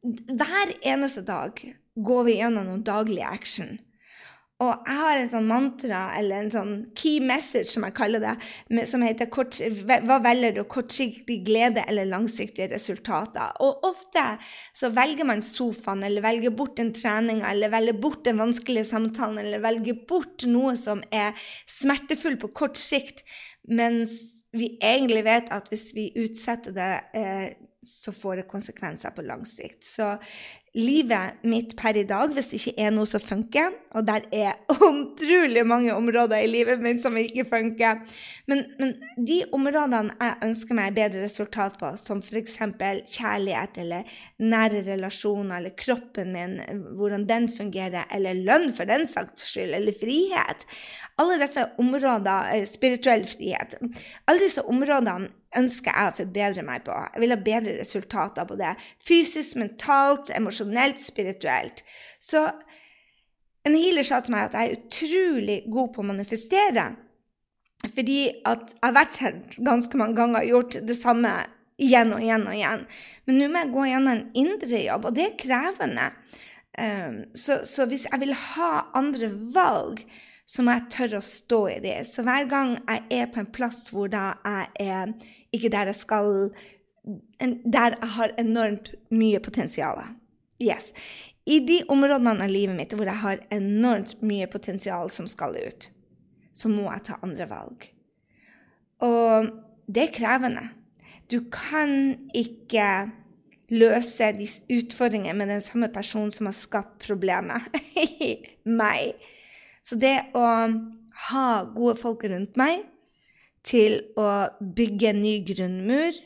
hver 0.04 0.74
eneste 0.82 1.22
dag 1.26 1.60
går 1.98 2.24
vi 2.28 2.40
gjennom 2.40 2.66
noen 2.68 2.86
daglig 2.86 3.24
action. 3.26 3.78
Og 4.58 4.88
jeg 4.88 4.98
har 4.98 5.20
en 5.20 5.30
sånn 5.30 5.50
mantra, 5.52 5.98
eller 6.18 6.42
en 6.42 6.50
sånn 6.50 6.72
key 6.98 7.20
message, 7.22 7.70
som 7.70 7.84
jeg 7.86 7.94
kaller 8.00 8.24
det, 8.24 8.32
som 8.90 9.04
heter 9.06 9.30
kort, 9.30 9.60
Hva 9.86 10.18
velger 10.26 10.56
du? 10.56 10.64
Kortsiktig 10.66 11.44
glede 11.46 11.84
eller 11.86 12.10
langsiktige 12.10 12.72
resultater? 12.72 13.54
Og 13.62 13.86
ofte 13.86 14.24
så 14.74 14.90
velger 14.96 15.30
man 15.30 15.46
sofaen, 15.46 16.02
eller 16.08 16.26
velger 16.26 16.56
bort 16.58 16.74
den 16.82 16.90
treninga, 16.98 17.52
eller 17.52 17.70
velger 17.70 18.02
bort 18.02 18.26
den 18.26 18.42
vanskelige 18.42 18.90
samtalen, 18.90 19.38
eller 19.44 19.62
velger 19.62 20.02
bort 20.10 20.48
noe 20.50 20.74
som 20.74 21.06
er 21.14 21.38
smertefullt 21.70 22.42
på 22.42 22.50
kort 22.58 22.82
sikt, 22.82 23.22
mens 23.70 24.18
vi 24.58 24.74
egentlig 24.82 25.22
vet 25.28 25.54
at 25.54 25.70
hvis 25.70 25.92
vi 25.94 26.10
utsetter 26.18 26.74
det 26.74 26.92
eh, 27.14 27.50
så 27.88 28.14
får 28.14 28.42
det 28.42 28.52
konsekvenser 28.52 29.16
på 29.16 29.26
lang 29.26 29.46
sikt. 29.48 29.84
Så 29.88 30.16
livet 30.78 31.42
mitt 31.48 31.74
per 31.78 31.98
i 31.98 32.04
dag, 32.06 32.30
hvis 32.36 32.52
det 32.52 32.60
ikke 32.60 32.86
er 32.86 32.92
noe 32.94 33.10
som 33.10 33.22
funker, 33.24 33.74
og 33.98 34.06
der 34.06 34.28
er 34.36 34.60
utrolig 34.76 35.64
mange 35.66 35.94
områder 35.96 36.44
i 36.44 36.50
livet 36.52 36.84
mitt 36.84 37.02
som 37.02 37.18
ikke 37.18 37.48
funker, 37.50 38.04
men, 38.52 38.64
men 38.78 38.94
de 39.26 39.40
områdene 39.56 40.14
jeg 40.20 40.50
ønsker 40.50 40.78
meg 40.78 40.98
bedre 40.98 41.24
resultat 41.26 41.80
på, 41.82 41.94
som 42.02 42.22
f.eks. 42.22 42.60
kjærlighet 43.16 43.82
eller 43.84 44.20
nære 44.44 44.84
relasjoner 44.92 45.58
eller 45.62 45.76
kroppen 45.80 46.36
min, 46.36 46.60
hvordan 47.00 47.26
den 47.30 47.50
fungerer, 47.50 48.06
eller 48.14 48.38
lønn 48.38 48.70
for 48.78 48.90
den 48.90 49.08
saks 49.10 49.48
skyld, 49.50 49.74
eller 49.80 49.98
frihet 49.98 50.68
Alle 51.18 51.40
disse 51.42 51.64
områdene, 51.82 52.38
eh, 52.54 52.68
spirituell 52.70 53.26
frihet, 53.26 53.74
alle 54.28 54.44
disse 54.44 54.62
områdene 54.70 55.32
ønsker 55.56 55.94
jeg 55.94 56.12
å 56.12 56.18
forbedre 56.18 56.64
meg 56.68 56.84
på. 56.86 56.96
Jeg 57.14 57.24
vil 57.24 57.34
ha 57.34 57.40
bedre 57.44 57.76
resultater 57.80 58.48
på 58.48 58.58
det. 58.60 58.74
Fysisk, 59.08 59.56
mentalt, 59.62 60.32
emosjonelt, 60.36 61.00
spirituelt. 61.02 61.84
Så 62.20 62.50
en 63.68 63.76
healer 63.76 64.06
sa 64.08 64.22
til 64.24 64.36
meg 64.36 64.48
at 64.48 64.58
jeg 64.58 64.70
er 64.70 64.80
utrolig 64.80 65.60
god 65.72 65.94
på 65.96 66.04
å 66.04 66.10
manifestere. 66.12 66.88
Fordi 67.86 68.20
at 68.48 68.74
jeg 68.74 68.84
har 68.84 68.96
vært 68.96 69.22
her 69.22 69.38
ganske 69.64 70.00
mange 70.00 70.18
ganger 70.18 70.42
og 70.42 70.52
gjort 70.52 70.80
det 70.88 70.98
samme 70.98 71.34
igjen 71.78 72.14
og 72.16 72.24
igjen 72.24 72.48
og 72.48 72.56
igjen. 72.58 72.86
Men 73.28 73.40
nå 73.40 73.50
må 73.52 73.62
jeg 73.62 73.74
gå 73.74 73.88
gjennom 73.92 74.14
en 74.14 74.24
indre 74.42 74.84
jobb, 74.86 75.10
og 75.10 75.18
det 75.18 75.26
er 75.28 75.36
krevende. 75.42 76.08
Um, 76.78 77.20
så, 77.38 77.62
så, 77.66 77.88
hvis 77.90 78.06
jeg 78.06 78.22
vil 78.22 78.34
ha 78.38 78.72
andre 78.98 79.30
valg, 79.54 80.04
så 80.48 80.64
må 80.64 80.78
jeg 80.78 80.92
tørre 80.94 81.20
å 81.20 81.26
stå 81.26 81.60
i 81.74 81.80
det. 81.84 81.98
Så 82.08 82.24
hver 82.24 82.48
gang 82.48 82.78
jeg 82.80 83.04
er 83.20 83.32
på 83.34 83.42
en 83.44 83.50
plass 83.52 83.88
hvor 83.92 84.08
da 84.12 84.30
jeg 84.46 84.88
er 84.88 85.14
ikke 85.56 85.72
der 85.74 85.92
jeg 85.92 86.00
skal 86.02 86.52
Der 87.40 87.96
jeg 87.96 88.10
har 88.16 88.34
enormt 88.40 88.94
mye 89.12 89.40
potensial. 89.40 90.02
Yes. 90.60 90.94
I 91.48 91.60
de 91.64 91.82
områdene 91.88 92.44
av 92.44 92.52
livet 92.52 92.76
mitt 92.76 92.96
hvor 92.96 93.08
jeg 93.08 93.22
har 93.22 93.44
enormt 93.56 94.20
mye 94.22 94.48
potensial 94.52 95.12
som 95.12 95.28
skal 95.32 95.56
ut, 95.56 95.88
så 96.52 96.68
må 96.68 96.90
jeg 96.90 97.06
ta 97.08 97.20
andre 97.24 97.48
valg. 97.48 97.88
Og 99.04 99.54
det 99.88 100.04
er 100.04 100.16
krevende. 100.16 100.66
Du 101.32 101.40
kan 101.52 102.18
ikke 102.36 103.08
løse 103.72 104.32
de 104.36 104.48
utfordringene 104.80 105.36
med 105.40 105.52
den 105.52 105.64
samme 105.64 105.88
personen 105.92 106.32
som 106.32 106.48
har 106.50 106.56
skapt 106.56 107.08
problemet. 107.08 107.68
meg. 108.82 109.16
Så 109.88 109.96
det 109.96 110.18
å 110.36 110.44
ha 111.30 111.48
gode 111.72 111.96
folk 112.02 112.26
rundt 112.28 112.58
meg 112.60 112.84
til 113.68 114.02
å 114.20 114.50
bygge 114.60 115.14
en 115.14 115.22
ny 115.24 115.38
grunnmur, 115.48 116.18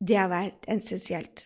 det 0.00 0.18
har 0.18 0.32
vært 0.32 0.66
essensielt. 0.74 1.44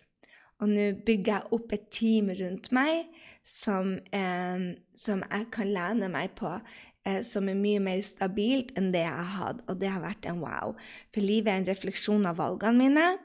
Og 0.63 0.71
nå 0.71 0.87
bygger 1.05 1.33
jeg 1.33 1.53
opp 1.57 1.73
et 1.75 1.87
team 1.93 2.31
rundt 2.39 2.71
meg 2.73 3.11
som, 3.45 3.99
eh, 4.11 4.65
som 4.95 5.21
jeg 5.21 5.47
kan 5.51 5.69
lene 5.69 6.09
meg 6.09 6.33
på, 6.39 6.61
eh, 7.05 7.21
som 7.21 7.49
er 7.49 7.59
mye 7.59 7.79
mer 7.79 8.01
stabilt 8.01 8.71
enn 8.77 8.91
det 8.91 9.03
jeg 9.03 9.13
har 9.13 9.35
hatt. 9.37 9.61
Og 9.69 9.79
det 9.79 9.91
har 9.91 10.01
vært 10.01 10.25
en 10.25 10.39
wow. 10.41 10.75
For 11.13 11.21
livet 11.21 11.47
er 11.47 11.57
en 11.57 11.69
refleksjon 11.69 12.25
av 12.25 12.37
valgene 12.37 12.77
mine. 12.77 13.19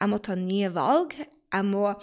Jeg 0.00 0.08
må 0.08 0.22
ta 0.22 0.34
nye 0.34 0.70
valg. 0.70 1.16
Jeg 1.52 1.64
må 1.64 1.96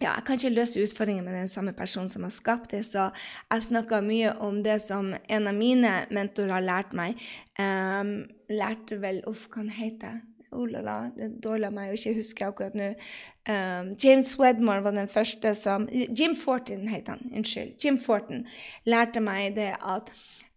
ja, 0.00 0.14
jeg 0.14 0.24
kan 0.26 0.38
ikke 0.38 0.54
løse 0.54 0.82
utfordringer 0.82 1.24
med 1.26 1.36
den 1.36 1.50
samme 1.52 1.74
personen 1.76 2.08
som 2.08 2.24
har 2.24 2.32
skapt 2.32 2.72
det, 2.72 2.82
så 2.88 3.10
jeg 3.52 3.66
snakka 3.68 4.00
mye 4.04 4.32
om 4.40 4.62
det 4.64 4.78
som 4.80 5.12
en 5.12 5.48
av 5.50 5.56
mine 5.56 5.92
mentorer 6.10 6.56
har 6.56 6.64
lært 6.64 6.96
meg. 6.96 7.20
Um, 7.60 8.14
lærte 8.48 9.00
vel 9.02 9.20
Uff, 9.28 9.48
hva 9.52 9.66
heter 9.68 10.22
Oh 10.50 10.64
la 10.66 10.80
la, 10.82 10.96
det 11.14 11.22
er 11.22 11.34
dårlig 11.44 11.68
av 11.68 11.74
meg 11.76 11.92
å 11.92 11.94
ikke 11.94 12.16
huske 12.16 12.46
akkurat 12.48 12.74
nå. 12.74 12.88
Um, 13.46 13.92
James 14.02 14.32
Wedmore 14.40 14.82
var 14.82 14.96
den 14.96 15.10
første 15.10 15.52
som 15.54 15.86
Jim 15.92 16.34
Fortin 16.34 16.88
het 16.90 17.06
han. 17.12 17.22
Unnskyld. 17.30 17.76
Jim 17.78 18.00
Fortin 18.02 18.48
lærte 18.88 19.22
meg 19.22 19.54
det 19.54 19.76
at 19.78 20.10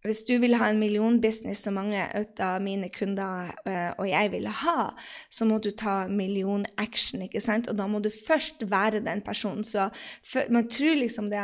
hvis 0.03 0.23
du 0.27 0.33
vil 0.41 0.57
ha 0.59 0.67
en 0.69 0.79
millionbusiness 0.81 1.61
som 1.63 1.77
mange 1.79 2.03
av 2.43 2.59
mine 2.63 2.89
kunder 2.91 3.53
uh, 3.67 3.91
og 4.01 4.07
jeg 4.09 4.31
vil 4.33 4.47
ha, 4.61 4.89
så 5.31 5.47
må 5.47 5.59
du 5.63 5.69
ta 5.79 6.03
million-action, 6.11 7.23
ikke 7.23 7.41
sant? 7.43 7.69
Og 7.71 7.77
da 7.79 7.87
må 7.87 8.01
du 8.03 8.09
først 8.11 8.65
være 8.67 9.03
den 9.05 9.23
personen. 9.23 9.63
Så 9.63 9.87
man 10.51 10.67
tror 10.67 10.99
liksom 10.99 11.29
det 11.31 11.41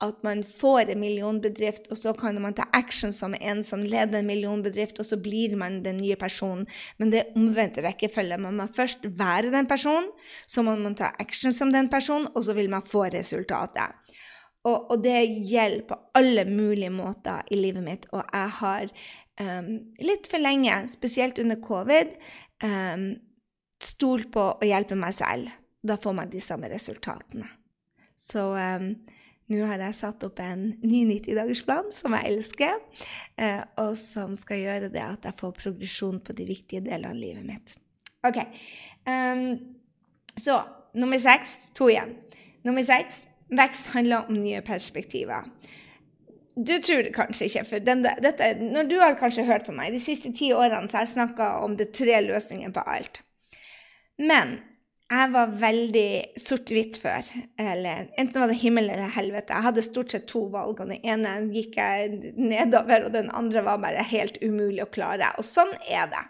at 0.00 0.26
man 0.26 0.42
får 0.46 0.90
en 0.90 1.02
millionbedrift, 1.02 1.86
og 1.92 2.00
så 2.00 2.14
kan 2.18 2.40
man 2.42 2.56
ta 2.58 2.66
action 2.76 3.14
som 3.14 3.36
en 3.38 3.62
som 3.66 3.84
leder 3.86 4.18
en 4.18 4.30
millionbedrift, 4.30 4.98
og 4.98 5.06
så 5.06 5.20
blir 5.20 5.54
man 5.60 5.82
den 5.84 6.00
nye 6.02 6.18
personen. 6.18 6.66
Men 6.98 7.12
det 7.14 7.22
er 7.22 7.38
omvendt 7.38 7.78
rekkefølge. 7.84 8.40
Man 8.42 8.58
må 8.58 8.66
først 8.74 9.06
være 9.06 9.54
den 9.54 9.70
personen, 9.70 10.10
så 10.50 10.66
må 10.66 10.74
man 10.80 10.98
ta 10.98 11.12
action 11.22 11.54
som 11.54 11.70
den 11.72 11.90
personen, 11.92 12.26
og 12.34 12.44
så 12.44 12.58
vil 12.58 12.70
man 12.72 12.82
få 12.86 13.06
resultatet. 13.12 13.94
Og, 14.68 14.90
og, 14.90 14.96
det 15.00 15.20
gjelder 15.48 15.86
på 15.88 15.96
alle 16.18 16.44
mulige 16.44 16.92
måter 16.92 17.46
i 17.50 17.56
livet 17.56 17.84
mitt. 17.84 18.06
Og 18.12 18.20
jeg 18.20 18.52
har 18.58 18.90
um, 19.40 19.70
litt 20.04 20.28
for 20.28 20.42
lenge, 20.42 20.74
spesielt 20.92 21.40
under 21.40 21.60
covid, 21.64 22.12
um, 22.64 23.06
stolt 23.80 24.28
på 24.34 24.44
å 24.52 24.68
hjelpe 24.68 24.98
meg 25.00 25.16
selv. 25.16 25.48
Da 25.80 25.96
får 26.00 26.16
man 26.18 26.32
de 26.32 26.42
samme 26.44 26.68
resultatene. 26.72 27.48
Så 28.20 28.50
um, 28.52 28.92
nå 29.50 29.62
har 29.64 29.80
jeg 29.80 29.96
satt 29.96 30.28
opp 30.28 30.42
en 30.44 30.66
ny 30.84 31.06
90-dagersplan 31.08 31.88
som 31.96 32.18
jeg 32.18 32.34
elsker, 32.34 32.76
uh, 33.40 33.64
og 33.80 33.96
som 33.96 34.36
skal 34.36 34.60
gjøre 34.60 34.92
det 34.92 35.06
at 35.06 35.30
jeg 35.30 35.40
får 35.40 35.56
progresjon 35.62 36.20
på 36.20 36.36
de 36.36 36.50
viktige 36.52 36.84
delene 36.84 37.14
av 37.14 37.22
livet 37.22 37.48
mitt. 37.48 37.78
OK. 38.28 38.36
så 40.36 40.58
nummer 40.92 41.16
seks 41.16 41.70
To 41.72 41.86
igjen. 41.88 42.10
Nummer 42.68 42.84
seks 42.84 43.22
Vekst 43.50 43.90
handler 43.94 44.28
om 44.28 44.38
nye 44.42 44.62
perspektiver. 44.62 45.48
Du 46.56 46.74
tror 46.82 47.04
det 47.06 47.14
kanskje 47.14 47.46
ikke, 47.48 47.64
for 47.66 47.84
den, 47.84 48.02
dette, 48.04 48.50
når 48.60 48.88
du 48.90 48.96
har 49.00 49.18
kanskje 49.18 49.46
hørt 49.48 49.66
på 49.66 49.74
meg 49.74 49.94
de 49.94 50.00
siste 50.02 50.32
ti 50.36 50.50
årene, 50.52 50.90
så 50.90 50.98
har 50.98 51.06
jeg 51.06 51.14
snakka 51.14 51.52
om 51.64 51.76
det 51.78 51.92
tre 51.96 52.18
løsningene 52.26 52.74
på 52.74 52.84
alt. 52.84 53.22
Men 54.20 54.58
jeg 55.10 55.30
var 55.34 55.54
veldig 55.58 56.10
sort-hvitt 56.38 56.98
før. 57.02 57.26
Eller, 57.58 58.10
enten 58.20 58.42
var 58.42 58.50
det 58.50 58.60
himmel 58.60 58.90
eller 58.92 59.10
helvete. 59.10 59.56
Jeg 59.56 59.66
hadde 59.66 59.82
stort 59.82 60.14
sett 60.14 60.28
to 60.30 60.44
valg, 60.52 60.78
og 60.78 60.92
den 60.92 61.00
ene 61.02 61.32
gikk 61.54 61.78
jeg 61.80 62.34
nedover, 62.38 63.08
og 63.08 63.14
den 63.16 63.30
andre 63.34 63.64
var 63.66 63.80
bare 63.82 64.04
helt 64.06 64.38
umulig 64.42 64.84
å 64.84 64.90
klare. 64.92 65.32
Og 65.40 65.46
sånn 65.46 65.72
er 65.88 66.06
det. 66.12 66.22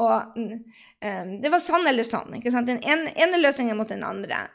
Og 0.00 0.38
um, 0.40 1.34
det 1.42 1.52
var 1.52 1.62
sånn 1.62 1.84
eller 1.86 2.06
sånn. 2.06 2.38
ikke 2.38 2.52
sant? 2.54 2.70
Den 2.70 2.80
ene, 2.82 3.12
ene 3.12 3.42
løsningen 3.42 3.76
mot 3.78 3.92
den 3.92 4.06
andre 4.06 4.46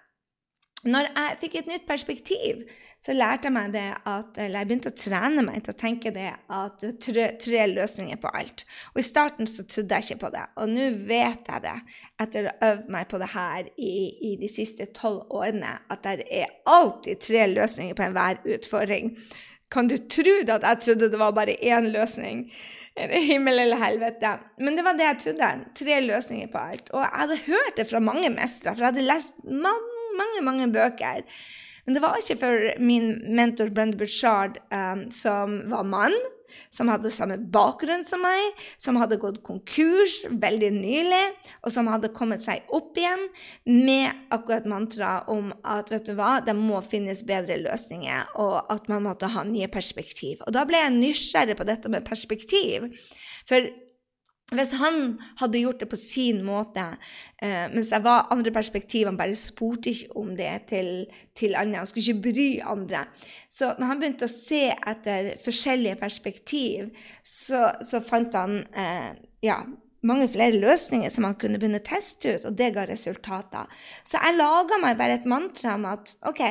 når 0.87 1.09
jeg 1.09 1.39
fikk 1.41 1.55
et 1.59 1.67
nytt 1.67 1.87
perspektiv, 1.87 2.61
så 3.03 3.11
lærte 3.15 3.49
jeg 3.49 3.55
meg 3.55 3.73
det 3.73 3.87
at, 4.07 4.37
eller 4.39 4.61
jeg 4.61 4.67
begynte 4.69 4.91
å 4.93 4.95
trene 4.95 5.43
meg 5.43 5.63
til 5.65 5.73
å 5.73 5.79
tenke 5.79 6.11
det 6.15 6.29
at 6.31 6.77
det 6.83 6.93
tre, 7.03 7.25
tre 7.39 7.65
løsninger 7.67 8.19
på 8.21 8.31
alt. 8.39 8.63
Og 8.93 9.01
I 9.01 9.07
starten 9.07 9.49
så 9.49 9.65
trodde 9.67 9.99
jeg 9.99 10.07
ikke 10.07 10.23
på 10.23 10.31
det, 10.37 10.45
og 10.55 10.71
nå 10.71 10.87
vet 11.09 11.51
jeg 11.51 11.65
det 11.65 11.75
etter 12.23 12.47
å 12.47 12.53
ha 12.53 12.71
øvd 12.71 12.89
meg 12.95 13.11
på 13.11 13.19
det 13.19 13.29
her 13.33 13.69
i, 13.75 13.91
i 14.31 14.33
de 14.39 14.51
siste 14.51 14.87
tolv 14.95 15.27
årene, 15.35 15.75
at 15.91 16.07
det 16.07 16.27
er 16.31 16.55
alltid 16.67 17.27
tre 17.27 17.45
løsninger 17.51 17.99
på 17.99 18.07
enhver 18.07 18.39
utfordring. 18.55 19.13
Kan 19.69 19.91
du 19.91 19.99
tro 20.09 20.39
det 20.47 20.55
at 20.55 20.65
jeg 20.65 20.83
trodde 20.87 21.11
det 21.11 21.19
var 21.21 21.35
bare 21.35 21.59
én 21.59 21.91
løsning? 21.93 22.47
Himmel 22.97 23.61
eller 23.67 23.79
helvete. 23.79 24.31
Men 24.57 24.79
det 24.79 24.83
var 24.87 24.97
det 24.97 25.05
jeg 25.05 25.19
trodde. 25.23 25.49
Tre 25.77 25.99
løsninger 26.07 26.49
på 26.51 26.63
alt. 26.71 26.89
Og 26.89 27.03
jeg 27.03 27.13
hadde 27.21 27.37
hørt 27.45 27.77
det 27.77 27.85
fra 27.91 28.01
mange 28.03 28.31
mestere, 28.33 28.73
for 28.73 28.81
jeg 28.81 28.95
hadde 28.95 29.05
lest 29.05 29.37
mange 29.45 29.98
mange, 30.17 30.43
mange 30.45 30.71
bøker. 30.73 31.23
Men 31.85 31.95
det 31.95 32.03
var 32.03 32.19
ikke 32.19 32.37
for 32.37 32.67
min 32.85 33.15
mentor 33.33 33.71
Brenda 33.73 33.97
Buchard, 33.97 34.59
um, 34.69 35.07
som 35.11 35.63
var 35.71 35.87
mann, 35.89 36.13
som 36.73 36.89
hadde 36.91 37.11
samme 37.13 37.37
bakgrunn 37.53 38.03
som 38.05 38.21
meg, 38.21 38.59
som 38.81 38.97
hadde 39.01 39.19
gått 39.21 39.41
konkurs 39.45 40.19
veldig 40.29 40.69
nylig, 40.75 41.23
og 41.63 41.73
som 41.73 41.89
hadde 41.89 42.11
kommet 42.13 42.43
seg 42.43 42.69
opp 42.75 42.97
igjen 42.97 43.25
med 43.65 44.33
akkurat 44.33 44.69
mantraet 44.69 45.29
om 45.33 45.51
at 45.63 45.91
vet 45.93 46.09
du 46.09 46.15
hva, 46.17 46.37
det 46.45 46.53
må 46.57 46.81
finnes 46.85 47.25
bedre 47.25 47.57
løsninger, 47.63 48.33
og 48.37 48.69
at 48.73 48.89
man 48.91 49.05
måtte 49.05 49.29
ha 49.33 49.45
nye 49.47 49.69
perspektiv. 49.71 50.43
Og 50.45 50.53
da 50.55 50.65
ble 50.69 50.81
jeg 50.83 50.97
nysgjerrig 50.97 51.57
på 51.57 51.69
dette 51.69 51.91
med 51.91 52.05
perspektiv. 52.07 52.89
For 53.49 53.65
hvis 54.55 54.71
han 54.79 55.19
hadde 55.37 55.61
gjort 55.61 55.81
det 55.83 55.87
på 55.91 55.97
sin 55.99 56.39
måte, 56.45 56.85
eh, 57.37 57.67
mens 57.69 57.91
jeg 57.93 58.01
var 58.05 58.31
andre 58.33 58.53
perspektiv, 58.53 59.05
han 59.05 59.17
bare 59.19 59.37
spurte 59.37 59.91
ikke 59.91 60.15
om 60.17 60.31
det 60.37 60.53
til, 60.71 60.89
til 61.37 61.53
andre, 61.57 61.83
han 61.83 61.89
skulle 61.89 62.07
ikke 62.07 62.31
bry 62.31 62.47
andre. 62.65 63.03
Så 63.49 63.75
når 63.77 63.91
han 63.91 64.01
begynte 64.01 64.25
å 64.25 64.31
se 64.31 64.63
etter 64.73 65.35
forskjellige 65.43 65.99
perspektiv, 66.01 66.89
så, 67.21 67.67
så 67.85 68.01
fant 68.01 68.33
han 68.33 68.63
eh, 68.73 69.11
ja, 69.45 69.59
mange 70.01 70.29
flere 70.33 70.57
løsninger 70.57 71.13
som 71.13 71.27
han 71.27 71.37
kunne 71.37 71.59
begynne 71.61 71.81
å 71.83 71.85
teste 71.85 72.37
ut, 72.39 72.47
og 72.49 72.57
det 72.57 72.71
ga 72.73 72.87
resultater. 72.89 73.69
Så 74.07 74.17
jeg 74.17 74.39
laga 74.39 74.79
meg 74.81 74.97
bare 74.97 75.19
et 75.19 75.29
mantra 75.29 75.75
om 75.77 75.85
at 75.91 76.15
OK, 76.29 76.41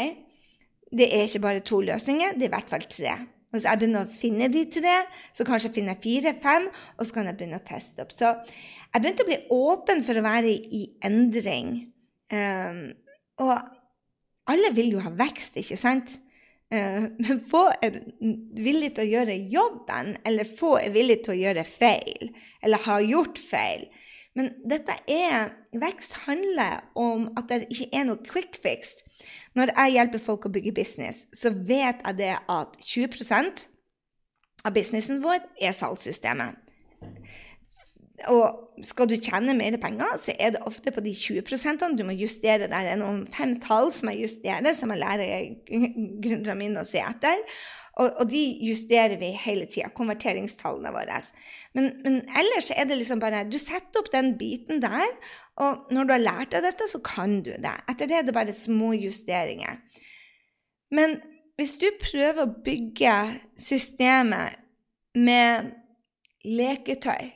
det 0.95 1.11
er 1.11 1.27
ikke 1.27 1.45
bare 1.45 1.67
to 1.67 1.83
løsninger, 1.85 2.39
det 2.39 2.47
er 2.47 2.53
i 2.53 2.55
hvert 2.55 2.71
fall 2.71 2.87
tre. 2.87 3.17
Hvis 3.55 3.65
jeg 3.65 3.81
begynner 3.81 4.05
å 4.05 4.13
finne 4.13 4.49
de 4.53 4.65
tre, 4.73 4.95
så 5.37 5.47
kanskje 5.49 5.73
finner 5.79 5.97
jeg 5.97 6.05
fire-fem, 6.05 6.69
og 6.99 7.07
så 7.07 7.17
kan 7.17 7.31
jeg 7.31 7.39
begynne 7.39 7.61
å 7.61 7.69
teste 7.69 8.05
opp. 8.05 8.13
Så 8.13 8.35
jeg 8.35 9.03
begynte 9.03 9.25
å 9.25 9.29
bli 9.29 9.39
åpen 9.57 10.03
for 10.05 10.21
å 10.21 10.25
være 10.27 10.53
i 10.53 10.83
endring. 11.05 11.71
Um, 12.33 12.83
og 13.41 13.55
alle 14.53 14.73
vil 14.77 14.93
jo 14.97 15.05
ha 15.05 15.13
vekst, 15.17 15.57
ikke 15.61 15.79
sant? 15.81 16.19
Uh, 16.69 17.09
men 17.25 17.41
få 17.49 17.71
er 17.81 18.03
villig 18.61 18.93
til 18.99 19.07
å 19.07 19.13
gjøre 19.15 19.39
jobben, 19.55 20.13
eller 20.29 20.53
få 20.59 20.77
er 20.83 20.93
villig 20.93 21.23
til 21.25 21.37
å 21.37 21.41
gjøre 21.47 21.65
feil, 21.69 22.35
eller 22.61 22.85
ha 22.85 23.01
gjort 23.05 23.41
feil. 23.41 23.89
Men 24.39 24.53
dette 24.71 24.95
er 25.11 25.55
Vekst 25.79 26.15
handler 26.25 26.85
om 26.97 27.27
at 27.37 27.49
det 27.51 27.67
ikke 27.69 27.89
er 27.97 28.05
noe 28.09 28.23
quick 28.25 28.57
fix. 28.63 28.95
Når 29.59 29.73
jeg 29.75 29.97
hjelper 29.97 30.23
folk 30.23 30.47
å 30.47 30.53
bygge 30.55 30.77
business, 30.77 31.25
så 31.35 31.51
vet 31.51 32.05
jeg 32.05 32.19
det 32.21 32.35
at 32.39 32.79
20% 32.79 33.67
av 34.67 34.75
businessen 34.77 35.23
vår 35.25 35.43
er 35.59 35.75
salgssystemet. 35.75 36.65
Og 38.27 38.83
skal 38.87 39.07
du 39.07 39.15
tjene 39.15 39.55
mer 39.55 39.77
penger, 39.79 40.17
så 40.19 40.35
er 40.43 40.55
det 40.55 40.65
ofte 40.67 40.91
på 40.95 41.03
de 41.05 41.13
20% 41.15 41.85
du 41.99 42.03
må 42.07 42.17
justere. 42.19 42.67
Det 42.71 42.79
er 42.79 42.99
noen 42.99 43.25
fem 43.31 43.55
tall 43.63 43.93
som 43.95 44.11
jeg 44.11 44.25
justerer, 44.27 44.75
som 44.75 44.91
jeg 44.95 45.03
lærer 45.05 45.53
gründerne 45.69 46.59
mine 46.59 46.83
å 46.83 46.89
se 46.89 47.03
etter. 47.03 47.45
Og, 47.99 48.13
og, 48.13 48.29
de 48.31 48.43
justerer 48.63 49.17
vi 49.19 49.33
hele 49.35 49.67
tida, 49.67 49.89
konverteringstallene 49.91 50.93
våre. 50.95 51.19
Men, 51.75 51.89
men, 52.05 52.21
ellers 52.39 52.71
er 52.71 52.87
det 52.87 53.01
liksom 53.01 53.19
bare 53.23 53.43
Du 53.51 53.59
setter 53.59 53.99
opp 53.99 54.13
den 54.13 54.37
biten 54.39 54.79
der, 54.85 55.17
og 55.59 55.91
når 55.91 56.07
du 56.07 56.13
har 56.15 56.23
lært 56.23 56.53
deg 56.55 56.63
dette, 56.63 56.87
så 56.87 57.01
kan 57.03 57.41
du 57.43 57.51
det. 57.51 57.75
Etter 57.91 58.07
det 58.07 58.21
er 58.21 58.29
det 58.29 58.37
bare 58.37 58.55
små 58.55 58.93
justeringer. 58.95 59.81
Men 60.95 61.19
hvis 61.59 61.75
du 61.81 61.89
prøver 61.99 62.45
å 62.45 62.63
bygge 62.65 63.17
systemet 63.59 64.61
med 65.19 65.73
leketøy 66.47 67.35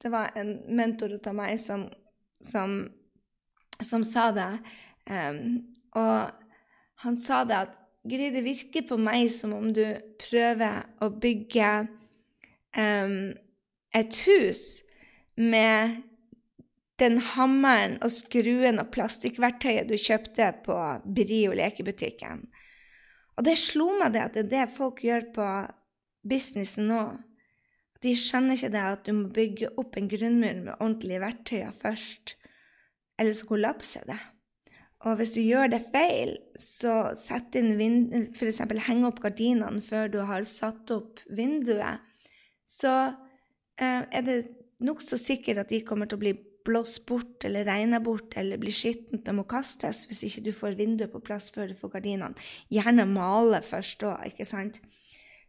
Det 0.00 0.10
var 0.12 0.32
en 0.40 0.56
mentor 0.76 1.12
av 1.16 1.36
meg 1.36 1.58
som, 1.60 1.86
som, 2.44 2.74
som 3.80 4.02
sa 4.04 4.26
det. 4.36 4.50
Um, 5.08 5.38
og 5.96 6.32
han 7.04 7.16
sa 7.16 7.38
det 7.48 7.56
at 7.56 7.78
Gry, 8.04 8.28
det 8.34 8.42
virker 8.44 8.84
på 8.84 8.98
meg 9.00 9.30
som 9.32 9.54
om 9.56 9.70
du 9.72 9.84
prøver 10.20 10.82
å 11.00 11.08
bygge 11.08 11.68
um, 12.76 13.32
et 13.96 14.18
hus 14.26 14.64
med 15.40 16.02
den 17.00 17.16
hammeren 17.32 17.96
og 18.04 18.12
skruen 18.12 18.82
og 18.82 18.90
plastikkverktøyet 18.94 19.88
du 19.88 19.96
kjøpte 19.96 20.50
på 20.66 20.76
Brio 21.16 21.54
lekebutikken. 21.56 22.44
Og 23.34 23.48
det 23.48 23.56
slo 23.58 23.88
meg 23.96 24.12
det 24.14 24.26
at 24.26 24.36
det 24.36 24.44
er 24.44 24.52
det 24.52 24.76
folk 24.76 25.00
gjør 25.02 25.30
på 25.34 25.48
businessen 26.28 26.90
nå. 26.92 27.02
De 28.04 28.12
skjønner 28.20 28.58
ikke 28.58 28.72
det 28.74 28.84
at 28.84 29.08
du 29.08 29.14
må 29.16 29.32
bygge 29.32 29.72
opp 29.80 29.96
en 29.96 30.12
grunnmur 30.12 30.60
med 30.68 30.76
ordentlige 30.76 31.24
verktøyer 31.24 31.72
først, 31.80 32.36
ellers 33.16 33.42
kollapser 33.48 34.04
det. 34.12 34.20
Og 35.04 35.18
hvis 35.18 35.34
du 35.36 35.42
gjør 35.42 35.68
det 35.74 35.82
feil, 35.92 36.36
så 36.56 37.12
sett 37.18 37.56
inn. 37.60 37.74
F.eks. 38.32 38.62
heng 38.86 39.04
opp 39.04 39.20
gardinene 39.24 39.84
før 39.84 40.08
du 40.12 40.20
har 40.24 40.46
satt 40.48 40.90
opp 40.94 41.20
vinduet, 41.28 42.00
så 42.64 42.94
eh, 43.76 44.00
er 44.08 44.24
det 44.24 44.38
nokså 44.84 45.18
sikkert 45.20 45.64
at 45.64 45.72
de 45.72 45.82
kommer 45.84 46.08
til 46.08 46.18
å 46.18 46.24
bli 46.24 46.34
blåst 46.64 47.02
bort 47.04 47.44
eller 47.44 47.66
regna 47.68 48.00
bort 48.00 48.32
eller 48.40 48.60
blir 48.60 48.72
skittent 48.72 49.28
og 49.28 49.36
må 49.36 49.44
kastes 49.48 50.06
hvis 50.08 50.22
ikke 50.30 50.46
du 50.46 50.52
får 50.56 50.78
vinduet 50.78 51.12
på 51.12 51.20
plass 51.24 51.50
før 51.52 51.68
du 51.68 51.76
får 51.76 51.98
gardinene. 51.98 52.46
Gjerne 52.72 53.04
male 53.10 53.60
først 53.64 54.00
da, 54.00 54.16
ikke 54.24 54.48
sant? 54.48 54.80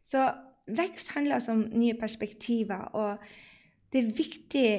Så 0.03 0.27
vekst 0.67 1.13
handler 1.15 1.39
altså 1.39 1.55
om 1.55 1.63
nye 1.77 1.95
perspektiver, 1.97 2.89
og 2.97 3.23
det 3.93 4.01
er 4.01 4.15
viktig 4.17 4.69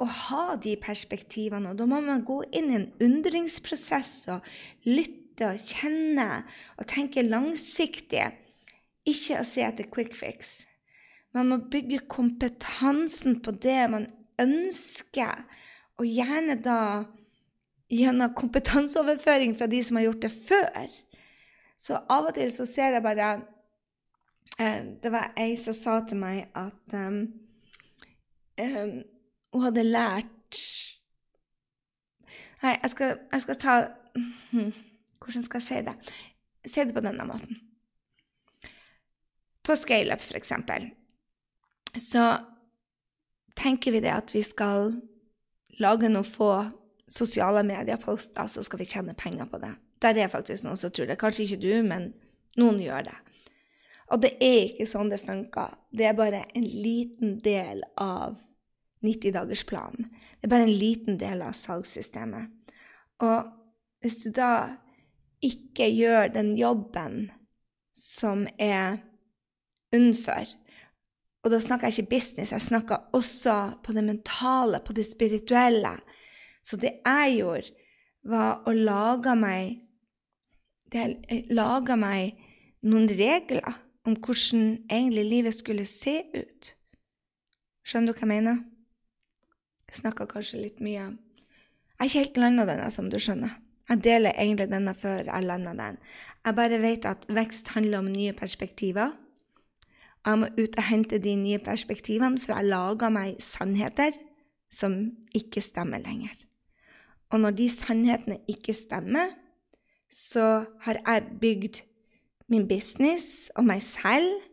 å 0.00 0.06
ha 0.08 0.44
de 0.60 0.76
perspektivene. 0.80 1.72
Og 1.72 1.80
da 1.80 1.86
må 1.88 2.00
man 2.04 2.24
gå 2.26 2.40
inn 2.56 2.70
i 2.72 2.78
en 2.78 2.88
undringsprosess 3.04 4.14
og 4.32 4.46
lytte 4.88 5.50
og 5.52 5.60
kjenne 5.60 6.42
og 6.78 6.88
tenke 6.90 7.24
langsiktig. 7.26 8.26
Ikke 9.08 9.40
å 9.40 9.46
se 9.46 9.64
etter 9.64 9.88
quick 9.92 10.16
fix. 10.16 10.62
Man 11.36 11.52
må 11.52 11.60
bygge 11.70 12.02
kompetansen 12.10 13.38
på 13.44 13.54
det 13.62 13.80
man 13.92 14.08
ønsker, 14.40 15.44
og 16.00 16.08
gjerne 16.08 16.56
da 16.64 16.80
gjennom 17.90 18.32
kompetanseoverføring 18.38 19.54
fra 19.58 19.68
de 19.70 19.82
som 19.84 19.98
har 19.98 20.08
gjort 20.08 20.24
det 20.24 20.32
før. 20.32 20.90
Så 21.80 21.98
av 22.12 22.30
og 22.30 22.36
til 22.36 22.50
så 22.54 22.66
ser 22.68 22.96
jeg 22.96 23.04
bare 23.04 23.30
eh, 24.60 24.82
Det 25.02 25.12
var 25.12 25.32
ei 25.40 25.54
som 25.56 25.76
sa 25.76 26.00
til 26.08 26.20
meg 26.20 26.50
at 26.56 26.96
um, 26.96 27.22
um, 28.60 28.98
hun 29.52 29.66
hadde 29.66 29.86
lært 29.86 30.60
Nei, 32.60 32.74
jeg 32.82 32.90
skal, 32.92 33.12
jeg 33.32 33.40
skal 33.46 33.56
ta 33.56 33.74
Hvordan 34.52 35.44
skal 35.46 35.60
jeg 35.60 35.64
si 35.64 35.78
det? 35.86 35.94
Si 36.68 36.82
det 36.84 36.92
på 36.92 37.00
denne 37.00 37.24
måten. 37.24 37.56
På 39.64 39.76
scaleup, 39.78 40.20
for 40.20 40.36
eksempel, 40.36 40.90
så 41.96 42.24
tenker 43.56 43.94
vi 43.94 44.02
det 44.04 44.12
at 44.12 44.34
vi 44.34 44.42
skal 44.44 44.92
lage 45.80 46.10
noen 46.10 46.26
få 46.26 46.50
sosiale 47.10 47.62
medieposter, 47.66 48.46
så 48.46 48.64
skal 48.64 48.82
vi 48.82 48.88
tjene 48.88 49.16
penger 49.16 49.48
på 49.48 49.60
det. 49.62 49.72
Der 50.00 50.20
er 50.20 50.32
faktisk 50.32 50.64
noen 50.64 50.80
som 50.80 50.92
tror 50.92 51.08
det. 51.08 51.18
Kanskje 51.20 51.46
ikke 51.46 51.62
du, 51.64 51.72
men 51.86 52.10
noen 52.60 52.80
gjør 52.82 53.08
det. 53.08 53.16
Og 54.10 54.22
det 54.24 54.34
er 54.42 54.62
ikke 54.68 54.88
sånn 54.90 55.12
det 55.12 55.20
funker. 55.22 55.76
Det 55.92 56.08
er 56.08 56.16
bare 56.18 56.44
en 56.56 56.66
liten 56.66 57.38
del 57.44 57.84
av 58.00 58.38
90-dagersplanen. 59.06 60.08
Det 60.40 60.48
er 60.48 60.52
bare 60.52 60.68
en 60.68 60.78
liten 60.80 61.18
del 61.20 61.42
av 61.44 61.56
salgssystemet. 61.56 62.50
Og 63.24 63.50
hvis 64.00 64.16
du 64.24 64.30
da 64.36 64.76
ikke 65.44 65.88
gjør 65.92 66.32
den 66.34 66.54
jobben 66.58 67.30
som 67.96 68.46
er 68.60 69.00
unnfor, 69.96 70.48
og 71.40 71.52
da 71.54 71.60
snakker 71.60 71.88
jeg 71.88 72.02
ikke 72.04 72.16
business, 72.16 72.52
jeg 72.52 72.68
snakker 72.68 73.08
også 73.16 73.56
på 73.84 73.94
det 73.96 74.04
mentale, 74.04 74.80
på 74.84 74.92
det 74.92 75.06
spirituelle. 75.08 75.94
Så 76.64 76.76
det 76.76 76.98
jeg 77.00 77.38
gjorde, 77.38 77.72
var 78.28 78.66
å 78.68 78.74
lage 78.76 79.32
meg 79.40 79.78
det, 80.92 81.06
laga 81.48 81.96
meg 81.96 82.36
noen 82.84 83.08
regler 83.08 83.78
om 84.04 84.16
hvordan 84.16 84.66
egentlig 84.90 85.24
livet 85.28 85.56
skulle 85.56 85.86
se 85.88 86.18
ut. 86.34 86.74
Skjønner 87.86 88.12
du 88.12 88.18
hva 88.18 88.26
jeg 88.26 88.32
mener? 88.34 88.60
Jeg 89.90 90.04
snakker 90.04 90.30
kanskje 90.30 90.62
litt 90.62 90.78
mye 90.80 91.02
Jeg 91.02 91.98
har 91.98 92.08
ikke 92.08 92.22
helt 92.22 92.38
landa 92.40 92.64
denne, 92.68 92.86
som 92.94 93.10
du 93.12 93.18
skjønner. 93.20 93.58
Jeg 93.90 94.02
deler 94.06 94.36
egentlig 94.38 94.70
denne 94.70 94.94
før 94.94 95.26
jeg 95.26 95.44
lander 95.44 95.74
den. 95.76 95.98
Jeg 96.46 96.56
bare 96.56 96.78
vet 96.80 97.04
at 97.10 97.26
vekst 97.28 97.68
handler 97.74 97.98
om 97.98 98.08
nye 98.08 98.32
perspektiver. 98.32 99.12
Jeg 100.26 100.38
må 100.38 100.48
ut 100.56 100.78
og 100.78 100.86
hente 100.86 101.18
de 101.18 101.34
nye 101.36 101.58
perspektivene, 101.58 102.40
for 102.40 102.54
jeg 102.54 102.70
lager 102.70 103.12
meg 103.12 103.40
sannheter 103.42 104.16
som 104.72 104.94
ikke 105.36 105.60
stemmer 105.64 106.00
lenger. 106.00 106.32
Og 107.30 107.42
når 107.42 107.56
de 107.58 107.68
sannhetene 107.68 108.38
ikke 108.48 108.72
stemmer, 108.74 109.34
så 110.10 110.64
har 110.86 111.02
jeg 111.02 111.38
bygd 111.40 111.82
min 112.50 112.66
business 112.68 113.50
og 113.56 113.66
meg 113.70 113.82
selv 113.82 114.49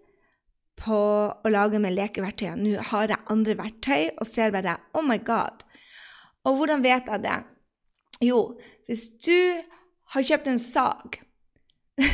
på 0.78 0.98
å 1.32 1.52
lage 1.52 1.82
med 1.82 1.96
lekeverktøy. 1.98 2.52
Nå 2.60 2.82
har 2.92 3.12
jeg 3.12 3.26
andre 3.34 3.58
verktøy 3.60 4.12
og 4.18 4.28
ser 4.30 4.54
bare 4.56 4.78
Oh 4.98 5.06
my 5.06 5.18
God! 5.26 5.66
Og 6.48 6.60
hvordan 6.60 6.84
vet 6.86 7.10
jeg 7.12 7.24
det? 7.26 7.38
Jo, 8.24 8.58
hvis 8.88 9.10
du 9.26 9.64
har 10.14 10.26
kjøpt 10.26 10.48
en 10.50 10.62
sag 10.62 11.20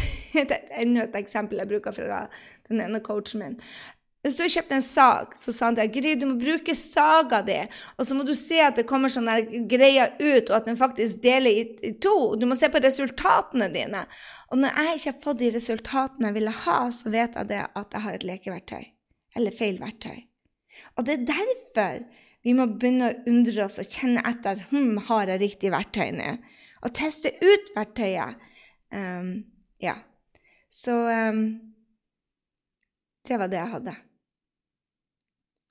enda 0.81 1.03
et 1.03 1.17
eksempel 1.19 1.59
jeg 1.61 1.69
bruker 1.69 1.95
fra 1.95 2.23
den 2.69 2.81
ene 2.81 3.01
coachen 3.03 3.43
min. 3.43 3.57
Hvis 4.23 4.37
du 4.39 4.45
har 4.45 4.51
kjøpt 4.53 4.69
en 4.71 4.83
sag, 4.85 5.33
så 5.35 5.51
sa 5.51 5.67
han 5.67 5.75
til 5.75 5.89
Gry, 5.91 6.13
du 6.15 6.29
må 6.29 6.37
bruke 6.39 6.71
saga 6.79 7.41
di. 7.43 7.57
Og 7.99 8.07
så 8.07 8.15
må 8.15 8.23
du 8.23 8.31
se 8.39 8.61
at 8.63 8.77
det 8.79 8.85
kommer 8.87 9.11
sånne 9.11 9.65
greier 9.67 10.13
ut, 10.15 10.47
og 10.47 10.55
at 10.55 10.69
den 10.69 10.79
faktisk 10.79 11.19
deler 11.25 11.51
i, 11.51 11.91
to. 11.99 12.13
Du 12.39 12.45
må 12.47 12.55
se 12.55 12.69
på 12.71 12.79
resultatene 12.83 13.67
dine. 13.73 14.05
Og 14.47 14.61
når 14.61 14.79
jeg 14.79 14.99
ikke 14.99 15.11
har 15.11 15.23
fått 15.25 15.41
de 15.41 15.49
resultatene 15.57 16.29
jeg 16.29 16.37
ville 16.37 16.53
ha, 16.63 16.77
så 16.95 17.11
vet 17.11 17.35
jeg 17.35 17.49
det 17.51 17.59
at 17.67 17.97
jeg 17.97 18.05
har 18.05 18.15
et 18.15 18.27
lekeverktøy. 18.29 18.85
Eller 19.35 19.57
feil 19.59 19.81
verktøy. 19.83 20.23
Og 20.95 21.09
det 21.09 21.17
er 21.17 21.27
derfor 21.33 21.99
vi 22.47 22.55
må 22.55 22.69
begynne 22.71 23.09
å 23.11 23.19
undre 23.27 23.67
oss 23.67 23.81
og 23.83 23.91
kjenne 23.91 24.23
etter 24.27 24.63
hm, 24.71 25.03
har 25.09 25.31
jeg 25.31 25.43
riktig 25.43 25.71
verktøy 25.75 26.13
nå. 26.15 26.31
Og 26.83 26.95
teste 26.95 27.31
ut 27.43 27.75
verktøyet. 27.75 28.39
Um, 28.93 29.35
ja. 29.83 29.97
Så 30.71 30.95
um, 31.11 31.45
det 33.27 33.39
var 33.39 33.51
det 33.51 33.59
jeg 33.59 33.73
hadde. 33.75 33.99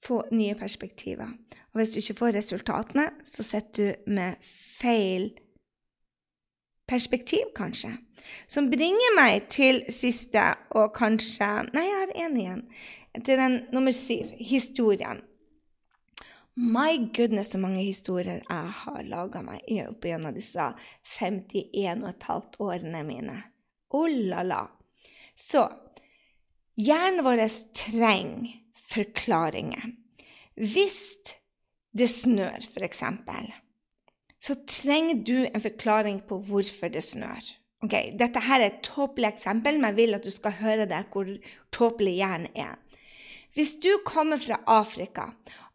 Få 0.03 0.23
nye 0.35 0.55
perspektiver. 0.59 1.31
Og 1.73 1.81
hvis 1.81 1.95
du 1.95 2.01
ikke 2.01 2.19
får 2.19 2.37
resultatene, 2.37 3.07
så 3.25 3.43
sitter 3.47 3.73
du 3.79 4.11
med 4.13 4.35
feil 4.81 5.31
perspektiv, 6.93 7.53
kanskje. 7.57 7.95
Som 8.49 8.71
bringer 8.71 9.15
meg 9.17 9.47
til 9.53 9.83
siste, 9.89 10.43
og 10.77 10.93
kanskje 10.97 11.49
Nei, 11.73 11.87
jeg 11.89 12.01
har 12.01 12.17
én 12.27 12.41
igjen. 12.41 12.65
Til 13.25 13.39
den 13.39 13.61
nummer 13.73 13.93
syv, 13.93 14.33
historien. 14.41 15.23
My 16.57 16.99
goodness, 17.17 17.53
så 17.53 17.59
mange 17.59 17.85
historier 17.85 18.43
jeg 18.43 18.73
har 18.77 19.05
laga 19.09 19.41
meg 19.45 19.63
opp 19.87 20.05
gjennom 20.05 20.35
disse 20.37 20.67
51 21.15 22.05
15 22.05 22.61
årene 22.61 23.01
mine. 23.09 23.39
Oh 23.89 24.09
la 24.09 24.43
la. 24.45 24.67
Så 25.37 25.65
hjernen 26.77 27.25
vår 27.25 27.47
trenger 27.77 28.62
forklaringer. 28.93 29.93
Hvis 30.57 31.17
det 31.97 32.09
snør, 32.09 32.65
f.eks., 32.69 33.05
så 34.43 34.57
trenger 34.67 35.23
du 35.23 35.37
en 35.47 35.63
forklaring 35.63 36.23
på 36.29 36.41
hvorfor 36.49 36.91
det 36.93 37.05
snør. 37.07 37.43
Okay, 37.83 38.13
dette 38.19 38.39
her 38.43 38.63
er 38.63 38.71
et 38.71 38.83
tåpelig 38.87 39.33
eksempel, 39.33 39.79
men 39.79 39.91
jeg 39.91 39.99
vil 39.99 40.17
at 40.19 40.27
du 40.27 40.31
skal 40.31 40.55
høre 40.61 40.87
det, 40.91 41.03
hvor 41.13 41.29
tåpelig 41.75 42.15
hjernen 42.21 42.51
er. 42.55 42.77
Hvis 43.53 43.75
du 43.85 43.91
kommer 44.07 44.39
fra 44.41 44.63
Afrika, 44.71 45.27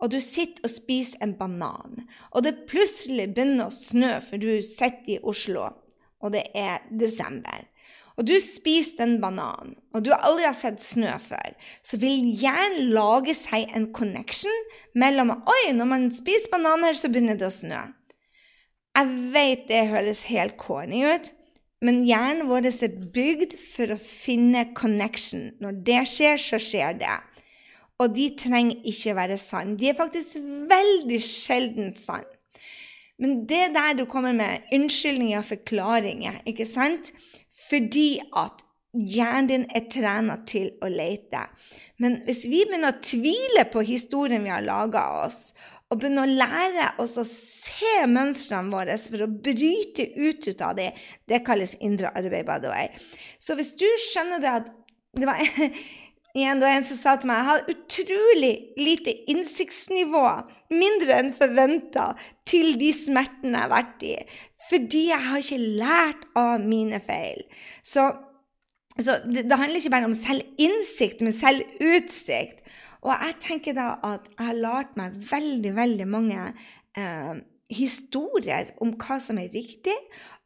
og 0.01 0.11
du 0.11 0.17
sitter 0.23 0.65
og 0.65 0.71
spiser 0.73 1.21
en 1.21 1.35
banan, 1.37 2.07
og 2.31 2.43
det 2.43 2.63
plutselig 2.69 3.27
begynner 3.35 3.67
å 3.67 3.75
snø, 3.75 4.15
for 4.23 4.41
du 4.41 4.63
sitter 4.65 5.17
i 5.17 5.19
Oslo, 5.21 5.67
og 6.17 6.33
det 6.33 6.47
er 6.57 6.87
desember, 6.89 7.67
og 8.17 8.25
du 8.25 8.33
spiste 8.41 9.05
en 9.05 9.19
banan, 9.21 9.75
og 9.93 10.01
du 10.05 10.09
aldri 10.15 10.47
har 10.47 10.55
sett 10.57 10.81
snø 10.81 11.11
før, 11.21 11.53
så 11.85 11.99
vil 12.01 12.25
hjernen 12.41 12.89
lage 12.95 13.35
seg 13.37 13.69
en 13.77 13.91
connection 13.93 14.63
mellom 14.97 15.35
Oi, 15.37 15.73
når 15.77 15.89
man 15.91 16.07
spiser 16.13 16.49
bananer, 16.53 16.97
så 16.97 17.11
begynner 17.13 17.37
det 17.37 17.51
å 17.51 17.53
snø. 17.53 17.83
Jeg 18.97 19.17
vet 19.35 19.67
det 19.69 19.83
høres 19.91 20.25
helt 20.31 20.57
corny 20.57 21.05
ut, 21.05 21.33
Men 21.77 21.99
hjernen 22.07 22.47
vår 22.49 22.65
er 22.71 22.93
bygd 23.13 23.51
for 23.61 23.93
å 23.93 23.99
finne 24.01 24.63
connection. 24.73 25.51
Når 25.61 25.75
det 25.85 25.99
skjer, 26.09 26.39
så 26.41 26.57
skjer 26.57 26.97
det. 26.97 27.17
Og 28.01 28.15
de 28.15 28.31
trenger 28.33 28.81
ikke 28.89 29.13
være 29.13 29.37
sann. 29.37 29.75
De 29.77 29.91
er 29.91 29.97
faktisk 29.97 30.39
veldig 30.41 31.19
sjelden 31.21 31.93
sann. 31.93 32.25
Men 33.21 33.43
det 33.49 33.59
er 33.67 33.73
der 33.73 33.93
du 33.97 34.05
kommer 34.09 34.33
med 34.33 34.65
unnskyldninger 34.73 35.37
og 35.37 35.45
forklaringer, 35.51 36.41
ikke 36.49 36.65
sant? 36.69 37.13
Fordi 37.67 38.09
at 38.37 38.63
hjernen 38.97 39.49
din 39.49 39.65
er 39.75 39.87
trena 39.91 40.39
til 40.47 40.71
å 40.81 40.89
lete. 40.91 41.43
Men 42.01 42.21
hvis 42.27 42.45
vi 42.47 42.63
begynner 42.65 42.95
å 42.95 43.03
tvile 43.03 43.67
på 43.71 43.83
historien 43.85 44.45
vi 44.45 44.53
har 44.53 44.65
laga 44.65 45.03
oss, 45.25 45.51
og 45.87 46.01
begynner 46.01 46.27
å 46.27 46.39
lære 46.41 46.87
oss 47.03 47.15
å 47.19 47.23
se 47.27 48.01
mønstrene 48.11 48.73
våre 48.73 48.97
for 48.99 49.23
å 49.23 49.29
bryte 49.29 50.09
ut, 50.17 50.47
ut 50.49 50.63
av 50.65 50.75
dem, 50.79 50.97
det 51.29 51.45
kalles 51.47 51.77
indre 51.79 52.11
arbeid, 52.11 52.43
by 52.47 52.59
the 52.63 52.71
way. 52.71 52.91
Så 53.39 53.55
hvis 53.55 53.71
du 53.79 53.87
skjønner 54.09 54.43
det 54.43 54.51
at 54.51 54.67
det 55.17 55.29
var 55.29 55.39
igjen 56.37 56.59
det 56.59 56.67
var 56.67 56.75
en 56.75 56.87
som 56.89 56.99
sa 56.99 57.15
til 57.17 57.31
meg 57.31 57.39
jeg 57.39 57.49
har 57.49 57.71
utrolig 57.71 58.51
lite 58.77 59.15
innsiktsnivå, 59.31 60.25
mindre 60.75 61.21
enn 61.21 61.31
forventa, 61.37 62.11
til 62.47 62.75
de 62.79 62.91
smertene 62.95 63.55
jeg 63.55 63.63
har 63.63 63.71
vært 63.71 64.05
i. 64.07 64.13
Fordi 64.69 65.07
jeg 65.09 65.23
har 65.23 65.43
ikke 65.43 65.75
lært 65.79 66.23
av 66.35 66.63
mine 66.63 66.99
feil. 67.03 67.43
Så 67.85 68.09
så 68.97 69.19
det, 69.25 69.43
det, 69.45 69.57
handler 69.57 69.77
ikke 69.77 69.93
bare 69.93 70.09
om 70.09 70.15
selvinnsikt, 70.17 71.21
men 71.21 71.35
selvutsikt. 71.35 72.63
Og 73.05 73.13
jeg 73.13 73.35
tenker 73.43 73.75
da 73.77 73.91
at 74.05 74.25
jeg 74.31 74.47
har 74.47 74.57
lært 74.57 74.97
meg 74.97 75.19
veldig, 75.29 75.73
veldig 75.77 76.07
mange 76.09 76.47
eh, 76.97 77.35
historier 77.69 78.73
om 78.81 78.95
hva 78.97 79.19
som 79.21 79.37
er 79.37 79.53
riktig, 79.53 79.95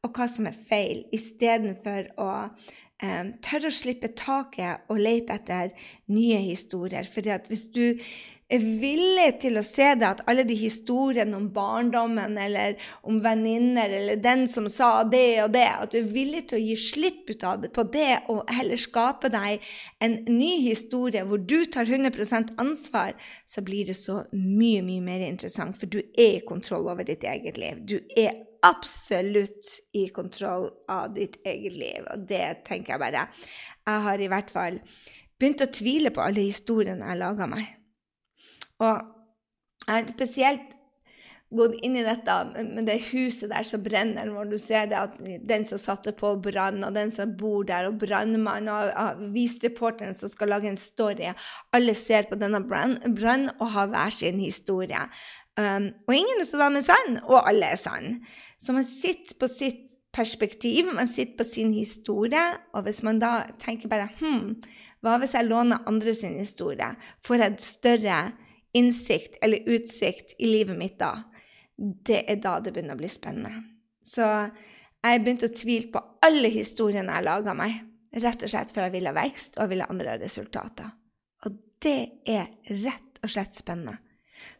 og 0.03 0.11
hva 0.17 0.27
som 0.27 0.49
er 0.49 0.57
feil, 0.67 1.05
istedenfor 1.15 2.11
å 2.19 2.29
eh, 2.41 3.31
tørre 3.45 3.71
å 3.71 3.77
slippe 3.77 4.11
taket 4.19 4.91
og 4.91 4.99
lete 4.99 5.39
etter 5.39 5.71
nye 6.11 6.41
historier. 6.43 7.07
Fordi 7.07 7.31
at 7.37 7.47
hvis 7.47 7.69
du 7.71 7.85
er 8.55 8.65
villig 8.81 9.27
til 9.41 9.59
å 9.59 9.63
se 9.65 9.87
det, 9.97 10.07
at 10.07 10.23
alle 10.29 10.43
de 10.47 10.55
historiene 10.57 11.37
om 11.37 11.47
barndommen 11.53 12.37
eller 12.41 12.77
om 13.07 13.19
venninner 13.23 13.93
eller 14.01 14.19
den 14.21 14.45
som 14.51 14.67
sa 14.71 15.03
det 15.07 15.41
og 15.45 15.53
det, 15.55 15.67
at 15.69 15.93
du 15.93 16.01
er 16.01 16.11
villig 16.11 16.45
til 16.49 16.59
å 16.59 16.63
gi 16.65 16.77
slipp 16.79 17.31
ut 17.31 17.45
av 17.47 17.63
det 17.63 17.71
på 17.75 17.85
det 17.93 18.21
og 18.33 18.43
heller 18.51 18.79
skape 18.81 19.31
deg 19.33 19.65
en 20.03 20.19
ny 20.27 20.51
historie 20.65 21.23
hvor 21.27 21.41
du 21.41 21.63
tar 21.71 21.89
100 21.89 22.55
ansvar, 22.61 23.15
så 23.45 23.63
blir 23.65 23.89
det 23.89 23.97
så 23.99 24.21
mye, 24.35 24.83
mye 24.85 25.03
mer 25.05 25.25
interessant, 25.25 25.77
for 25.79 25.91
du 25.91 26.01
er 26.01 26.37
i 26.37 26.45
kontroll 26.47 26.89
over 26.91 27.07
ditt 27.07 27.23
eget 27.27 27.59
liv. 27.61 27.83
Du 27.87 27.99
er 28.17 28.47
absolutt 28.65 29.71
i 29.97 30.07
kontroll 30.13 30.69
av 30.91 31.15
ditt 31.15 31.39
eget 31.47 31.77
liv, 31.79 32.05
og 32.13 32.27
det 32.29 32.61
tenker 32.67 32.95
jeg 32.95 33.03
bare. 33.03 33.27
Jeg 33.87 34.07
har 34.07 34.21
i 34.21 34.31
hvert 34.31 34.53
fall 34.53 34.81
begynt 35.41 35.63
å 35.65 35.71
tvile 35.73 36.13
på 36.13 36.21
alle 36.21 36.45
historiene 36.45 37.07
jeg 37.09 37.21
laga 37.23 37.49
meg. 37.49 37.80
Og 38.81 39.01
jeg 39.87 39.95
har 39.95 40.13
spesielt 40.13 40.77
gått 41.51 41.73
inn 41.83 41.97
i 41.99 42.03
dette 42.05 42.35
med 42.63 42.85
det 42.87 42.97
huset 43.09 43.51
der 43.51 43.65
som 43.67 43.83
brenner, 43.83 44.29
hvor 44.31 44.47
du 44.47 44.55
ser 44.61 44.87
det 44.87 44.99
at 44.99 45.17
den 45.19 45.65
som 45.67 45.79
satte 45.81 46.13
på 46.15 46.33
brann, 46.43 46.79
og 46.87 46.95
den 46.95 47.11
som 47.11 47.33
bor 47.37 47.65
der, 47.67 47.89
og 47.89 47.99
brannmannen 47.99 48.71
og 48.71 48.91
avisreporteren 49.03 50.15
som 50.15 50.31
skal 50.31 50.53
lage 50.53 50.71
en 50.71 50.79
story, 50.79 51.33
alle 51.75 51.95
ser 51.97 52.29
på 52.29 52.39
denne 52.39 52.63
brannen 52.63 53.49
og 53.57 53.67
har 53.75 53.91
hver 53.91 54.15
sin 54.15 54.39
historie. 54.39 55.03
Um, 55.59 55.89
og 56.07 56.15
ingen 56.15 56.45
av 56.45 56.53
dem 56.63 56.77
er 56.79 56.85
sann, 56.87 57.17
og 57.25 57.41
alle 57.43 57.73
er 57.73 57.79
sann. 57.79 58.21
Så 58.61 58.71
man 58.75 58.87
sitter 58.87 59.35
på 59.35 59.49
sitt 59.51 59.97
perspektiv, 60.15 60.87
man 60.95 61.07
sitter 61.07 61.35
på 61.39 61.47
sin 61.47 61.73
historie, 61.75 62.43
og 62.71 62.87
hvis 62.87 63.01
man 63.03 63.19
da 63.19 63.41
tenker 63.59 63.91
bare 63.91 64.07
hm, 64.19 64.55
hva 65.03 65.17
hvis 65.19 65.35
jeg 65.35 65.47
låner 65.47 65.83
andre 65.89 66.13
sin 66.15 66.39
historie? 66.39 66.93
Får 67.25 67.43
jeg 67.43 67.53
et 67.53 67.65
større 67.65 68.17
innsikt 68.77 69.37
eller 69.41 69.69
utsikt 69.69 70.35
i 70.39 70.47
livet 70.47 70.77
mitt 70.77 70.99
da, 70.99 71.15
det 71.77 72.23
er 72.29 72.39
da 72.41 72.59
det 72.61 72.73
begynner 72.73 72.95
å 72.97 73.01
bli 73.01 73.09
spennende. 73.11 73.63
Så 74.05 74.25
jeg 75.01 75.21
begynte 75.23 75.49
å 75.49 75.55
tvile 75.55 75.89
på 75.93 76.01
alle 76.25 76.51
historiene 76.53 77.17
jeg 77.17 77.27
laga 77.27 77.55
meg, 77.57 77.79
rett 78.21 78.43
og 78.45 78.51
slett 78.53 78.73
for 78.73 78.85
jeg 78.85 78.95
ville 78.95 79.13
vekst 79.15 79.57
og 79.57 79.65
jeg 79.65 79.73
ville 79.73 79.89
andre 79.89 80.17
resultater. 80.21 80.91
Og 81.45 81.57
det 81.81 81.99
er 82.29 82.51
rett 82.83 83.21
og 83.23 83.33
slett 83.33 83.57
spennende. 83.57 83.97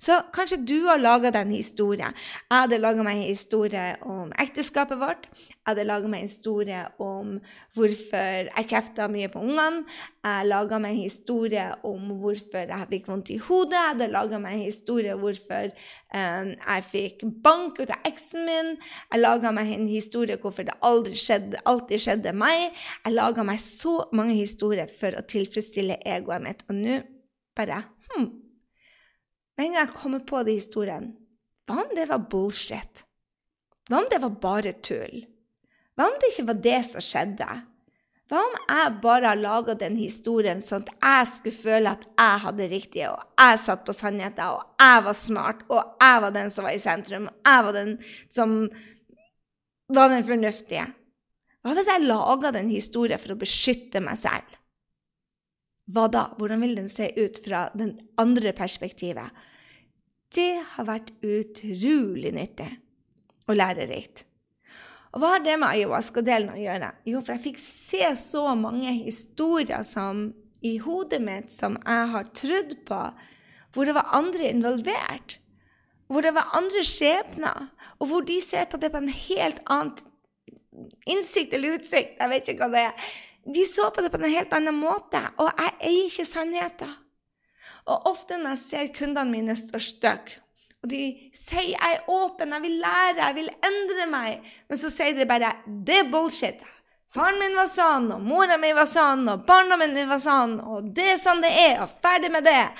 Så 0.01 0.17
kanskje 0.33 0.59
du 0.65 0.77
har 0.87 1.01
laga 1.01 1.31
deg 1.33 1.45
en 1.45 1.53
historie. 1.53 2.07
Jeg 2.49 2.63
hadde 2.63 2.79
laga 2.81 3.05
meg 3.05 3.19
en 3.19 3.29
historie 3.29 3.85
om 4.01 4.31
ekteskapet 4.41 4.99
vårt. 5.01 5.27
Jeg 5.31 5.59
hadde 5.69 5.85
laga 5.85 6.09
meg 6.09 6.23
en 6.23 6.31
historie 6.31 6.81
om 7.01 7.35
hvorfor 7.77 8.49
jeg 8.49 8.69
kjefta 8.71 9.07
mye 9.11 9.29
på 9.31 9.43
ungene. 9.43 9.85
Jeg 10.25 10.49
laga 10.49 10.77
meg 10.81 10.95
en 10.95 11.05
historie 11.05 11.67
om 11.87 12.11
hvorfor 12.21 12.73
jeg 12.73 12.89
fikk 12.91 13.07
vondt 13.09 13.31
i 13.33 13.39
hodet. 13.41 13.77
Jeg 13.77 13.93
hadde 13.93 14.09
laga 14.13 14.41
meg 14.41 14.57
en 14.57 14.65
historie 14.65 15.15
om 15.15 15.23
hvorfor 15.25 15.71
um, 15.71 16.51
jeg 16.55 16.87
fikk 16.91 17.25
bank 17.45 17.81
ut 17.81 17.93
av 17.93 18.09
eksen 18.09 18.45
min. 18.49 18.75
Jeg 19.11 19.23
laga 19.23 19.53
meg 19.55 19.73
en 19.75 19.89
historie 19.89 20.37
om 20.37 20.45
hvorfor 20.45 20.69
det 20.69 20.77
aldri 20.85 21.17
skjedde, 21.17 21.61
alltid 21.69 22.05
skjedde 22.05 22.35
meg. 22.37 22.69
Jeg 23.05 23.17
laga 23.17 23.45
meg 23.47 23.61
så 23.61 23.97
mange 24.17 24.37
historier 24.37 24.89
for 25.01 25.17
å 25.17 25.25
tilfredsstille 25.25 26.01
egoet 26.05 26.45
mitt. 26.45 26.65
Og 26.69 26.77
nå 26.77 27.01
bare 27.57 27.81
hm, 28.11 28.29
med 29.57 29.65
en 29.65 29.73
gang 29.75 29.81
jeg 29.85 29.97
kommer 29.97 30.23
på 30.27 30.43
den 30.43 30.59
historien 30.59 31.11
Hva 31.69 31.83
om 31.83 31.91
det 31.95 32.07
var 32.09 32.23
bullshit? 32.31 33.03
Hva 33.89 34.01
om 34.01 34.07
det 34.11 34.21
var 34.23 34.39
bare 34.43 34.73
tull? 34.83 35.25
Hva 35.95 36.07
om 36.09 36.17
det 36.21 36.31
ikke 36.31 36.47
var 36.49 36.63
det 36.63 36.79
som 36.87 37.03
skjedde? 37.05 37.49
Hva 38.31 38.39
om 38.47 38.53
jeg 38.63 38.91
bare 39.03 39.27
har 39.27 39.39
laga 39.39 39.75
den 39.75 39.97
historien 39.99 40.61
sånn 40.63 40.85
at 40.87 40.93
jeg 41.03 41.27
skulle 41.33 41.57
føle 41.57 41.91
at 41.91 42.05
jeg 42.07 42.43
hadde 42.45 42.67
riktig, 42.71 43.03
og 43.11 43.25
jeg 43.41 43.59
satt 43.59 43.83
på 43.83 43.95
sannheten, 43.95 44.53
og 44.55 44.79
jeg 44.79 45.03
var 45.07 45.17
smart, 45.19 45.65
og 45.67 45.99
jeg 45.99 46.23
var 46.23 46.33
den 46.37 46.53
som 46.53 46.67
var 46.67 46.77
i 46.77 46.79
sentrum, 46.79 47.27
og 47.27 47.51
jeg 47.51 47.65
var 47.67 47.75
den 47.75 47.91
som 48.31 48.55
var 49.91 50.13
den 50.13 50.23
fornuftige? 50.23 50.87
Hva 51.61 51.75
hvis 51.75 51.91
jeg 51.91 52.07
laga 52.07 52.53
den 52.55 52.71
historien 52.71 53.19
for 53.21 53.35
å 53.35 53.41
beskytte 53.41 53.99
meg 54.03 54.17
selv? 54.23 54.55
Hva 55.89 56.07
da? 56.11 56.27
Hvordan 56.37 56.61
vil 56.63 56.75
den 56.77 56.89
se 56.91 57.09
ut 57.17 57.39
fra 57.43 57.69
den 57.77 57.95
andre 58.21 58.53
perspektivet? 58.57 59.31
Det 60.31 60.61
har 60.75 60.87
vært 60.87 61.11
utrolig 61.25 62.31
nyttig 62.35 62.69
og 63.49 63.57
lærerikt. 63.57 64.25
Og 65.11 65.19
hva 65.19 65.33
har 65.33 65.43
det 65.43 65.57
med 65.59 65.67
ayahuasca-delen 65.73 66.53
å 66.53 66.59
gjøre? 66.61 66.93
Jo, 67.09 67.19
for 67.19 67.35
jeg 67.35 67.43
fikk 67.49 67.59
se 67.59 68.05
så 68.19 68.45
mange 68.55 68.93
historier 69.01 69.83
som, 69.83 70.29
i 70.63 70.77
hodet 70.79 71.19
mitt 71.23 71.51
som 71.51 71.75
jeg 71.81 72.11
har 72.13 72.29
trodd 72.37 72.77
på, 72.87 73.01
hvor 73.75 73.87
det 73.87 73.95
var 73.97 74.13
andre 74.15 74.51
involvert. 74.53 75.35
Hvor 76.11 76.23
det 76.23 76.31
var 76.35 76.53
andre 76.55 76.83
skjebner, 76.87 77.67
og 77.99 78.07
hvor 78.11 78.23
de 78.27 78.37
ser 78.43 78.67
på 78.71 78.79
det 78.79 78.91
på 78.93 79.01
en 79.01 79.11
helt 79.11 79.59
annen 79.71 79.99
innsikt 81.09 81.53
eller 81.55 81.77
utsikt. 81.79 82.15
Jeg 82.19 82.31
vet 82.31 82.51
ikke 82.51 82.67
hva 82.67 82.71
det 82.71 82.85
er. 82.89 83.11
De 83.45 83.63
så 83.65 83.89
på 83.89 84.03
det 84.03 84.11
på 84.13 84.19
en 84.21 84.29
helt 84.29 84.53
annen 84.53 84.77
måte, 84.77 85.21
og 85.41 85.49
jeg 85.49 85.73
eier 85.79 86.09
ikke 86.09 86.27
sannheten. 86.29 86.91
Og 87.89 88.11
ofte 88.11 88.37
når 88.37 88.55
jeg 88.55 88.61
ser 88.61 88.91
kundene 88.93 89.33
mine 89.33 89.55
stå 89.57 89.81
stygge, 89.81 90.41
og 90.81 90.89
de 90.89 91.29
sier 91.33 91.77
'jeg 91.77 91.93
er 91.93 92.09
åpen, 92.09 92.53
jeg 92.53 92.61
vil 92.61 92.79
lære, 92.81 93.25
jeg 93.25 93.35
vil 93.35 93.49
endre 93.69 94.05
meg', 94.09 94.41
men 94.69 94.77
så 94.77 94.89
sier 94.89 95.13
de 95.13 95.25
bare 95.25 95.53
'det 95.67 95.97
er 95.97 96.11
bullshit'. 96.11 96.63
Faren 97.11 97.39
min 97.39 97.55
var 97.55 97.67
sånn, 97.67 98.11
og 98.11 98.21
mora 98.21 98.57
mi 98.57 98.71
var 98.73 98.87
sånn, 98.87 99.27
og 99.27 99.45
barndommen 99.45 99.93
min 99.93 100.07
var 100.07 100.19
sånn, 100.23 100.59
og 100.63 100.93
det 100.95 101.09
er 101.11 101.17
sånn 101.17 101.41
det 101.41 101.51
er, 101.51 101.81
og 101.83 101.89
ferdig 102.01 102.31
med 102.31 102.43
det. 102.47 102.71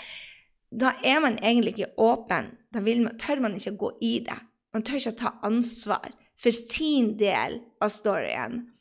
Da 0.71 0.93
er 1.03 1.19
man 1.19 1.37
egentlig 1.43 1.73
ikke 1.75 1.99
åpen. 1.99 2.57
Da 2.71 2.79
man, 2.79 3.17
tør 3.19 3.41
man 3.43 3.55
ikke 3.55 3.77
gå 3.77 3.89
i 4.01 4.19
det. 4.19 4.37
Man 4.73 4.83
tør 4.83 5.01
ikke 5.01 5.17
ta 5.19 5.33
ansvar 5.43 6.13
for 6.39 6.51
sin 6.55 7.17
del 7.19 7.59
av 7.81 7.91
storyen. 7.91 8.71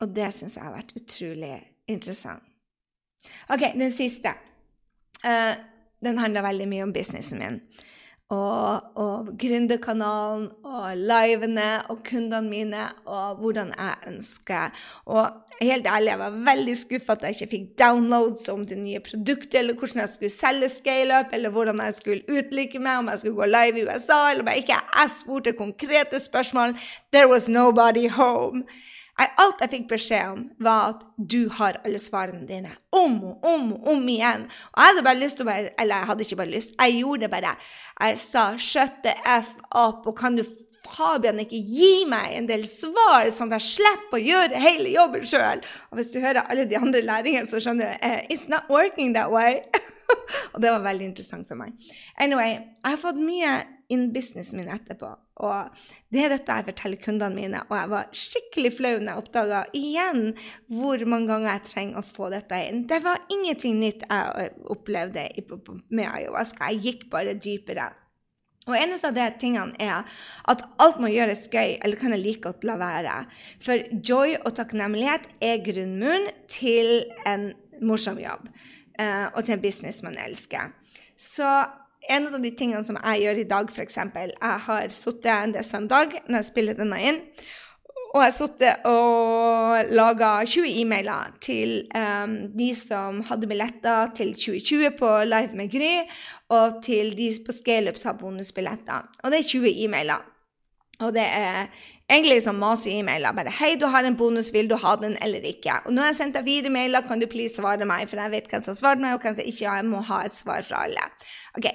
Og 0.00 0.12
det 0.16 0.28
syns 0.34 0.58
jeg 0.58 0.66
har 0.66 0.76
vært 0.76 0.94
utrolig 0.98 1.54
interessant. 1.88 2.44
OK, 3.50 3.72
den 3.74 3.90
siste. 3.90 4.34
Uh, 5.24 5.56
den 6.04 6.18
handler 6.20 6.44
veldig 6.46 6.68
mye 6.70 6.86
om 6.86 6.94
businessen 6.94 7.40
min. 7.40 7.60
Og, 8.34 8.86
og 8.98 9.28
gründerkanalen 9.38 10.48
og 10.66 10.96
livene 10.98 11.66
og 11.92 12.00
kundene 12.08 12.50
mine 12.50 12.88
og 13.06 13.38
hvordan 13.38 13.70
jeg 13.70 14.10
ønsker. 14.10 14.80
Og 15.06 15.28
helt 15.60 15.86
ærlig, 15.86 16.10
jeg 16.10 16.18
var 16.18 16.40
veldig 16.48 16.74
skuffa 16.80 17.14
at 17.14 17.22
jeg 17.22 17.36
ikke 17.36 17.50
fikk 17.52 17.68
downloads 17.78 18.48
om 18.50 18.64
det 18.66 18.80
nye 18.80 19.02
produktet, 19.06 19.60
eller 19.60 19.78
hvordan 19.78 20.02
jeg 20.02 20.14
skulle 20.16 20.32
selge 20.34 20.72
scaleup, 20.74 21.30
eller 21.32 21.54
hvordan 21.54 21.84
jeg 21.86 21.94
skulle 22.00 22.38
utlike 22.40 22.82
meg, 22.82 22.98
om 22.98 23.12
jeg 23.14 23.22
skulle 23.22 23.38
gå 23.38 23.48
live 23.52 23.78
i 23.78 23.86
USA, 23.86 24.18
eller 24.32 24.42
om 24.42 24.52
jeg 24.52 24.64
ikke 24.64 24.82
jeg 24.82 25.14
spurte 25.20 25.56
konkrete 25.62 26.20
spørsmål. 26.26 26.74
There 27.14 27.30
was 27.30 27.48
nobody 27.48 28.08
home. 28.10 28.66
Jeg, 29.16 29.32
alt 29.40 29.62
jeg 29.64 29.72
fikk 29.72 29.86
beskjed 29.88 30.32
om, 30.34 30.42
var 30.60 30.90
at 30.92 31.04
du 31.16 31.46
har 31.56 31.78
alle 31.86 32.00
svarene 32.00 32.44
dine. 32.48 32.74
Om 32.92 33.14
og 33.30 33.46
om 33.48 33.70
og 33.78 33.88
om 33.94 34.08
igjen. 34.12 34.44
Og 34.74 34.82
jeg 34.82 34.92
hadde 34.92 35.04
bare 35.06 35.20
lyst 35.22 35.38
til 35.40 35.46
å 35.46 35.48
bare 35.48 35.72
Eller 35.80 36.02
jeg 36.02 36.10
hadde 36.10 36.26
ikke 36.26 36.38
bare 36.42 36.52
lyst, 36.52 36.74
jeg 36.76 36.98
gjorde 37.00 37.24
det 37.24 37.30
bare. 37.32 37.56
Jeg 38.00 38.18
sa 38.20 38.44
'shut 38.58 39.02
the 39.04 39.14
f 39.24 39.54
up', 39.72 40.06
og 40.06 40.16
kan 40.18 40.36
du 40.36 40.44
Fabian 40.86 41.40
ikke 41.40 41.58
gi 41.58 42.04
meg 42.08 42.36
en 42.36 42.46
del 42.46 42.64
svar, 42.68 43.26
sånn 43.34 43.50
at 43.52 43.60
jeg 43.60 43.76
slipper 43.76 44.18
å 44.20 44.22
gjøre 44.22 44.62
hele 44.62 44.92
jobben 44.94 45.26
sjøl? 45.26 45.64
Og 45.90 45.98
hvis 45.98 46.12
du 46.12 46.20
hører 46.20 46.46
alle 46.46 46.66
de 46.68 46.78
andre 46.78 47.02
læringene, 47.02 47.46
så 47.46 47.60
skjønner 47.60 47.96
du 47.96 48.06
uh, 48.06 48.20
It's 48.30 48.48
not 48.48 48.68
working 48.68 49.14
that 49.14 49.32
way. 49.32 49.62
og 50.52 50.60
det 50.62 50.70
var 50.70 50.84
veldig 50.84 51.10
interessant 51.10 51.48
for 51.48 51.58
meg. 51.58 51.72
Anyway, 52.18 52.58
jeg 52.84 52.90
har 52.90 53.00
fått 53.02 53.18
mye 53.20 53.62
in 53.88 54.12
businessen 54.14 54.60
min 54.60 54.70
etterpå. 54.72 55.16
Og 55.44 55.82
det 56.14 56.22
er 56.24 56.32
dette 56.32 56.54
jeg 56.58 56.68
forteller 56.70 57.02
kundene 57.02 57.36
mine. 57.36 57.60
Og 57.68 57.74
jeg 57.76 57.92
var 57.92 58.08
skikkelig 58.16 58.72
flau 58.78 58.94
når 58.94 59.10
jeg 59.10 59.22
oppdaga 59.22 59.60
igjen 59.76 60.22
hvor 60.72 61.04
mange 61.08 61.28
ganger 61.32 61.50
jeg 61.50 61.66
trenger 61.72 62.00
å 62.00 62.08
få 62.08 62.30
dette 62.32 62.62
inn. 62.68 62.86
Det 62.88 63.02
var 63.04 63.20
ingenting 63.32 63.76
nytt 63.82 64.06
jeg 64.08 64.50
opplevde 64.72 65.28
med 65.90 66.08
ayahuasca. 66.08 66.72
Jeg 66.72 66.84
gikk 66.86 67.06
bare 67.12 67.36
dypere. 67.36 67.90
Og 68.66 68.74
en 68.74 68.96
av 68.96 69.12
de 69.14 69.26
tingene 69.38 69.76
er 69.78 70.16
at 70.50 70.64
alt 70.82 70.96
må 70.98 71.10
gjøres 71.12 71.44
gøy, 71.52 71.76
eller 71.84 72.00
kan 72.00 72.10
jeg 72.16 72.24
like 72.24 72.42
godt 72.48 72.64
la 72.66 72.74
være. 72.80 73.20
For 73.62 73.84
joy 74.02 74.34
og 74.40 74.56
takknemlighet 74.58 75.28
er 75.44 75.62
grunnmuren 75.62 76.32
til 76.50 77.04
en 77.30 77.52
morsom 77.84 78.18
jobb. 78.18 78.48
Uh, 78.96 79.28
og 79.36 79.44
til 79.44 79.54
en 79.58 79.62
business 79.62 80.02
man 80.02 80.16
elsker. 80.18 80.72
Så 81.20 81.46
en 82.08 82.26
av 82.28 82.40
de 82.42 82.50
tingene 82.54 82.84
som 82.86 82.98
jeg 83.00 83.24
gjør 83.24 83.42
i 83.42 83.46
dag, 83.50 83.70
f.eks. 83.70 83.98
Jeg 84.16 84.58
har 84.66 84.90
sittet 84.94 85.30
en 85.32 85.54
del 85.56 85.66
søndag 85.66 86.18
når 86.26 86.40
jeg 86.40 86.48
spiller 86.50 86.78
denne 86.78 87.00
inn. 87.02 87.22
Og 88.16 88.22
jeg 88.22 88.30
har 88.30 88.36
sittet 88.36 88.86
og 88.88 89.90
laga 89.92 90.30
20 90.48 90.70
e-mailer 90.80 91.34
til 91.44 91.74
um, 91.92 92.36
de 92.56 92.70
som 92.78 93.18
hadde 93.28 93.48
billetter 93.50 94.14
til 94.16 94.32
2020 94.32 94.94
på 94.96 95.10
Live 95.28 95.58
med 95.58 95.68
Gry, 95.74 95.92
og 96.56 96.78
til 96.86 97.12
de 97.18 97.28
på 97.44 97.52
Scaleups 97.52 98.06
har 98.08 98.16
bonusbilletter. 98.20 99.10
Og 99.20 99.34
det 99.34 99.42
er 99.42 99.50
20 99.50 99.74
e-mailer. 99.84 100.24
Og 101.04 101.12
det 101.12 101.26
er 101.26 101.68
egentlig 102.10 102.34
liksom 102.34 102.58
mase 102.58 102.90
e-mailer. 102.90 103.32
Bare 103.32 103.50
'Hei, 103.50 103.76
du 103.76 103.86
har 103.86 104.04
en 104.04 104.16
bonus. 104.16 104.52
Vil 104.54 104.68
du 104.68 104.76
ha 104.76 104.96
den 104.96 105.16
eller 105.22 105.40
ikke?' 105.40 105.86
Og 105.86 105.92
nå 105.92 106.00
har 106.00 106.08
jeg 106.08 106.16
sendt 106.16 106.34
deg 106.34 106.44
fire 106.44 106.70
mailer. 106.70 107.00
Kan 107.08 107.20
du 107.20 107.26
please 107.26 107.54
svare 107.54 107.84
meg? 107.84 108.08
For 108.08 108.16
jeg 108.16 108.30
vet 108.30 108.48
hvem 108.48 108.62
som 108.62 108.72
har 108.74 108.80
svart 108.80 109.00
meg, 109.00 109.14
og 109.14 109.20
hvem 109.20 109.34
som 109.34 109.44
ikke 109.44 109.68
har. 109.68 109.76
Jeg 109.76 109.84
må 109.84 110.00
ha 110.00 110.22
et 110.24 110.34
svar 110.34 110.62
fra 110.62 110.84
alle. 110.84 111.10
Ok. 111.56 111.66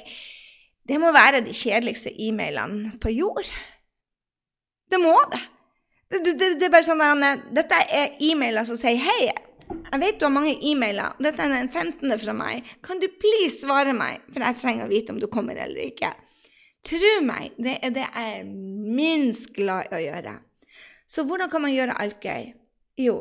Det 0.87 0.99
må 0.99 1.11
være 1.11 1.41
de 1.45 1.53
kjedeligste 1.53 2.11
e-mailene 2.19 2.97
på 2.99 3.09
jord. 3.09 3.47
Det 4.91 4.99
må 4.99 5.15
det. 5.31 5.41
Det, 6.11 6.19
det, 6.25 6.59
det 6.59 6.65
er 6.67 6.71
bare 6.73 6.83
sånn 6.83 7.01
at 7.01 7.43
Dette 7.55 7.77
er 7.87 8.17
e-mailer 8.19 8.63
som 8.67 8.75
sier 8.75 8.97
'Hei, 8.97 9.31
jeg 9.71 9.99
vet 9.99 10.19
du 10.19 10.25
har 10.25 10.33
mange 10.33 10.57
e-mailer. 10.67 11.15
Dette 11.19 11.43
er 11.43 11.49
den 11.49 11.69
15. 11.69 12.19
fra 12.19 12.33
meg. 12.33 12.63
Kan 12.83 12.99
du 12.99 13.07
please 13.07 13.61
svare 13.61 13.93
meg, 13.93 14.19
for 14.33 14.43
jeg 14.43 14.59
trenger 14.59 14.85
å 14.85 14.91
vite 14.91 15.11
om 15.11 15.19
du 15.19 15.27
kommer 15.27 15.55
eller 15.55 15.91
ikke?' 15.91 16.15
Tro 16.87 17.11
meg, 17.25 17.53
det 17.61 17.77
er 17.85 17.93
det 17.93 18.07
jeg 18.07 18.39
er 18.39 18.47
minst 18.47 19.51
glad 19.53 19.91
i 19.91 19.97
å 19.99 20.01
gjøre. 20.01 20.37
Så 21.05 21.25
hvordan 21.27 21.51
kan 21.51 21.61
man 21.61 21.75
gjøre 21.75 21.97
alt 22.01 22.23
gøy? 22.23 22.49
Jo, 23.01 23.19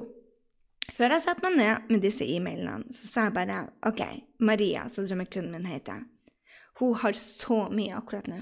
før 0.94 1.14
jeg 1.14 1.24
satte 1.24 1.44
meg 1.44 1.58
ned 1.58 1.90
med 1.92 2.02
disse 2.04 2.24
e-mailene, 2.24 2.88
så 2.94 3.08
sa 3.08 3.26
jeg 3.26 3.36
bare 3.36 3.60
OK, 3.88 4.00
Maria, 4.46 4.86
som 4.88 5.04
drømmekunden 5.06 5.52
min 5.54 5.68
heter, 5.68 6.06
hun 6.80 6.96
har 7.02 7.18
så 7.18 7.66
mye 7.72 7.98
akkurat 7.98 8.30
nå. 8.30 8.40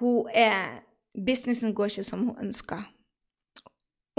Hun 0.00 0.30
er 0.30 0.80
Businessen 1.10 1.74
går 1.74 1.90
ikke 1.90 2.06
som 2.06 2.22
hun 2.28 2.38
ønsker. 2.38 2.84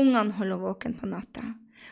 Ungene 0.02 0.36
holder 0.36 0.60
våken 0.60 0.98
på 1.00 1.08
natta. 1.08 1.44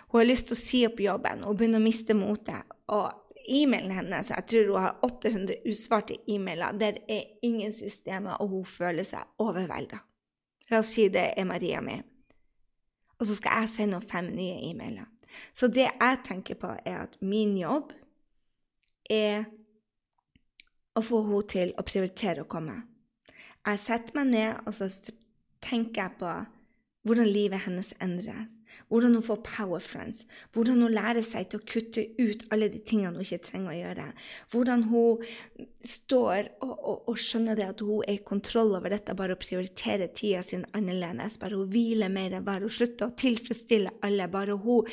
Hun 0.10 0.20
har 0.20 0.28
lyst 0.28 0.50
til 0.50 0.58
å 0.58 0.60
si 0.60 0.82
opp 0.88 1.00
jobben 1.00 1.46
og 1.48 1.56
begynne 1.56 1.80
å 1.80 1.84
miste 1.84 2.16
motet. 2.18 2.68
Og 2.92 3.29
e-mailen 3.50 3.92
hennes 3.92 4.30
Jeg 4.32 4.46
tror 4.52 4.68
hun 4.70 4.82
har 4.84 5.00
800 5.06 5.56
usvarte 5.70 6.18
e-mailer. 6.28 6.78
Der 6.80 7.00
er 7.10 7.24
ingen 7.44 7.74
systemer, 7.74 8.38
og 8.40 8.48
hun 8.48 8.66
føler 8.66 9.04
seg 9.04 9.26
overvelda. 9.42 10.00
La 10.70 10.82
oss 10.84 10.94
si 10.94 11.08
det 11.10 11.32
er 11.38 11.48
Maria 11.50 11.82
mi. 11.82 11.98
Og 13.20 13.28
så 13.28 13.36
skal 13.36 13.62
jeg 13.62 13.70
sende 13.70 13.98
henne 14.00 14.12
fem 14.12 14.30
nye 14.36 14.60
e-mailer. 14.70 15.08
Så 15.54 15.68
det 15.68 15.88
jeg 15.88 16.22
tenker 16.26 16.58
på, 16.60 16.74
er 16.86 17.04
at 17.04 17.18
min 17.22 17.58
jobb 17.58 17.92
er 19.10 19.46
å 20.96 21.04
få 21.06 21.24
henne 21.26 21.50
til 21.50 21.74
å 21.78 21.86
prioritere 21.86 22.46
å 22.46 22.50
komme. 22.50 22.78
Jeg 23.68 23.82
setter 23.82 24.16
meg 24.18 24.32
ned 24.32 24.64
og 24.66 24.74
så 24.78 24.88
tenker 25.62 26.02
jeg 26.04 26.18
på 26.22 26.32
hvordan 27.08 27.28
livet 27.30 27.66
hennes 27.66 27.92
endres 28.02 28.59
hvordan 28.88 29.18
hun 29.18 29.26
får 29.26 29.42
power 29.46 29.84
friends, 29.84 30.26
hvordan 30.54 30.82
hun 30.86 30.96
lærer 30.96 31.26
seg 31.26 31.50
til 31.50 31.60
å 31.60 31.68
kutte 31.68 32.06
ut 32.20 32.46
alle 32.54 32.72
de 32.72 32.80
tingene 32.80 33.18
hun 33.18 33.26
ikke 33.26 33.44
trenger 33.50 33.74
å 33.74 33.80
gjøre. 33.80 34.08
Hvordan 34.54 34.86
hun 34.90 35.28
står 35.86 36.50
og, 36.66 36.72
og, 36.74 36.96
og 37.12 37.20
skjønner 37.22 37.56
det 37.56 37.68
at 37.70 37.82
hun 37.86 38.04
er 38.04 38.18
i 38.18 38.24
kontroll 38.26 38.74
over 38.76 38.92
dette, 38.92 39.16
bare 39.16 39.38
å 39.38 39.40
prioritere 39.40 40.10
tida 40.16 40.42
sin 40.44 40.66
annerledes. 40.76 41.38
Bare 41.40 41.60
hun 41.60 41.70
hviler 41.72 42.12
mer, 42.12 42.36
bare 42.44 42.68
hun 42.68 42.74
slutter 42.74 43.08
å 43.08 43.16
tilfredsstille 43.20 43.94
alle. 44.06 44.28
bare 44.32 44.58
hun, 44.60 44.88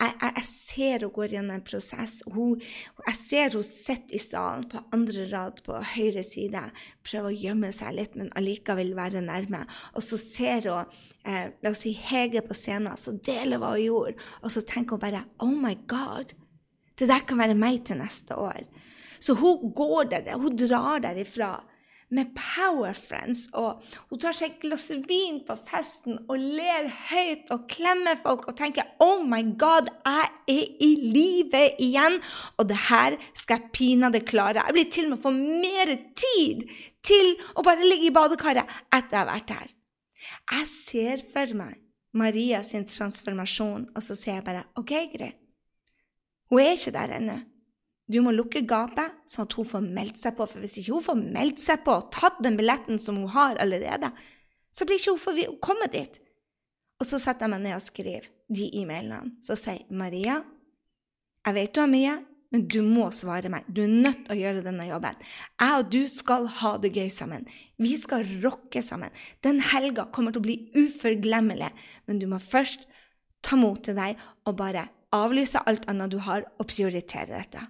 Jeg, 0.00 0.12
jeg, 0.20 0.32
jeg 0.36 0.46
ser 0.50 1.06
hun 1.06 1.14
går 1.16 1.36
gjennom 1.36 1.56
en 1.56 1.64
prosess. 1.64 2.18
Hun, 2.34 2.60
jeg 3.06 3.18
ser 3.20 3.56
hun 3.56 3.66
sitter 3.66 4.18
i 4.18 4.22
salen 4.22 4.66
på 4.70 4.82
andre 4.96 5.28
rad 5.32 5.62
på 5.64 5.80
høyre 5.94 6.24
side, 6.26 6.66
prøver 7.06 7.30
å 7.30 7.40
gjemme 7.46 7.72
seg 7.72 7.96
litt, 7.96 8.18
men 8.18 8.32
allikevel 8.36 8.92
være 8.98 9.24
nærme. 9.24 9.64
Og 9.94 10.04
så 10.04 10.20
ser 10.20 10.68
hun 10.68 10.96
eh, 11.26 11.52
la 11.62 11.72
oss 11.72 11.84
si 11.84 11.92
Hege 11.98 12.42
på 12.46 12.56
scenen, 12.56 12.96
så 13.00 13.16
deler 13.18 13.60
hva 13.60 13.74
hun 13.74 13.84
gjorde, 13.84 14.26
og 14.42 14.52
så 14.54 14.64
tenker 14.66 14.96
hun 14.96 15.02
bare 15.02 15.26
Oh 15.42 15.54
my 15.54 15.74
God! 15.90 16.34
Det 16.96 17.10
der 17.10 17.24
kan 17.28 17.42
være 17.42 17.58
meg 17.58 17.82
til 17.84 17.98
neste 18.00 18.36
år. 18.40 18.64
Så 19.20 19.36
hun 19.36 19.72
går 19.76 20.12
der, 20.12 20.36
hun 20.40 20.56
drar 20.56 21.02
derifra 21.04 21.58
med 22.14 22.30
power 22.38 22.94
friends, 22.94 23.46
og 23.58 23.82
hun 24.10 24.20
tar 24.22 24.36
seg 24.36 24.52
et 24.52 24.60
glass 24.62 24.86
vin 25.08 25.40
på 25.46 25.56
festen 25.66 26.20
og 26.30 26.38
ler 26.38 26.86
høyt 27.08 27.50
og 27.54 27.64
klemmer 27.72 28.18
folk 28.22 28.46
og 28.46 28.54
tenker 28.58 28.86
Oh 29.02 29.24
my 29.26 29.42
God, 29.58 29.90
jeg 30.06 30.28
er 30.54 30.84
i 30.86 30.90
live 31.16 31.64
igjen, 31.82 32.20
og 32.56 32.70
det 32.70 32.78
her 32.88 33.18
skal 33.34 33.58
jeg 33.58 33.72
pinadø 33.74 34.22
klare. 34.22 34.62
Jeg 34.68 34.78
blir 34.78 34.92
til 34.94 35.08
og 35.08 35.16
med 35.16 35.24
få 35.24 35.34
mer 35.34 35.96
tid 36.14 36.62
til 37.06 37.34
å 37.56 37.66
bare 37.66 37.86
ligge 37.86 38.12
i 38.12 38.14
badekaret 38.14 38.78
etter 38.86 39.18
jeg 39.18 39.24
har 39.24 39.32
vært 39.32 39.56
her. 39.58 39.75
Jeg 40.52 40.70
ser 40.70 41.24
for 41.32 41.56
meg 41.58 41.82
Maria 42.16 42.62
sin 42.64 42.86
transformasjon, 42.88 43.90
og 43.92 44.04
så 44.04 44.16
sier 44.16 44.38
jeg 44.38 44.46
bare 44.46 44.64
OK, 44.80 44.94
greit. 45.12 45.36
Hun 46.46 46.62
er 46.62 46.76
ikke 46.76 46.94
der 46.94 47.16
ennå. 47.18 47.40
Du 48.06 48.20
må 48.22 48.30
lukke 48.30 48.62
gapet, 48.62 49.16
sånn 49.26 49.48
at 49.48 49.56
hun 49.58 49.66
får 49.66 49.82
meldt 49.82 50.18
seg 50.20 50.36
på. 50.38 50.46
For 50.46 50.62
hvis 50.62 50.78
ikke 50.78 50.94
hun 50.94 51.06
får 51.08 51.22
meldt 51.34 51.62
seg 51.62 51.82
på 51.82 51.96
og 51.98 52.12
tatt 52.14 52.38
den 52.44 52.58
billetten 52.58 53.00
som 53.02 53.18
hun 53.18 53.32
har 53.34 53.58
allerede, 53.62 54.12
så 54.70 54.86
blir 54.86 55.00
ikke 55.00 55.16
hun 55.16 55.24
får 55.24 55.40
komme 55.64 55.88
dit. 55.90 56.20
Og 57.02 57.08
så 57.08 57.18
setter 57.20 57.44
jeg 57.44 57.52
meg 57.56 57.64
ned 57.64 57.76
og 57.76 57.84
skriver 57.84 58.30
de 58.56 58.68
e-mailene. 58.78 59.34
Så 59.44 59.58
sier 59.58 59.82
Maria, 59.90 60.38
jeg 61.46 61.58
vet 61.58 61.74
du 61.74 61.82
har 61.82 61.90
mye, 61.90 62.14
men 62.54 62.66
du 62.70 62.78
må 62.86 63.08
svare 63.14 63.50
meg. 63.52 63.66
Du 63.68 63.82
er 63.84 63.92
nødt 63.92 64.24
til 64.26 64.36
å 64.36 64.38
gjøre 64.38 64.64
denne 64.64 64.86
jobben. 64.88 65.18
Jeg 65.60 65.80
og 65.80 65.88
du 65.92 66.02
skal 66.10 66.46
ha 66.60 66.74
det 66.82 66.92
gøy 66.94 67.08
sammen. 67.12 67.46
Vi 67.82 67.94
skal 68.00 68.26
rocke 68.44 68.82
sammen. 68.84 69.14
Den 69.46 69.62
helga 69.72 70.06
kommer 70.14 70.34
til 70.34 70.44
å 70.44 70.46
bli 70.46 70.58
uforglemmelig, 70.76 71.72
men 72.06 72.20
du 72.22 72.28
må 72.30 72.40
først 72.42 72.86
ta 73.46 73.58
mot 73.58 73.82
til 73.84 73.98
deg 73.98 74.20
og 74.46 74.58
bare 74.58 74.88
avlyse 75.14 75.62
alt 75.66 75.86
annet 75.90 76.12
du 76.12 76.18
har, 76.22 76.46
og 76.58 76.68
prioritere 76.70 77.30
dette. 77.34 77.62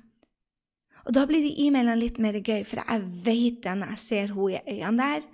Og 1.07 1.15
da 1.15 1.23
blir 1.29 1.45
de 1.45 1.55
e-mailene 1.63 2.01
litt 2.01 2.19
mer 2.23 2.39
gøy, 2.41 2.65
for 2.67 2.83
jeg 2.83 3.05
vet 3.27 3.61
det 3.63 3.77
når 3.79 3.93
jeg 3.95 4.03
ser 4.03 4.33
henne 4.35 4.57
i 4.57 4.81
øynene 4.81 5.05
der. 5.05 5.27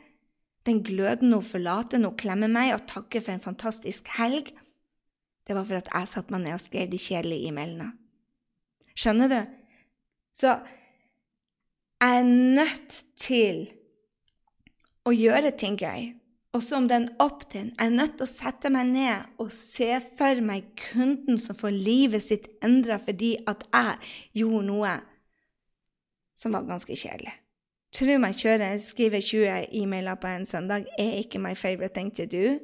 Den 0.69 0.83
gløden 0.87 1.33
hun 1.35 1.43
forlater 1.43 1.99
når 1.99 2.13
hun 2.13 2.21
klemmer 2.21 2.51
meg 2.53 2.75
og 2.77 2.85
takker 2.91 3.25
for 3.25 3.35
en 3.35 3.43
fantastisk 3.43 4.11
helg. 4.19 4.53
Det 5.43 5.57
var 5.57 5.67
for 5.67 5.81
at 5.81 5.91
jeg 5.91 6.11
satte 6.11 6.35
meg 6.35 6.45
ned 6.45 6.59
og 6.59 6.63
skrev 6.63 6.93
de 6.93 7.01
kjedelige 7.01 7.51
e-mailene. 7.51 7.89
Skjønner 8.99 9.31
du? 9.33 9.41
Så 10.33 10.57
jeg 12.03 12.19
er 12.19 12.27
nødt 12.27 12.99
til 13.17 13.63
å 15.07 15.13
gjøre 15.15 15.53
ting 15.59 15.77
gøy. 15.79 16.13
Også 16.53 16.77
om 16.77 16.89
det 16.89 16.97
er 16.97 17.05
en 17.05 17.23
opt-in. 17.25 17.71
Jeg 17.79 17.87
er 17.87 17.95
nødt 17.95 18.19
til 18.19 18.27
å 18.27 18.33
sette 18.33 18.73
meg 18.73 18.91
ned 18.91 19.39
og 19.41 19.53
se 19.55 19.89
for 20.19 20.43
meg 20.45 20.67
kunden 20.91 21.39
som 21.41 21.57
får 21.57 21.73
livet 21.73 22.25
sitt 22.25 22.51
endra 22.65 22.99
fordi 23.01 23.37
at 23.49 23.65
jeg 23.71 24.43
gjorde 24.43 24.67
noe 24.69 24.93
som 26.37 26.53
var 26.53 26.67
ganske 26.69 26.97
kjedelig. 26.99 27.33
Tro 27.93 28.19
meg, 28.21 28.37
kjøre, 28.41 28.71
skrive 28.81 29.21
20 29.21 29.73
e-mailer 29.81 30.17
på 30.21 30.29
en 30.31 30.47
søndag 30.49 30.87
er 31.01 31.19
ikke 31.21 31.41
my 31.41 31.53
favorite 31.57 31.93
thing 31.97 32.13
to 32.13 32.25
do. 32.29 32.57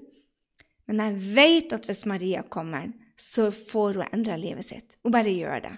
Men 0.88 1.02
jeg 1.04 1.18
vet 1.36 1.74
at 1.76 1.88
hvis 1.88 2.06
Maria 2.08 2.42
kommer, 2.48 2.88
så 3.18 3.50
får 3.52 4.00
hun 4.00 4.14
endra 4.14 4.38
livet 4.40 4.64
sitt. 4.64 4.96
Hun 5.04 5.12
bare 5.12 5.32
gjør 5.32 5.64
det. 5.66 5.74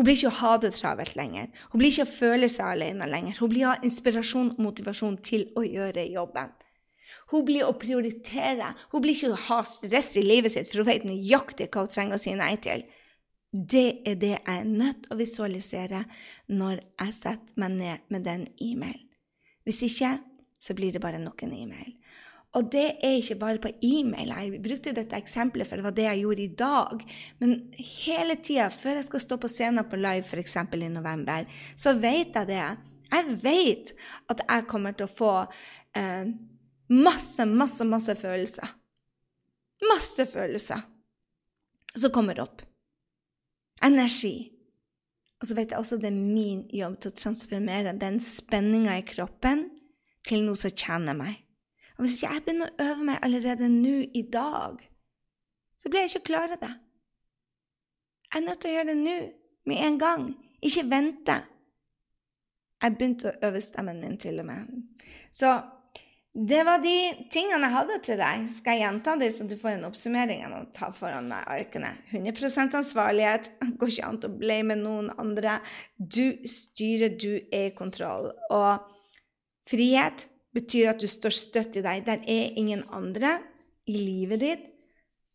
Hun 0.00 0.06
blir 0.06 0.16
ikke 0.16 0.30
å 0.30 0.38
ha 0.38 0.50
det 0.56 0.70
travelt 0.78 1.12
lenger. 1.12 1.50
Hun 1.68 1.82
blir 1.82 1.90
ikke 1.92 2.06
å 2.06 2.08
føle 2.08 2.46
seg 2.48 2.70
alene 2.72 3.04
lenger. 3.04 3.34
Hun 3.36 3.50
blir 3.52 3.66
å 3.66 3.72
ha 3.74 3.82
inspirasjon 3.84 4.54
og 4.54 4.62
motivasjon 4.64 5.18
til 5.20 5.42
å 5.60 5.64
gjøre 5.66 6.06
jobben. 6.08 6.54
Hun 7.28 7.44
blir 7.44 7.66
å 7.66 7.74
prioritere. 7.76 8.70
Hun 8.94 9.04
blir 9.04 9.12
ikke 9.12 9.34
å 9.34 9.42
ha 9.50 9.58
stress 9.68 10.14
i 10.16 10.24
livet 10.24 10.54
sitt, 10.54 10.70
for 10.70 10.80
hun 10.80 10.88
vet 10.88 11.04
nøyaktig 11.04 11.68
hva 11.68 11.84
hun 11.84 11.92
trenger 11.92 12.16
å 12.16 12.22
si 12.22 12.32
nei 12.32 12.54
til. 12.64 12.86
Det 13.52 13.84
er 14.08 14.16
det 14.24 14.32
jeg 14.38 14.54
er 14.54 14.72
nødt 14.72 15.04
til 15.04 15.12
å 15.12 15.20
visualisere 15.20 16.00
når 16.48 16.80
jeg 16.80 17.16
setter 17.18 17.60
meg 17.60 17.76
ned 17.76 18.08
med 18.08 18.24
den 18.24 18.48
e-mailen. 18.56 19.04
Hvis 19.68 19.82
ikke, 19.84 20.14
så 20.64 20.72
blir 20.80 20.96
det 20.96 21.04
bare 21.04 21.20
nok 21.20 21.44
en 21.44 21.52
e-mail. 21.58 21.92
Og 22.58 22.66
det 22.72 22.86
er 22.98 23.16
ikke 23.20 23.38
bare 23.38 23.62
på 23.62 23.70
e-mail. 23.86 24.32
Jeg 24.34 24.62
brukte 24.62 24.94
dette 24.94 25.18
eksempelet, 25.18 25.68
for 25.68 25.78
det 25.78 25.86
var 25.86 25.94
det 25.94 26.06
jeg 26.08 26.22
gjorde 26.24 26.42
i 26.42 26.54
dag. 26.58 27.02
Men 27.38 27.52
hele 27.78 28.36
tida, 28.42 28.66
før 28.74 28.98
jeg 28.98 29.06
skal 29.06 29.22
stå 29.22 29.38
på 29.38 29.50
scenen 29.50 29.86
på 29.86 29.98
live, 30.00 30.26
f.eks. 30.26 30.56
i 30.58 30.88
november, 30.90 31.46
så 31.78 31.94
vet 31.94 32.34
jeg 32.34 32.48
det. 32.50 32.64
Jeg 33.10 33.36
vet 33.44 33.92
at 34.34 34.42
jeg 34.42 34.66
kommer 34.70 34.96
til 34.98 35.06
å 35.06 35.12
få 35.12 35.34
eh, 35.98 36.32
masse, 36.90 37.46
masse, 37.46 37.86
masse 37.86 38.16
følelser. 38.18 38.74
Masse 39.86 40.26
følelser 40.28 40.82
som 41.94 42.14
kommer 42.14 42.42
opp. 42.42 42.64
Energi. 43.86 44.50
Og 45.40 45.48
så 45.48 45.56
vet 45.56 45.70
jeg 45.70 45.80
også 45.80 46.00
det 46.02 46.10
er 46.10 46.18
min 46.18 46.66
jobb 46.74 46.98
til 47.00 47.12
å 47.14 47.18
transformere 47.22 47.94
den 47.98 48.18
spenninga 48.20 48.98
i 48.98 49.06
kroppen 49.06 49.68
til 50.26 50.44
noe 50.44 50.58
som 50.58 50.74
tjener 50.74 51.16
meg. 51.16 51.38
Og 52.00 52.06
hvis 52.06 52.22
jeg 52.22 52.40
begynner 52.46 52.70
å 52.70 52.84
øve 52.86 53.04
meg 53.10 53.18
allerede 53.26 53.66
nå 53.68 53.98
i 54.16 54.22
dag, 54.32 54.78
så 55.76 55.90
blir 55.92 56.06
jeg 56.06 56.14
ikke 56.14 56.30
klar 56.30 56.54
av 56.54 56.62
det. 56.62 56.70
Jeg 58.30 58.38
er 58.40 58.46
nødt 58.46 58.62
til 58.62 58.70
å 58.70 58.72
gjøre 58.72 58.88
det 58.88 59.00
nå, 59.02 59.16
med 59.68 59.82
en 59.84 59.98
gang. 60.00 60.22
Ikke 60.64 60.86
vente. 60.88 61.36
Jeg 62.80 62.96
begynte 62.96 63.28
å 63.28 63.50
øve 63.50 63.60
stemmen 63.60 64.00
min 64.00 64.16
til 64.16 64.40
og 64.40 64.48
med. 64.48 64.72
Så 65.28 65.52
det 66.32 66.62
var 66.64 66.80
de 66.80 66.96
tingene 67.36 67.68
jeg 67.68 67.76
hadde 67.76 68.00
til 68.08 68.20
deg. 68.22 68.48
Skal 68.56 68.78
jeg 68.78 68.84
gjenta 68.86 69.18
det, 69.20 69.30
så 69.36 69.50
du 69.50 69.56
får 69.60 69.74
en 69.74 69.86
oppsummering 69.90 70.56
og 70.56 70.72
ta 70.80 70.88
foran 70.96 71.28
meg 71.28 71.52
arkene? 71.52 71.92
100% 72.14 72.80
ansvarlighet. 72.80 73.52
Går 73.76 73.92
ikke 73.92 74.08
an 74.08 74.24
å 74.24 74.34
blame 74.40 74.80
noen 74.80 75.12
andre. 75.20 75.60
Du 76.00 76.40
styrer, 76.48 77.12
du 77.12 77.42
er 77.52 77.68
i 77.68 77.76
kontroll. 77.76 78.30
Og 78.48 78.88
frihet 79.68 80.29
betyr 80.56 80.92
at 80.92 81.02
du 81.02 81.08
står 81.10 81.34
støtt 81.36 81.78
i 81.78 81.84
deg. 81.84 82.04
Der 82.06 82.24
er 82.26 82.58
ingen 82.58 82.84
andre 82.94 83.38
i 83.88 83.96
livet 83.98 84.42
ditt 84.42 84.66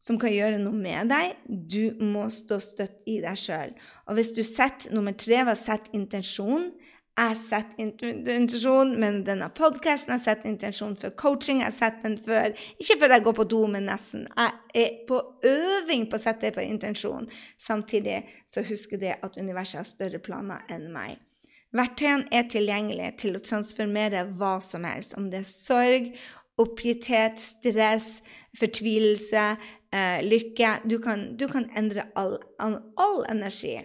som 0.05 0.19
kan 0.21 0.33
gjøre 0.33 0.59
noe 0.61 0.75
med 0.77 1.09
deg. 1.09 1.37
Du 1.47 1.95
må 2.03 2.27
stå 2.33 2.59
støtt 2.61 2.99
i 3.09 3.19
deg 3.23 3.39
sjøl. 3.39 3.73
Og 4.05 4.19
hvis 4.19 4.33
du 4.35 4.43
setter 4.45 4.93
nummer 4.93 5.15
tre 5.17 5.41
var 5.47 5.57
sett 5.59 5.89
intensjon, 5.97 6.69
jeg 7.15 7.35
setter 7.39 8.09
intensjon 8.11 8.89
med 8.99 9.21
denne 9.23 9.47
podkasten, 9.55 10.11
jeg 10.17 10.23
setter 10.25 10.49
intensjon 10.49 10.97
for 10.99 11.15
coaching, 11.15 11.61
jeg 11.63 11.71
setter 11.71 12.09
den 12.09 12.17
før 12.19 12.51
Ikke 12.75 12.97
før 12.99 13.15
jeg 13.15 13.23
går 13.23 13.37
på 13.37 13.45
do, 13.53 13.61
men 13.71 13.87
nesten. 13.87 14.25
Jeg 14.35 14.81
er 14.81 14.97
på 15.07 15.21
øving 15.47 16.09
på 16.11 16.19
å 16.19 16.23
sette 16.25 16.49
det 16.49 16.57
på 16.57 16.65
intensjon. 16.65 17.29
Samtidig 17.55 18.19
så 18.51 18.65
husker 18.67 18.99
det 18.99 19.15
at 19.23 19.39
universet 19.39 19.79
har 19.79 19.87
større 19.87 20.19
planer 20.19 20.67
enn 20.67 20.89
meg. 20.91 21.15
Verktøyene 21.75 22.29
er 22.31 22.47
tilgjengelige 22.47 23.15
til 23.25 23.35
å 23.35 23.43
transformere 23.43 24.23
hva 24.39 24.57
som 24.63 24.85
helst, 24.87 25.17
om 25.19 25.27
det 25.31 25.41
er 25.43 25.49
sorg, 25.49 26.11
oppgitthet, 26.61 27.41
stress, 27.41 28.21
fortvilelse, 28.55 29.47
eh, 29.91 30.21
lykke 30.23 30.77
du 30.87 30.99
kan, 31.03 31.33
du 31.35 31.49
kan, 31.51 31.67
endre 31.75 32.07
all, 32.15 32.37
all 32.59 33.25
energi. 33.27 33.81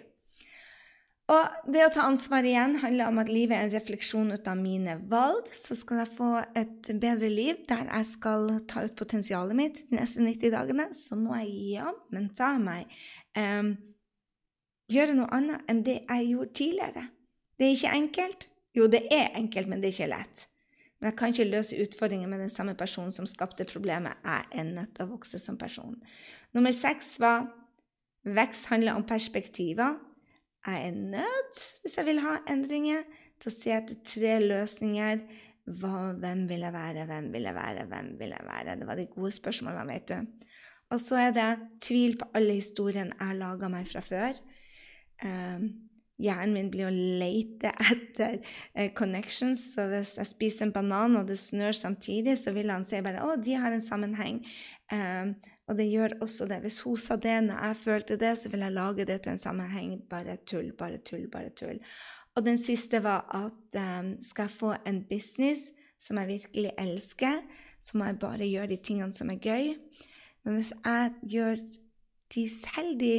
Og 1.31 1.71
det 1.71 1.85
å 1.85 1.91
ta 1.95 2.07
ansvar 2.09 2.47
igjen 2.47 2.77
handler 2.83 3.11
om 3.11 3.21
at 3.23 3.29
livet 3.31 3.55
er 3.55 3.69
en 3.69 3.75
refleksjon 3.75 4.33
ut 4.35 4.49
av 4.51 4.59
mine 4.59 4.97
valg. 5.11 5.47
Så 5.55 5.77
skal 5.79 6.03
jeg 6.03 6.15
få 6.17 6.31
et 6.59 6.91
bedre 7.03 7.31
liv 7.31 7.61
der 7.71 7.85
jeg 7.87 8.09
skal 8.11 8.51
ta 8.71 8.83
ut 8.87 8.97
potensialet 8.99 9.59
mitt 9.59 9.85
de 9.91 10.01
neste 10.01 10.25
90 10.25 10.51
dagene, 10.57 10.89
så 10.97 11.19
må 11.19 11.39
jeg 11.39 11.77
jammen 11.77 12.27
ta 12.35 12.57
meg 12.59 12.91
um, 13.39 13.77
gjøre 14.91 15.15
noe 15.21 15.31
annet 15.37 15.71
enn 15.71 15.85
det 15.87 16.01
jeg 16.01 16.31
gjorde 16.33 16.57
tidligere. 16.59 17.07
Det 17.61 17.67
er 17.67 17.77
ikke 17.77 17.97
enkelt. 17.97 18.47
Jo, 18.73 18.87
det 18.89 19.03
er 19.13 19.35
enkelt, 19.37 19.69
men 19.69 19.83
det 19.83 19.91
er 19.91 19.97
ikke 19.99 20.13
lett. 20.15 20.47
Men 21.01 21.11
jeg 21.11 21.17
kan 21.19 21.35
ikke 21.35 21.49
løse 21.49 21.81
utfordringer 21.83 22.29
med 22.29 22.41
den 22.41 22.53
samme 22.53 22.75
personen 22.75 23.13
som 23.13 23.29
skapte 23.29 23.67
problemet. 23.69 24.17
Jeg 24.25 24.49
er 24.63 24.69
nødt 24.69 24.95
til 24.97 25.05
å 25.05 25.13
vokse 25.15 25.41
som 25.41 25.59
person. 25.61 25.99
Nummer 26.57 26.73
seks 26.77 27.19
var 27.21 27.51
vekst 28.25 28.71
handler 28.73 28.97
om 28.97 29.05
perspektiver. 29.09 29.99
Jeg 30.67 30.89
er 30.89 30.97
nødt, 30.97 31.61
hvis 31.83 31.97
jeg 31.97 32.09
vil 32.09 32.21
ha 32.25 32.39
endringer, 32.49 33.05
til 33.41 33.49
å 33.49 33.55
se 33.55 33.73
etter 33.73 34.01
tre 34.05 34.35
løsninger. 34.45 35.23
Hva, 35.81 36.11
hvem 36.21 36.47
vil 36.49 36.65
jeg 36.67 36.75
være, 36.75 37.05
hvem 37.09 37.31
vil 37.33 37.49
jeg 37.49 37.57
være, 37.57 37.87
hvem 37.89 38.11
vil 38.21 38.35
jeg 38.35 38.49
være? 38.49 38.79
Det 38.81 38.89
var 38.89 38.99
de 39.01 39.07
gode 39.13 39.33
spørsmålene, 39.37 39.93
vet 39.93 40.09
du. 40.09 40.51
Og 40.91 41.01
så 41.01 41.21
er 41.29 41.37
det 41.37 41.51
tvil 41.85 42.17
på 42.21 42.29
alle 42.37 42.57
historiene 42.57 43.15
jeg 43.15 43.33
har 43.33 43.39
laga 43.39 43.71
meg 43.73 43.89
fra 43.89 44.03
før. 44.05 44.41
Um, 45.25 45.90
hjernen 46.21 46.55
min 46.57 46.71
blir 46.73 46.89
å 46.89 46.95
lete 46.95 47.73
etter 47.93 48.39
uh, 48.41 48.89
connections. 48.97 49.63
Så 49.75 49.87
hvis 49.91 50.17
jeg 50.21 50.31
spiser 50.31 50.69
en 50.69 50.75
banan, 50.75 51.19
og 51.21 51.31
det 51.31 51.39
snør 51.41 51.77
samtidig, 51.77 52.37
så 52.41 52.55
vil 52.57 52.73
han 52.73 52.87
si 52.87 53.01
bare 53.05 53.25
å, 53.27 53.39
de 53.41 53.57
har 53.59 53.75
en 53.75 53.85
sammenheng. 53.85 54.43
Um, 54.93 55.35
og 55.71 55.77
det 55.79 55.87
gjør 55.87 56.17
også 56.25 56.49
det. 56.51 56.61
Hvis 56.65 56.81
hun 56.83 56.99
sa 56.99 57.17
det 57.21 57.37
når 57.47 57.61
jeg 57.69 57.81
følte 57.85 58.17
det, 58.19 58.33
så 58.39 58.51
vil 58.51 58.65
jeg 58.67 58.75
lage 58.75 59.07
det 59.07 59.21
til 59.23 59.37
en 59.37 59.45
sammenheng. 59.45 59.93
Bare 60.11 60.41
tull, 60.49 60.73
bare 60.79 60.99
tull, 61.07 61.29
bare 61.31 61.53
tull. 61.55 61.79
Og 62.35 62.47
den 62.47 62.59
siste 62.59 63.03
var 63.05 63.27
at 63.35 63.79
um, 63.79 64.17
skal 64.23 64.49
jeg 64.49 64.59
få 64.59 64.75
en 64.87 65.05
business 65.11 65.71
som 66.01 66.19
jeg 66.19 66.29
virkelig 66.41 66.73
elsker, 66.81 67.43
så 67.81 67.99
må 67.99 68.09
jeg 68.09 68.19
bare 68.21 68.49
gjøre 68.49 68.71
de 68.73 68.81
tingene 68.83 69.15
som 69.15 69.31
er 69.31 69.41
gøy. 69.43 69.75
Men 70.45 70.57
hvis 70.57 70.73
jeg 70.85 71.13
gjør 71.35 71.63
de 72.35 72.45
selv 72.49 72.99
de 73.01 73.15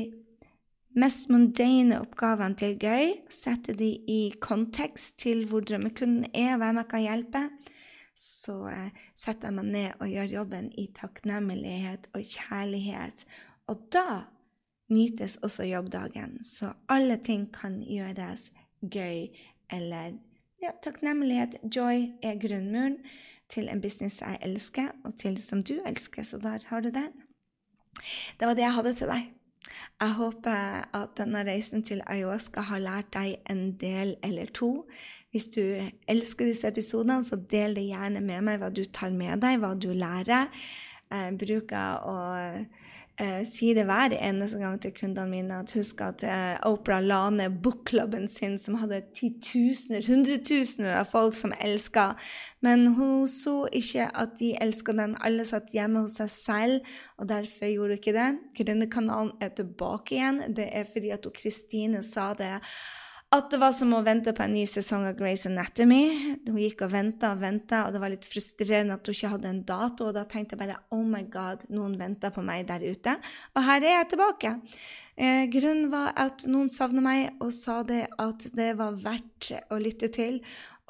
mest 0.98 1.30
mundane 1.32 2.00
oppgavene 2.02 2.58
til 2.60 2.76
gøy, 2.80 3.14
setter 3.32 3.78
de 3.78 3.92
i 4.12 4.22
kontekst 4.44 5.20
til 5.24 5.46
hvor 5.50 5.64
drømmekunden 5.64 6.32
er, 6.34 6.58
hvem 6.60 6.82
jeg 6.82 6.89
kan 6.92 7.06
hjelpe, 7.06 7.46
så 8.22 8.58
eh, 8.70 8.92
setter 9.18 9.50
jeg 9.50 9.58
meg 9.58 9.72
ned 9.72 10.04
og 10.04 10.12
gjør 10.12 10.36
jobben 10.36 10.68
i 10.78 10.89
takknemlighet 10.98 12.10
og 12.14 12.28
kjærlighet. 12.28 13.26
Og 13.72 13.88
da 13.94 14.24
nytes 14.92 15.38
også 15.42 15.66
jobbdagen. 15.70 16.44
Så 16.44 16.74
alle 16.89 17.18
ting 17.24 17.48
kan 17.56 17.80
gjøres 17.82 18.50
gøy 18.82 19.32
eller 19.72 20.18
ja, 20.62 20.76
takknemlighet. 20.84 21.58
Joy 21.76 22.12
er 22.22 22.39
grunnmuren 22.42 23.00
til 23.52 23.70
en 23.70 23.82
business 23.82 24.22
jeg 24.22 24.39
elsker, 24.42 24.92
og 25.04 25.18
til 25.20 25.38
som 25.42 25.64
du 25.64 25.78
elsker. 25.86 26.24
Så 26.24 26.38
der 26.38 26.68
har 26.68 26.82
du 26.82 26.89
den. 26.89 27.12
Det 28.39 28.48
var 28.48 28.54
det 28.54 28.68
jeg 28.68 28.74
hadde 28.74 28.94
til 28.94 29.12
deg. 29.12 29.32
Jeg 30.01 30.14
håper 30.18 30.86
at 30.97 31.18
denne 31.20 31.43
reisen 31.45 31.84
til 31.86 32.01
ayahuasca 32.09 32.64
har 32.72 32.82
lært 32.82 33.12
deg 33.14 33.36
en 33.51 33.66
del 33.82 34.16
eller 34.26 34.49
to. 34.57 34.72
Hvis 35.32 35.47
du 35.53 35.62
elsker 36.09 36.49
disse 36.49 36.68
episodene, 36.68 37.24
så 37.24 37.38
del 37.51 37.78
det 37.78 37.88
gjerne 37.88 38.24
med 38.26 38.47
meg 38.47 38.62
hva 38.62 38.72
du 38.74 38.84
tar 38.89 39.14
med 39.14 39.43
deg, 39.43 39.62
hva 39.62 39.76
du 39.78 39.91
lærer. 39.93 40.49
Jeg 41.12 41.38
bruker 41.38 42.07
å 42.07 42.18
eh, 43.22 43.41
si 43.47 43.72
det 43.78 43.86
hver 43.89 44.15
eneste 44.17 44.59
gang 44.61 44.80
til 44.82 44.93
kundene 44.95 45.30
mine 45.30 45.59
at 45.61 45.74
husk 45.78 46.01
at 46.05 46.26
eh, 46.28 46.57
Opera 46.67 46.99
la 47.03 47.22
ned 47.34 47.59
bookklubben 47.63 48.28
sin, 48.32 48.57
som 48.57 48.80
hadde 48.82 49.03
titusener, 49.17 50.05
hundretusener 50.07 50.97
av 50.99 51.11
folk 51.11 51.38
som 51.38 51.53
elska. 51.61 52.11
Men 52.65 52.88
hun 52.97 53.28
så 53.30 53.67
ikke 53.72 54.09
at 54.17 54.38
de 54.41 54.53
elska 54.61 54.95
den. 54.97 55.17
Alle 55.22 55.45
satt 55.47 55.69
hjemme 55.76 56.05
hos 56.05 56.17
seg 56.19 56.34
selv, 56.34 56.95
og 57.17 57.30
derfor 57.30 57.69
gjorde 57.69 57.95
hun 57.95 58.01
ikke 58.01 58.17
det. 58.17 58.30
Grønnekanalen 58.57 59.36
er 59.41 59.53
tilbake 59.57 60.17
igjen. 60.17 60.43
Det 60.57 60.67
er 60.74 60.89
fordi 60.89 61.13
at 61.13 61.30
Kristine 61.38 62.03
sa 62.05 62.32
det 62.38 62.57
at 63.32 63.48
det 63.48 63.62
var 63.62 63.72
som 63.72 63.94
å 63.96 64.02
vente 64.04 64.34
på 64.36 64.44
en 64.44 64.52
ny 64.52 64.66
sesong 64.68 65.06
av 65.08 65.16
Grace 65.16 65.48
Anatomy. 65.48 66.02
Hun 66.44 66.58
gikk 66.60 66.82
og 66.84 66.92
venta 66.92 67.30
og 67.32 67.40
venta, 67.40 67.86
og 67.86 67.96
det 67.96 68.02
var 68.04 68.12
litt 68.12 68.28
frustrerende 68.28 68.98
at 68.98 69.08
hun 69.08 69.16
ikke 69.16 69.30
hadde 69.32 69.48
en 69.54 69.62
dato. 69.70 70.10
Og 70.10 70.18
da 70.18 70.26
tenkte 70.28 70.58
jeg 70.58 70.60
bare 70.60 70.82
oh 70.92 71.06
my 71.08 71.22
god, 71.32 71.64
noen 71.72 71.96
venter 72.00 72.34
på 72.36 72.44
meg 72.44 72.66
der 72.68 72.84
ute. 72.84 73.14
Og 73.56 73.64
her 73.64 73.86
er 73.86 73.96
jeg 73.96 74.10
tilbake. 74.12 74.52
Eh, 75.16 75.46
grunnen 75.54 75.88
var 75.94 76.12
at 76.20 76.44
noen 76.52 76.68
savner 76.72 77.06
meg 77.06 77.40
og 77.40 77.54
sa 77.56 77.80
det 77.88 78.04
at 78.20 78.50
det 78.58 78.74
var 78.82 79.00
verdt 79.00 79.54
å 79.72 79.80
lytte 79.80 80.12
til. 80.12 80.42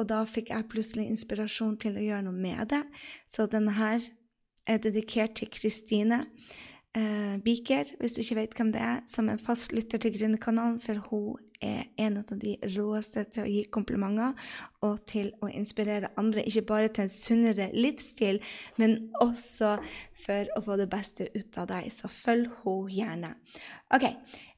Og 0.02 0.10
da 0.10 0.24
fikk 0.26 0.50
jeg 0.50 0.70
plutselig 0.72 1.12
inspirasjon 1.14 1.78
til 1.84 2.02
å 2.02 2.08
gjøre 2.08 2.26
noe 2.26 2.42
med 2.50 2.74
det. 2.74 2.82
Så 3.30 3.46
denne 3.52 3.78
her 3.78 4.02
er 4.66 4.82
dedikert 4.82 5.38
til 5.38 5.54
Kristine 5.54 6.24
uh, 6.98 7.38
Biker, 7.44 7.94
hvis 8.00 8.16
du 8.16 8.22
ikke 8.24 8.36
vet 8.42 8.58
hvem 8.58 8.72
det 8.74 8.82
er, 8.82 9.00
som 9.08 9.30
en 9.30 9.40
fast 9.40 9.74
lytter 9.76 10.02
til 10.02 10.14
Gründerkanalen, 10.16 10.80
for 10.84 11.00
hun 11.10 11.40
er 11.62 11.84
en 12.02 12.18
av 12.18 12.32
de 12.42 12.56
råeste 12.74 13.24
til 13.30 13.44
å 13.44 13.50
gi 13.50 13.62
komplimenter 13.74 14.34
og 14.86 15.04
til 15.10 15.30
å 15.46 15.50
inspirere 15.52 16.10
andre, 16.18 16.44
ikke 16.48 16.66
bare 16.72 16.90
til 16.90 17.06
en 17.06 17.14
sunnere 17.14 17.70
livsstil, 17.76 18.42
men 18.82 18.98
også 19.22 19.76
for 20.26 20.52
å 20.58 20.64
få 20.66 20.80
det 20.82 20.90
beste 20.92 21.30
ut 21.36 21.62
av 21.62 21.70
deg. 21.72 21.92
Så 21.94 22.10
følg 22.12 22.50
henne 22.66 22.98
gjerne. 22.98 23.34
OK. 23.94 24.08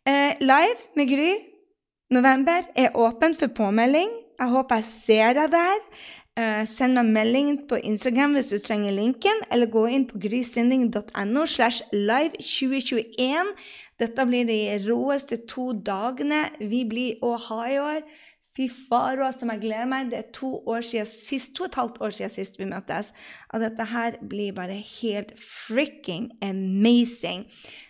Uh, 0.08 0.32
live 0.44 0.92
med 0.98 1.12
Gry 1.12 1.32
november 2.14 2.68
er 2.76 2.96
åpen 2.96 3.36
for 3.36 3.52
påmelding. 3.56 4.12
Jeg 4.40 4.50
håper 4.50 4.82
jeg 4.82 4.90
ser 4.90 5.36
deg 5.38 5.54
der. 5.54 5.88
Uh, 6.34 6.64
send 6.66 6.98
meg 6.98 7.12
melding 7.14 7.50
på 7.70 7.78
Instagram 7.86 8.32
hvis 8.34 8.48
du 8.50 8.56
trenger 8.58 8.96
linken, 8.96 9.44
eller 9.54 9.70
gå 9.70 9.84
inn 9.94 10.08
på 10.10 10.18
grisending.no 10.18 11.44
slash 11.46 11.84
live 11.94 12.34
2021. 12.42 13.52
Dette 14.02 14.26
blir 14.26 14.48
de 14.50 14.58
råeste 14.88 15.44
to 15.46 15.68
dagene 15.78 16.48
vi 16.58 16.82
blir 16.90 17.22
å 17.22 17.36
ha 17.38 17.60
i 17.70 17.78
år. 17.78 18.02
Fy 18.54 18.68
faro, 18.70 19.26
som 19.34 19.50
jeg 19.50 19.64
gleder 19.64 19.88
meg. 19.90 20.12
Det 20.12 20.18
er 20.20 20.28
to 20.36 20.60
år 20.70 20.84
siden 20.86 21.08
sist, 21.10 21.56
to 21.58 21.64
og 21.66 21.72
et 21.72 21.78
halvt 21.80 21.96
år 22.06 22.12
siden 22.14 22.34
sist 22.36 22.60
vi 22.60 22.68
møttes. 22.70 23.10
Og 23.50 23.64
dette 23.64 23.88
her 23.90 24.20
blir 24.30 24.54
bare 24.54 24.76
helt 24.78 25.32
fricking 25.42 26.28
amazing. 26.46 27.48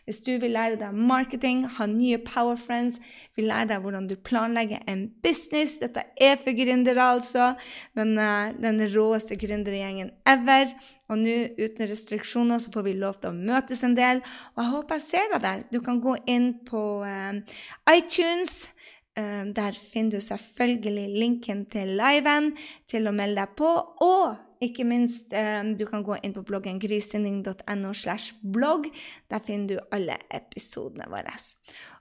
Hvis 0.07 0.22
du 0.24 0.32
vil 0.39 0.55
lære 0.55 0.80
deg 0.80 0.95
marketing, 0.95 1.66
ha 1.68 1.88
nye 1.91 2.22
power 2.24 2.55
friends, 2.55 3.01
vil 3.36 3.49
lære 3.51 3.74
deg 3.74 3.84
hvordan 3.84 4.07
du 4.07 4.16
planlegger 4.16 4.88
en 4.88 5.09
business 5.24 5.76
Dette 5.84 6.05
er 6.16 6.39
for 6.39 6.55
gründere, 6.55 7.09
altså. 7.11 7.53
Men 7.99 8.16
uh, 8.16 8.55
den 8.55 8.80
råeste 8.95 9.36
gründergjengen 9.36 10.16
ever. 10.24 10.72
Og 11.11 11.20
nå, 11.20 11.38
uten 11.59 11.91
restriksjoner, 11.91 12.64
så 12.64 12.72
får 12.72 12.88
vi 12.88 12.95
lov 13.03 13.20
til 13.20 13.34
å 13.34 13.36
møtes 13.51 13.84
en 13.84 13.99
del. 13.99 14.24
Og 14.55 14.64
jeg 14.64 14.76
håper 14.78 15.01
jeg 15.01 15.07
ser 15.09 15.32
deg 15.36 15.43
der. 15.43 15.68
Du 15.76 15.82
kan 15.84 15.99
gå 15.99 16.16
inn 16.24 16.53
på 16.72 16.86
uh, 17.03 17.59
iTunes. 17.91 18.70
Ehm, 19.16 19.53
der 19.53 19.76
finner 19.78 20.11
du 20.11 20.22
selvfølgelig 20.22 21.20
linken 21.20 21.66
til 21.70 21.91
liven 21.99 22.53
til 22.89 23.05
å 23.05 23.14
melde 23.14 23.43
deg 23.43 23.51
på. 23.59 23.70
Og 24.01 24.64
ikke 24.64 24.86
minst, 24.88 25.34
ehm, 25.38 25.76
du 25.78 25.86
kan 25.86 26.03
gå 26.03 26.18
inn 26.24 26.34
på 26.34 26.41
bloggen 26.47 26.80
grysynding.no 26.82 27.93
slash 27.93 28.34
blogg. 28.41 28.88
Der 29.30 29.43
finner 29.45 29.68
du 29.68 29.78
alle 29.91 30.18
episodene 30.34 31.05
våre. 31.11 31.36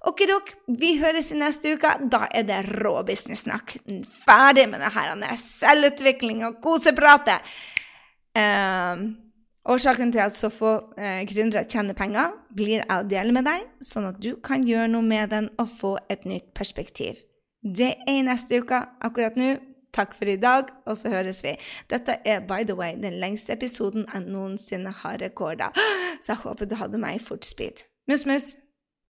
Okidok, 0.08 0.54
vi 0.68 0.94
høres 1.02 1.32
i 1.32 1.40
neste 1.42 1.74
uke. 1.76 1.92
Da 2.08 2.28
er 2.32 2.48
det 2.48 2.62
rå 2.80 3.02
business-snakk. 3.04 3.76
Ferdig 4.24 4.68
med 4.70 4.80
det 4.80 4.94
her 4.96 5.36
selvutvikling 5.36 6.46
og 6.46 6.62
kosepratet. 6.64 7.44
Um, 8.32 9.31
Årsaken 9.62 10.10
til 10.10 10.18
at 10.24 10.34
så 10.34 10.48
få 10.50 10.72
eh, 10.98 11.22
gründere 11.30 11.64
tjener 11.70 11.94
penger, 11.94 12.32
blir 12.56 12.80
jeg 12.80 12.86
å 12.90 13.04
dele 13.06 13.34
med 13.34 13.46
deg, 13.46 13.68
sånn 13.84 14.08
at 14.08 14.18
du 14.22 14.32
kan 14.42 14.64
gjøre 14.66 14.88
noe 14.90 15.06
med 15.06 15.30
den 15.30 15.50
og 15.54 15.68
få 15.70 15.92
et 16.10 16.24
nytt 16.26 16.48
perspektiv. 16.58 17.20
Det 17.62 17.92
er 17.94 18.10
i 18.10 18.24
neste 18.26 18.58
uke. 18.58 18.80
Akkurat 19.06 19.38
nå, 19.38 19.52
takk 19.94 20.16
for 20.18 20.26
i 20.26 20.38
dag, 20.40 20.72
og 20.82 20.98
så 20.98 21.12
høres 21.12 21.44
vi. 21.46 21.54
Dette 21.92 22.18
er 22.26 22.42
by 22.48 22.66
the 22.66 22.74
way 22.74 22.96
den 22.98 23.20
lengste 23.22 23.54
episoden 23.54 24.08
jeg 24.08 24.26
noensinne 24.26 24.90
har 25.04 25.22
rekorda, 25.22 25.70
så 26.22 26.34
jeg 26.34 26.42
håper 26.42 26.66
du 26.66 26.76
hadde 26.82 27.02
meg 27.02 27.20
i 27.20 27.22
fort 27.22 27.46
speed. 27.46 27.86
Mus, 28.10 28.26
mus! 28.26 28.56